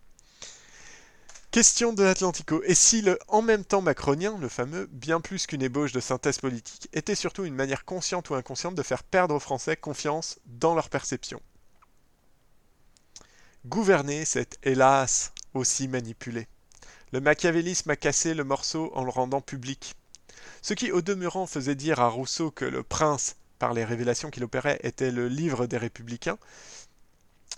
Question 1.51 1.93
de 1.93 2.03
l'Atlantico. 2.03 2.61
Et 2.65 2.75
si 2.75 3.01
le 3.01 3.17
en 3.27 3.41
même 3.41 3.65
temps 3.65 3.81
macronien, 3.81 4.37
le 4.39 4.49
fameux, 4.49 4.87
bien 4.91 5.19
plus 5.19 5.47
qu'une 5.47 5.63
ébauche 5.63 5.91
de 5.91 5.99
synthèse 5.99 6.37
politique, 6.37 6.87
était 6.93 7.15
surtout 7.15 7.43
une 7.43 7.55
manière 7.55 7.85
consciente 7.85 8.29
ou 8.29 8.35
inconsciente 8.35 8.75
de 8.75 8.83
faire 8.83 9.03
perdre 9.03 9.33
aux 9.33 9.39
Français 9.39 9.75
confiance 9.75 10.39
dans 10.45 10.75
leur 10.75 10.89
perception? 10.89 11.41
Gouverner, 13.66 14.24
c'est 14.24 14.57
hélas 14.64 15.34
aussi 15.53 15.89
manipuler. 15.89 16.47
Le 17.12 17.20
machiavélisme 17.20 17.89
a 17.89 17.97
cassé 17.97 18.34
le 18.34 18.45
morceau 18.45 18.89
en 18.95 19.03
le 19.03 19.10
rendant 19.10 19.41
public. 19.41 19.95
Ce 20.62 20.74
qui 20.74 20.93
au 20.93 21.01
demeurant 21.01 21.45
faisait 21.45 21.76
dire 21.76 21.99
à 21.99 22.07
Rousseau 22.07 22.51
que 22.51 22.64
le 22.64 22.84
prince, 22.84 23.36
par 23.57 23.74
les 23.74 23.84
révélations 23.84 24.30
qu'il 24.30 24.45
opérait, 24.45 24.80
était 24.84 25.12
le 25.12 25.28
livre 25.28 25.68
des 25.68 25.78
républicains, 25.78 26.38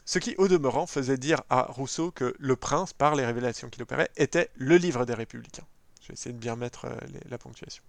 ce 0.05 0.17
qui 0.17 0.33
au 0.37 0.47
demeurant 0.47 0.87
faisait 0.87 1.17
dire 1.17 1.43
à 1.51 1.63
Rousseau 1.69 2.09
que 2.09 2.33
le 2.39 2.55
prince, 2.55 2.93
par 2.93 3.13
les 3.13 3.25
révélations 3.25 3.69
qu'il 3.69 3.83
opérait, 3.83 4.09
était 4.17 4.49
le 4.55 4.77
livre 4.77 5.05
des 5.05 5.13
républicains. 5.13 5.67
Je 6.01 6.07
vais 6.07 6.13
essayer 6.15 6.33
de 6.33 6.39
bien 6.39 6.55
mettre 6.55 6.85
euh, 6.85 6.95
la 7.29 7.37
ponctuation. 7.37 7.83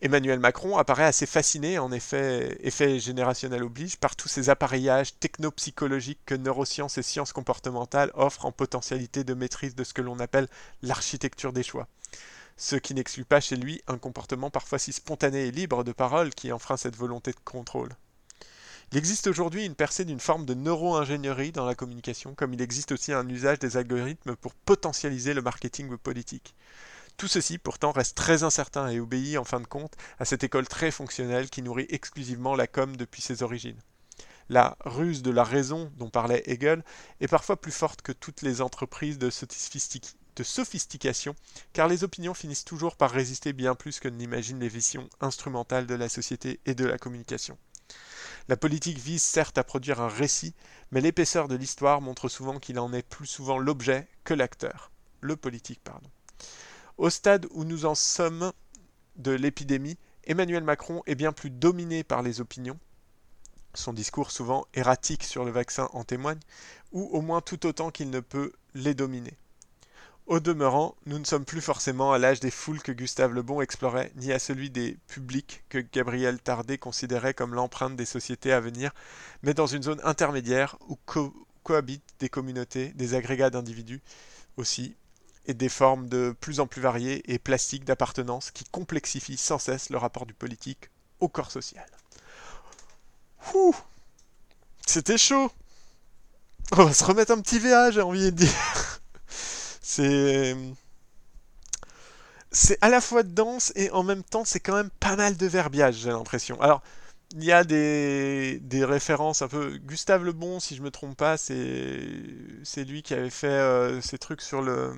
Emmanuel 0.00 0.40
Macron 0.40 0.76
apparaît 0.76 1.04
assez 1.04 1.24
fasciné, 1.24 1.78
en 1.78 1.92
effet, 1.92 2.58
effet 2.60 2.98
générationnel 2.98 3.62
oblige, 3.62 3.96
par 3.96 4.16
tous 4.16 4.28
ces 4.28 4.50
appareillages 4.50 5.18
technopsychologiques 5.18 6.20
que 6.26 6.34
neurosciences 6.34 6.98
et 6.98 7.02
sciences 7.02 7.32
comportementales 7.32 8.10
offrent 8.14 8.44
en 8.44 8.52
potentialité 8.52 9.24
de 9.24 9.34
maîtrise 9.34 9.74
de 9.74 9.84
ce 9.84 9.94
que 9.94 10.02
l'on 10.02 10.18
appelle 10.18 10.48
l'architecture 10.82 11.52
des 11.52 11.62
choix. 11.62 11.88
Ce 12.56 12.76
qui 12.76 12.94
n'exclut 12.94 13.24
pas 13.24 13.40
chez 13.40 13.56
lui 13.56 13.82
un 13.86 13.98
comportement 13.98 14.50
parfois 14.50 14.78
si 14.78 14.92
spontané 14.92 15.46
et 15.46 15.50
libre 15.50 15.84
de 15.84 15.92
parole 15.92 16.30
qui 16.30 16.52
enfreint 16.52 16.76
cette 16.76 16.96
volonté 16.96 17.30
de 17.30 17.40
contrôle. 17.44 17.90
Il 18.92 18.98
existe 18.98 19.26
aujourd'hui 19.26 19.64
une 19.64 19.74
percée 19.74 20.04
d'une 20.04 20.20
forme 20.20 20.44
de 20.44 20.54
neuro-ingénierie 20.54 21.52
dans 21.52 21.64
la 21.64 21.74
communication, 21.74 22.34
comme 22.34 22.52
il 22.52 22.62
existe 22.62 22.92
aussi 22.92 23.12
un 23.12 23.28
usage 23.28 23.58
des 23.58 23.76
algorithmes 23.76 24.36
pour 24.36 24.54
potentialiser 24.54 25.34
le 25.34 25.42
marketing 25.42 25.96
politique. 25.96 26.54
Tout 27.16 27.28
ceci 27.28 27.58
pourtant 27.58 27.92
reste 27.92 28.16
très 28.16 28.42
incertain 28.42 28.88
et 28.88 28.98
obéit 28.98 29.38
en 29.38 29.44
fin 29.44 29.60
de 29.60 29.66
compte 29.66 29.94
à 30.18 30.24
cette 30.24 30.42
école 30.42 30.66
très 30.66 30.90
fonctionnelle 30.90 31.48
qui 31.48 31.62
nourrit 31.62 31.86
exclusivement 31.88 32.56
la 32.56 32.66
com 32.66 32.96
depuis 32.96 33.22
ses 33.22 33.42
origines. 33.42 33.80
La 34.48 34.76
ruse 34.84 35.22
de 35.22 35.30
la 35.30 35.44
raison 35.44 35.90
dont 35.96 36.10
parlait 36.10 36.42
Hegel 36.46 36.84
est 37.20 37.28
parfois 37.28 37.60
plus 37.60 37.72
forte 37.72 38.02
que 38.02 38.12
toutes 38.12 38.42
les 38.42 38.60
entreprises 38.60 39.18
de, 39.18 39.30
sophistication, 39.30 41.34
car 41.72 41.88
les 41.88 42.04
opinions 42.04 42.34
finissent 42.34 42.64
toujours 42.64 42.96
par 42.96 43.10
résister 43.10 43.54
bien 43.54 43.74
plus 43.74 44.00
que 44.00 44.08
n'imaginent 44.08 44.60
les 44.60 44.68
visions 44.68 45.08
instrumentales 45.20 45.86
de 45.86 45.94
la 45.94 46.10
société 46.10 46.60
et 46.66 46.74
de 46.74 46.84
la 46.84 46.98
communication. 46.98 47.56
La 48.48 48.58
politique 48.58 48.98
vise 48.98 49.22
certes 49.22 49.56
à 49.56 49.64
produire 49.64 50.02
un 50.02 50.08
récit, 50.08 50.54
mais 50.90 51.00
l'épaisseur 51.00 51.48
de 51.48 51.54
l'histoire 51.54 52.02
montre 52.02 52.28
souvent 52.28 52.58
qu'il 52.58 52.78
en 52.78 52.92
est 52.92 53.08
plus 53.08 53.26
souvent 53.26 53.56
l'objet 53.56 54.08
que 54.24 54.34
l'acteur. 54.34 54.90
Le 55.20 55.36
politique, 55.36 55.80
pardon. 55.82 56.10
Au 56.96 57.10
stade 57.10 57.46
où 57.50 57.64
nous 57.64 57.86
en 57.86 57.96
sommes 57.96 58.52
de 59.16 59.32
l'épidémie, 59.32 59.98
Emmanuel 60.24 60.62
Macron 60.62 61.02
est 61.06 61.16
bien 61.16 61.32
plus 61.32 61.50
dominé 61.50 62.04
par 62.04 62.22
les 62.22 62.40
opinions, 62.40 62.78
son 63.74 63.92
discours 63.92 64.30
souvent 64.30 64.66
erratique 64.74 65.24
sur 65.24 65.44
le 65.44 65.50
vaccin 65.50 65.88
en 65.92 66.04
témoigne, 66.04 66.38
ou 66.92 67.02
au 67.12 67.20
moins 67.20 67.40
tout 67.40 67.66
autant 67.66 67.90
qu'il 67.90 68.10
ne 68.10 68.20
peut 68.20 68.52
les 68.74 68.94
dominer. 68.94 69.36
Au 70.26 70.38
demeurant, 70.38 70.94
nous 71.04 71.18
ne 71.18 71.24
sommes 71.24 71.44
plus 71.44 71.60
forcément 71.60 72.12
à 72.12 72.18
l'âge 72.18 72.38
des 72.40 72.52
foules 72.52 72.80
que 72.80 72.92
Gustave 72.92 73.34
Le 73.34 73.42
Bon 73.42 73.60
explorait, 73.60 74.12
ni 74.14 74.32
à 74.32 74.38
celui 74.38 74.70
des 74.70 74.96
publics 75.08 75.64
que 75.68 75.78
Gabriel 75.78 76.40
Tardet 76.40 76.78
considérait 76.78 77.34
comme 77.34 77.54
l'empreinte 77.54 77.96
des 77.96 78.06
sociétés 78.06 78.52
à 78.52 78.60
venir, 78.60 78.92
mais 79.42 79.52
dans 79.52 79.66
une 79.66 79.82
zone 79.82 80.00
intermédiaire 80.04 80.78
où 80.88 80.96
cohabitent 81.64 82.14
des 82.20 82.28
communautés, 82.28 82.92
des 82.94 83.14
agrégats 83.14 83.50
d'individus 83.50 84.00
aussi, 84.56 84.96
et 85.46 85.54
des 85.54 85.68
formes 85.68 86.08
de 86.08 86.34
plus 86.40 86.60
en 86.60 86.66
plus 86.66 86.80
variées 86.80 87.22
et 87.32 87.38
plastiques 87.38 87.84
d'appartenance 87.84 88.50
qui 88.50 88.64
complexifient 88.64 89.36
sans 89.36 89.58
cesse 89.58 89.90
le 89.90 89.98
rapport 89.98 90.26
du 90.26 90.34
politique 90.34 90.90
au 91.20 91.28
corps 91.28 91.50
social. 91.50 91.86
Ouh 93.54 93.74
C'était 94.86 95.18
chaud 95.18 95.50
On 96.72 96.84
va 96.84 96.92
se 96.92 97.04
remettre 97.04 97.32
un 97.32 97.40
petit 97.40 97.58
VA, 97.58 97.90
j'ai 97.90 98.00
envie 98.00 98.24
de 98.24 98.30
dire. 98.30 99.00
C'est... 99.82 100.56
C'est 102.50 102.78
à 102.80 102.88
la 102.88 103.00
fois 103.00 103.24
dense 103.24 103.72
et 103.74 103.90
en 103.90 104.04
même 104.04 104.22
temps 104.22 104.44
c'est 104.44 104.60
quand 104.60 104.76
même 104.76 104.90
pas 105.00 105.16
mal 105.16 105.36
de 105.36 105.46
verbiage, 105.46 105.96
j'ai 105.96 106.10
l'impression. 106.10 106.60
Alors, 106.60 106.82
il 107.34 107.44
y 107.44 107.52
a 107.52 107.64
des, 107.64 108.60
des, 108.62 108.84
références 108.84 109.42
un 109.42 109.48
peu. 109.48 109.76
Gustave 109.78 110.24
Le 110.24 110.32
Bon, 110.32 110.60
si 110.60 110.76
je 110.76 110.82
me 110.82 110.90
trompe 110.90 111.16
pas, 111.16 111.36
c'est 111.36 112.84
lui 112.86 113.02
qui 113.02 113.12
avait 113.12 113.30
fait 113.30 113.48
euh, 113.48 114.00
ces 114.00 114.18
trucs 114.18 114.40
sur 114.40 114.62
le 114.62 114.94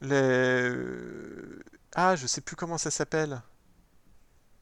les... 0.00 0.72
Ah, 1.94 2.16
je 2.16 2.26
sais 2.26 2.40
plus 2.40 2.56
comment 2.56 2.78
ça 2.78 2.90
s'appelle. 2.90 3.40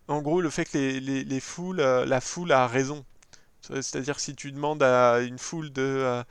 En 0.09 0.21
gros, 0.21 0.41
le 0.41 0.51
fait 0.51 0.65
que 0.65 0.77
les, 0.77 1.25
les, 1.25 1.41
foules, 1.41 1.81
euh, 1.81 2.05
la 2.05 2.21
foule 2.21 2.53
a 2.53 2.67
raison. 2.67 3.05
C'est-à-dire 3.61 4.19
si 4.21 4.35
tu 4.35 4.53
demandes 4.53 4.83
à 4.83 5.21
une 5.21 5.39
foule 5.39 5.73
de 5.73 5.83
euh, 5.83 6.23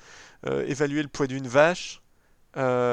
euh, 0.47 0.65
évaluer 0.67 1.01
le 1.01 1.07
poids 1.07 1.27
d'une 1.27 1.47
vache, 1.47 2.01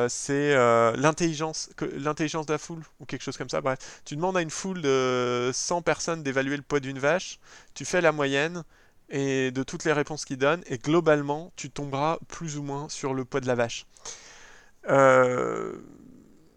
c'est 0.09 0.55
l'intelligence, 0.97 1.71
l'intelligence 1.81 2.47
de 2.47 2.53
la 2.53 2.59
foule 2.59 2.83
ou 3.01 3.07
quelque 3.07 3.23
chose 3.23 3.37
comme 3.37 3.49
ça. 3.49 3.61
Bref, 3.61 4.01
tu 4.05 4.15
demandes 4.17 4.37
à 4.37 4.43
une 4.43 4.51
foule 4.51 4.81
de 4.81 5.51
100 5.53 5.83
personnes 5.83 6.23
d'évaluer 6.23 6.57
le 6.57 6.63
poids 6.63 6.81
d'une 6.81 6.99
vache, 7.01 7.41
tu 7.75 7.85
fais 7.85 8.01
la 8.01 8.13
moyenne 8.13 8.63
et 9.11 9.51
de 9.51 9.63
toutes 9.65 9.85
les 9.85 9.93
réponses 9.93 10.25
qu'ils 10.25 10.39
donnent 10.39 10.63
et 10.67 10.79
globalement, 10.79 11.53
tu 11.57 11.71
tomberas 11.71 12.19
plus 12.29 12.57
ou 12.57 12.63
moins 12.63 12.89
sur 12.89 13.15
le 13.15 13.25
poids 13.25 13.41
de 13.41 13.49
la 13.49 13.57
vache. 13.57 13.87
Euh, 14.89 15.73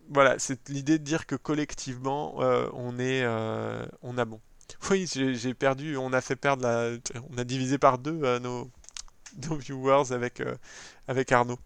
voilà, 0.10 0.38
c'est 0.40 0.70
l'idée 0.70 1.00
de 1.00 1.04
dire 1.04 1.26
que 1.26 1.36
collectivement, 1.36 2.36
euh, 2.42 2.68
on 2.74 3.00
est, 3.00 3.24
euh, 3.24 3.86
on 4.02 4.18
a 4.18 4.26
bon. 4.26 4.42
Oui, 4.90 5.06
j'ai 5.14 5.54
perdu, 5.54 5.98
on 5.98 6.14
a 6.14 6.22
fait 6.22 6.36
perdre 6.36 6.64
la, 6.64 6.92
on 7.30 7.38
a 7.38 7.44
divisé 7.44 7.78
par 7.78 7.98
deux 7.98 8.40
nos, 8.40 8.70
viewers 9.58 10.12
avec, 10.12 10.42
avec 11.08 11.32
Arnaud. 11.32 11.60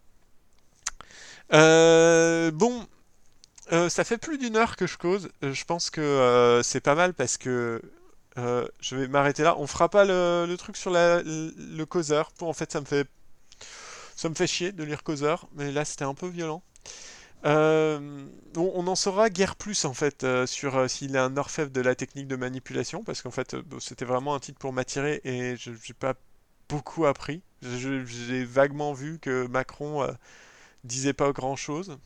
bon, 1.51 2.87
ça 3.89 4.03
fait 4.03 4.17
plus 4.17 4.37
d'une 4.37 4.57
heure 4.57 4.75
que 4.75 4.87
je 4.87 4.97
cause. 4.97 5.29
Je 5.41 5.63
pense 5.65 5.89
que 5.89 6.61
c'est 6.63 6.81
pas 6.81 6.95
mal 6.95 7.13
parce 7.13 7.37
que 7.37 7.81
je 8.37 8.95
vais 8.95 9.07
m'arrêter 9.07 9.43
là. 9.43 9.55
On 9.59 9.67
fera 9.67 9.89
pas 9.89 10.05
le, 10.05 10.45
le 10.47 10.57
truc 10.57 10.77
sur 10.77 10.91
la, 10.91 11.21
le 11.23 11.83
causeur. 11.85 12.31
En 12.41 12.53
fait, 12.53 12.71
ça 12.71 12.81
me 12.81 12.85
fait 12.85 13.07
ça 14.15 14.29
me 14.29 14.35
fait 14.35 14.47
chier 14.47 14.71
de 14.71 14.83
lire 14.83 15.03
causeur, 15.03 15.47
mais 15.55 15.71
là 15.71 15.85
c'était 15.85 16.05
un 16.05 16.13
peu 16.13 16.27
violent. 16.27 16.63
Euh, 17.45 18.25
on, 18.55 18.87
en 18.87 18.95
saura 18.95 19.29
guère 19.29 19.55
plus 19.55 19.85
en 19.85 19.93
fait 19.93 20.23
euh, 20.23 20.47
sur 20.47 20.77
euh, 20.77 20.87
s'il 20.87 21.15
est 21.15 21.19
un 21.19 21.37
orfèvre 21.37 21.69
de 21.69 21.81
la 21.81 21.93
technique 21.93 22.27
de 22.27 22.35
manipulation, 22.35 23.03
parce 23.03 23.21
qu'en 23.21 23.29
fait 23.31 23.55
c'était 23.79 24.05
vraiment 24.05 24.33
un 24.33 24.39
titre 24.39 24.57
pour 24.57 24.73
m'attirer 24.73 25.21
et 25.23 25.55
je 25.57 25.69
n'ai 25.69 25.93
pas 25.99 26.15
beaucoup 26.69 27.05
appris. 27.05 27.43
J'ai 27.61 28.45
vaguement 28.45 28.93
vu 28.93 29.19
que 29.19 29.45
Macron 29.47 30.07
disait 30.83 31.13
pas 31.13 31.31
grand 31.31 31.55
chose 31.55 31.97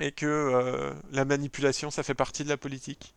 et 0.00 0.12
que 0.12 0.94
la 1.12 1.24
manipulation 1.24 1.90
ça 1.90 2.02
fait 2.02 2.14
partie 2.14 2.44
de 2.44 2.48
la 2.48 2.56
politique. 2.56 3.14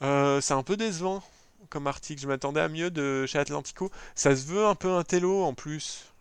c'est 0.00 0.52
un 0.52 0.62
peu 0.64 0.76
décevant 0.76 1.22
comme 1.70 1.86
article, 1.86 2.20
je 2.22 2.28
m'attendais 2.28 2.60
à 2.60 2.68
mieux 2.68 2.90
de 2.90 3.26
chez 3.26 3.38
Atlantico. 3.38 3.90
Ça 4.14 4.34
se 4.34 4.46
veut 4.46 4.66
un 4.66 4.74
peu 4.74 4.90
un 4.92 5.04
télo 5.04 5.44
en 5.44 5.54
plus. 5.54 6.12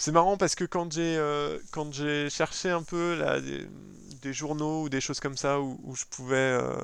C'est 0.00 0.12
marrant 0.12 0.38
parce 0.38 0.54
que 0.54 0.64
quand 0.64 0.90
j'ai 0.90 1.18
euh, 1.18 1.58
quand 1.72 1.92
j'ai 1.92 2.30
cherché 2.30 2.70
un 2.70 2.82
peu 2.82 3.16
là, 3.18 3.38
des, 3.38 4.32
journaux 4.32 4.84
ou 4.84 4.88
des 4.88 5.02
choses 5.02 5.20
comme 5.20 5.36
ça 5.36 5.60
où, 5.60 5.94
je 5.94 6.06
pouvais 6.06 6.36
euh, 6.36 6.74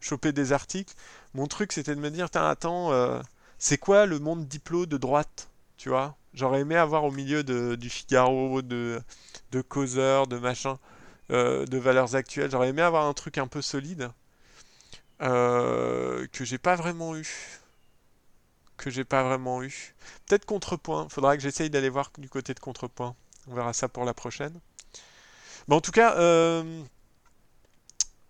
choper 0.00 0.32
des 0.32 0.52
articles, 0.52 0.92
mon 1.32 1.46
truc 1.46 1.72
c'était 1.72 1.94
de 1.94 2.00
me 2.00 2.10
dire 2.10 2.28
attends, 2.34 2.92
euh, 2.92 3.18
c'est 3.58 3.78
quoi 3.78 4.04
le 4.04 4.18
monde 4.18 4.46
diplo 4.46 4.84
de 4.84 4.98
droite, 4.98 5.48
tu 5.78 5.88
vois? 5.88 6.16
J'aurais 6.34 6.60
aimé 6.60 6.76
avoir 6.76 7.04
au 7.04 7.10
milieu 7.10 7.42
de, 7.44 7.76
du 7.76 7.88
Figaro, 7.88 8.60
de, 8.60 9.00
de 9.52 9.62
Causeur, 9.62 10.26
de 10.26 10.36
machin, 10.36 10.78
de 11.30 11.78
valeurs 11.78 12.14
actuelles. 12.14 12.50
J'aurais 12.50 12.68
aimé 12.68 12.82
avoir 12.82 13.06
un 13.06 13.14
truc 13.14 13.38
un 13.38 13.46
peu 13.46 13.62
solide 13.62 14.10
que 15.18 16.44
j'ai 16.44 16.58
pas 16.58 16.76
vraiment 16.76 17.16
eu 17.16 17.59
que 18.80 18.90
j'ai 18.90 19.04
pas 19.04 19.22
vraiment 19.22 19.62
eu. 19.62 19.94
Peut-être 20.26 20.46
Contrepoint. 20.46 21.08
Faudra 21.08 21.36
que 21.36 21.42
j'essaye 21.42 21.70
d'aller 21.70 21.90
voir 21.90 22.10
du 22.18 22.28
côté 22.28 22.54
de 22.54 22.60
Contrepoint. 22.60 23.14
On 23.46 23.54
verra 23.54 23.72
ça 23.72 23.88
pour 23.88 24.04
la 24.04 24.14
prochaine. 24.14 24.58
Mais 25.68 25.74
en 25.74 25.80
tout 25.80 25.92
cas, 25.92 26.16
euh, 26.16 26.82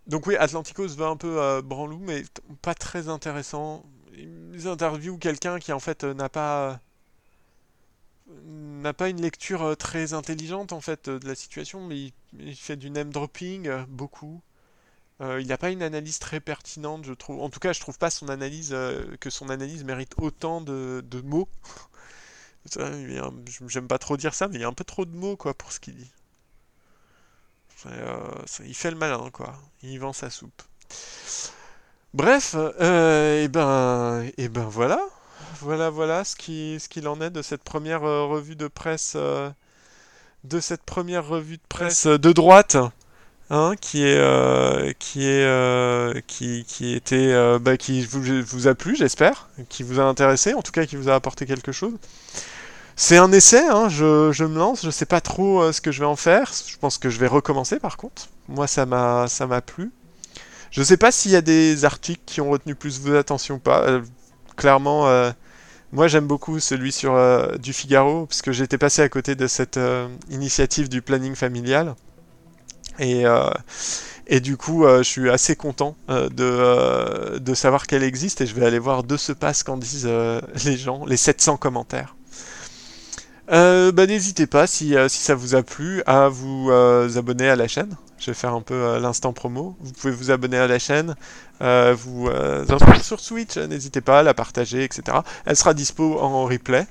donc 0.07 0.27
oui, 0.27 0.37
Atlantico 0.37 0.87
se 0.89 0.97
veut 0.97 1.07
un 1.07 1.17
peu 1.17 1.41
euh, 1.41 1.63
branlou, 1.63 1.99
mais 1.99 2.25
pas 2.63 2.75
très 2.75 3.09
intéressant. 3.09 3.85
Ils 4.15 4.67
interviewent 4.67 5.19
quelqu'un 5.19 5.59
qui 5.59 5.73
en 5.73 5.81
fait 5.81 6.05
n'a 6.05 6.29
pas 6.29 6.81
n'a 8.45 8.93
pas 8.93 9.09
une 9.09 9.21
lecture 9.21 9.77
très 9.77 10.15
intelligente 10.15 10.73
en 10.73 10.81
fait 10.81 11.09
de 11.09 11.27
la 11.27 11.35
situation, 11.35 11.81
mais 11.87 12.13
il 12.39 12.55
fait 12.55 12.77
du 12.77 12.91
name 12.91 13.11
dropping 13.11 13.69
beaucoup. 13.89 14.41
Euh, 15.21 15.41
il 15.41 15.49
n'a 15.49 15.59
pas 15.59 15.71
une 15.71 15.83
analyse 15.83 16.19
très 16.19 16.41
pertinente, 16.41 17.05
je 17.05 17.13
trouve. 17.13 17.41
En 17.43 17.51
tout 17.51 17.61
cas, 17.61 17.73
je 17.73 17.81
trouve 17.81 17.99
pas 17.99 18.11
son 18.11 18.29
analyse 18.29 18.71
euh, 18.73 19.17
que 19.21 19.29
son 19.29 19.51
analyse 19.51 19.85
mérite 19.85 20.15
autant 20.17 20.61
de, 20.63 21.03
mots. 21.25 21.49
J'aime 23.69 23.89
pas 23.89 23.99
trop 23.99 24.17
dire 24.17 24.35
ça, 24.35 24.49
mais 24.49 24.57
il 24.57 24.61
y 24.63 24.65
a 24.65 24.69
un 24.69 24.73
peu 24.73 24.85
trop 24.85 25.05
de 25.05 25.15
mots 25.15 25.37
quoi 25.37 25.55
pour 25.55 25.73
ce 25.73 25.81
qu'il 25.81 25.97
dit. 25.97 26.11
Euh, 27.87 28.19
il 28.67 28.75
fait 28.75 28.91
le 28.91 28.97
malin 28.97 29.31
quoi. 29.31 29.55
Il 29.83 29.99
vend 30.01 30.13
sa 30.13 30.31
soupe. 30.31 30.63
Bref, 32.13 32.55
et 32.81 33.49
ben, 33.49 34.25
et 34.37 34.49
ben 34.49 34.65
voilà, 34.65 35.01
voilà, 35.61 35.91
voilà 35.91 36.25
ce 36.25 36.35
qui, 36.35 36.79
ce 36.81 36.89
qu'il 36.89 37.07
en 37.07 37.21
est 37.21 37.31
de 37.31 37.41
cette 37.43 37.63
première 37.63 38.01
revue 38.01 38.57
de 38.57 38.67
presse, 38.69 39.17
de 39.17 40.61
cette 40.61 40.83
première 40.83 41.27
revue 41.27 41.59
de 41.59 41.67
presse 41.69 42.07
de 42.07 42.33
droite. 42.33 42.77
Hein, 43.53 43.75
qui 43.81 44.05
est 44.05 44.17
euh, 44.17 44.93
qui 45.01 45.27
est 45.27 45.45
euh, 45.45 46.21
qui, 46.29 46.65
qui 46.69 46.95
était 46.95 47.33
euh, 47.33 47.59
bah, 47.59 47.77
qui 47.77 48.03
vous, 48.03 48.69
a 48.69 48.77
plu 48.77 48.95
j'espère 48.95 49.49
qui 49.69 49.83
vous 49.83 49.99
a 49.99 50.05
intéressé 50.05 50.55
en 50.55 50.63
tout 50.63 50.71
cas 50.71 50.87
qui 50.87 50.95
vous 50.95 51.09
a 51.09 51.17
apporté 51.17 51.47
quelque 51.47 51.73
chose 51.73 51.95
c'est 52.95 53.17
un 53.17 53.33
essai 53.33 53.67
hein, 53.67 53.89
je, 53.89 54.31
je, 54.31 54.45
me 54.45 54.57
lance 54.57 54.85
je 54.85 54.91
sais 54.91 55.05
pas 55.05 55.21
trop 55.21 55.73
ce 55.73 55.81
que 55.81 55.91
je 55.91 55.99
vais 55.99 56.07
en 56.07 56.15
faire 56.15 56.53
je 56.65 56.77
pense 56.79 56.97
que 56.97 57.11
je 57.11 57.19
vais 57.19 57.27
recommencer 57.27 57.81
par 57.81 57.97
contre 57.97 58.29
moi 58.47 58.69
ça 58.69 58.87
m'a 58.87 59.27
ça 59.27 59.49
m'a 59.49 59.61
plu 59.61 59.91
Je 60.71 60.85
sais 60.85 60.97
pas 60.97 61.11
s'il 61.11 61.33
y 61.33 61.37
a 61.37 61.43
des 61.43 61.85
articles 61.85 62.23
qui 62.27 62.41
ont 62.41 62.51
retenu 62.51 62.77
plus 62.77 63.01
vos 63.01 63.17
attentions 63.17 63.57
ou 63.57 63.59
pas. 63.59 64.01
clairement, 64.57 65.09
moi 65.93 66.07
j'aime 66.07 66.27
beaucoup 66.29 66.61
celui 66.61 66.93
sur 66.93 67.19
du 67.59 67.73
Figaro, 67.73 68.27
parce 68.27 68.43
que 68.43 68.53
j'étais 68.53 68.79
passé 68.79 69.03
à 69.03 69.09
côté 69.09 69.35
de 69.35 69.49
cette 69.49 69.81
initiative 70.31 70.89
du 70.89 71.03
planning 71.03 71.35
familial. 71.35 71.97
Et, 73.01 73.25
et 74.33 74.39
du 74.39 74.57
coup, 74.57 74.85
euh, 74.85 74.99
je 74.99 75.09
suis 75.09 75.29
assez 75.29 75.57
content 75.57 75.97
euh, 76.09 76.29
de, 76.29 76.45
euh, 76.45 77.41
de, 77.41 77.53
savoir 77.53 77.89
qu'elle 77.89 78.05
existe 78.05 78.41
et 78.41 78.47
je 78.47 78.55
vais 78.55 78.65
aller 78.65 78.79
voir 78.79 79.03
de 79.03 79.17
ce 79.17 79.33
passe 79.33 79.65
qu'en 79.65 79.77
disent 79.77 80.09
les 80.65 80.77
gens, 80.77 81.05
les 81.05 81.17
700 81.17 81.57
commentaires. 81.57 82.15
bah, 83.49 84.07
N'hésitez 84.07 84.47
pas, 84.47 84.69
si, 84.69 84.95
si, 85.09 85.19
ça 85.19 85.35
vous 85.35 85.57
a 85.57 85.65
plu, 85.65 86.05
à 86.07 86.29
vous 86.29 86.71
abonner 86.71 87.51
à 87.51 87.57
la 87.57 87.67
chaîne. 87.67 87.97
Je 88.19 88.27
vais 88.27 88.35
faire 88.35 88.55
un 88.55 88.61
peu 88.61 88.99
l'instant 89.01 89.33
promo. 89.33 89.77
Vous 89.81 89.93
pouvez 89.93 90.13
vous 90.13 90.31
abonner 90.31 90.59
à 90.59 90.69
la 90.69 90.79
chaîne, 90.79 91.17
vous 91.61 92.29
inscrire 92.69 93.03
sur 93.03 93.19
Switch, 93.19 93.57
n'hésitez 93.57 94.01
pas 94.01 94.21
à 94.21 94.23
la 94.23 94.33
partager, 94.33 94.85
etc. 94.85 95.19
Elle 95.45 95.57
sera 95.57 95.75
dispo 95.75 96.21
en 96.21 96.45
replay. 96.45 96.87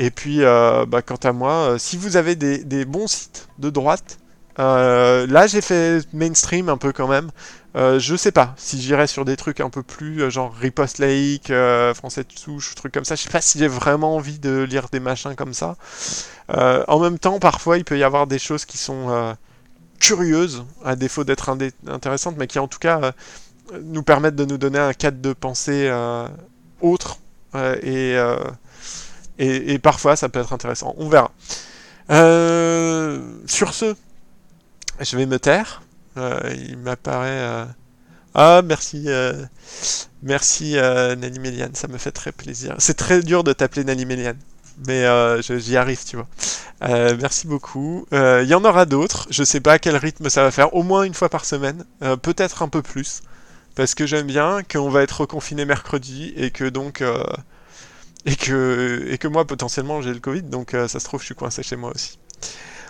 Et 0.00 0.10
puis, 0.10 0.40
bah, 0.40 1.02
quant 1.06 1.22
à 1.22 1.32
moi, 1.32 1.76
si 1.78 1.96
vous 1.96 2.16
avez 2.16 2.34
des 2.34 2.84
bons 2.84 3.06
sites 3.06 3.46
de 3.60 3.70
droite, 3.70 4.18
euh, 4.60 5.26
là, 5.26 5.46
j'ai 5.46 5.62
fait 5.62 6.06
mainstream 6.12 6.68
un 6.68 6.76
peu 6.76 6.92
quand 6.92 7.08
même. 7.08 7.30
Euh, 7.76 7.98
je 7.98 8.14
sais 8.16 8.32
pas 8.32 8.54
si 8.56 8.80
j'irais 8.80 9.06
sur 9.06 9.24
des 9.24 9.36
trucs 9.36 9.60
un 9.60 9.70
peu 9.70 9.82
plus 9.82 10.22
euh, 10.22 10.30
genre 10.30 10.52
Riposte 10.52 10.98
Lake, 10.98 11.52
Français 11.94 12.24
de 12.24 12.38
souche, 12.38 12.74
trucs 12.74 12.92
comme 12.92 13.04
ça. 13.04 13.14
Je 13.14 13.22
sais 13.22 13.30
pas 13.30 13.40
si 13.40 13.58
j'ai 13.58 13.68
vraiment 13.68 14.16
envie 14.16 14.38
de 14.38 14.62
lire 14.62 14.88
des 14.90 15.00
machins 15.00 15.34
comme 15.34 15.54
ça. 15.54 15.76
en 16.48 16.98
même 17.00 17.18
temps, 17.18 17.38
parfois, 17.38 17.78
il 17.78 17.84
peut 17.84 17.98
y 17.98 18.04
avoir 18.04 18.26
des 18.26 18.38
choses 18.38 18.64
qui 18.64 18.76
sont 18.78 19.34
curieuses, 19.98 20.64
à 20.84 20.96
défaut 20.96 21.24
d'être 21.24 21.54
intéressantes, 21.88 22.36
mais 22.38 22.46
qui 22.46 22.58
en 22.58 22.68
tout 22.68 22.78
cas 22.78 23.12
nous 23.82 24.02
permettent 24.02 24.36
de 24.36 24.44
nous 24.44 24.58
donner 24.58 24.78
un 24.78 24.92
cadre 24.92 25.20
de 25.20 25.32
pensée 25.32 25.90
autre. 26.80 27.18
Et, 27.82 28.14
et, 29.38 29.72
et, 29.72 29.78
parfois, 29.78 30.16
ça 30.16 30.28
peut 30.28 30.40
être 30.40 30.52
intéressant. 30.52 30.94
On 30.98 31.08
verra. 31.08 31.30
sur 33.46 33.72
ce, 33.74 33.94
je 35.00 35.16
vais 35.16 35.26
me 35.26 35.38
taire. 35.38 35.82
Euh, 36.16 36.38
il 36.54 36.78
m'apparaît. 36.78 37.28
Euh, 37.30 37.64
ah, 38.34 38.62
merci. 38.64 39.04
Euh, 39.06 39.44
merci, 40.22 40.74
Nani 40.74 41.38
Méliane. 41.38 41.74
Ça 41.74 41.88
me 41.88 41.98
fait 41.98 42.12
très 42.12 42.32
plaisir. 42.32 42.74
C'est 42.78 42.94
très 42.94 43.22
dur 43.22 43.44
de 43.44 43.52
t'appeler 43.52 43.84
Nani 43.84 44.04
Méliane. 44.04 44.38
Mais 44.86 45.04
j'y 45.42 45.76
arrive, 45.76 46.04
tu 46.04 46.16
vois. 46.16 46.28
merci 47.16 47.46
beaucoup. 47.46 48.06
Il 48.12 48.46
y 48.46 48.54
en 48.54 48.64
aura 48.64 48.86
d'autres. 48.86 49.26
Je 49.30 49.44
sais 49.44 49.60
pas 49.60 49.74
à 49.74 49.78
quel 49.78 49.96
rythme 49.96 50.28
ça 50.30 50.42
va 50.42 50.50
faire. 50.50 50.74
Au 50.74 50.82
moins 50.82 51.02
une 51.02 51.14
fois 51.14 51.28
par 51.28 51.44
semaine. 51.44 51.84
Peut-être 52.22 52.62
un 52.62 52.68
peu 52.68 52.82
plus. 52.82 53.22
Parce 53.76 53.94
que 53.94 54.06
j'aime 54.06 54.26
bien 54.26 54.62
qu'on 54.62 54.90
va 54.90 55.02
être 55.02 55.20
reconfiné 55.22 55.64
mercredi 55.64 56.32
et 56.36 56.50
que 56.50 56.64
donc. 56.68 57.02
et, 58.26 58.36
que, 58.36 59.06
et 59.08 59.18
que 59.18 59.28
moi, 59.28 59.46
potentiellement, 59.46 60.02
j'ai 60.02 60.12
le 60.14 60.20
Covid. 60.20 60.42
Donc 60.42 60.70
ça 60.72 60.88
se 60.88 61.04
trouve, 61.04 61.20
je 61.20 61.26
suis 61.26 61.34
coincé 61.34 61.62
chez 61.62 61.76
moi 61.76 61.92
aussi. 61.94 62.18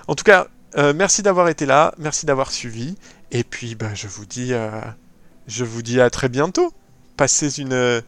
En 0.07 0.15
tout 0.15 0.25
cas, 0.25 0.49
euh, 0.77 0.93
merci 0.95 1.23
d'avoir 1.23 1.49
été 1.49 1.67
là, 1.67 1.95
merci 1.99 2.27
d'avoir 2.27 2.53
suivi. 2.53 2.97
Et 3.33 3.45
puis, 3.45 3.75
ben, 3.75 3.95
je, 3.95 4.07
vous 4.07 4.27
dis, 4.27 4.53
euh, 4.53 4.71
je 5.47 5.65
vous 5.65 5.83
dis 5.83 6.01
à 6.01 6.11
très 6.11 6.29
bientôt. 6.29 6.73
Passez 7.17 7.61
une 7.61 7.73
euh, 7.73 8.01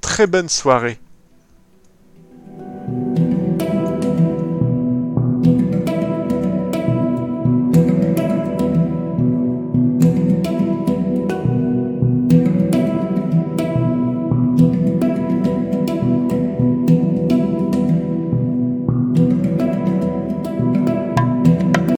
très 0.00 0.26
bonne 0.26 0.48
soirée. 0.48 0.98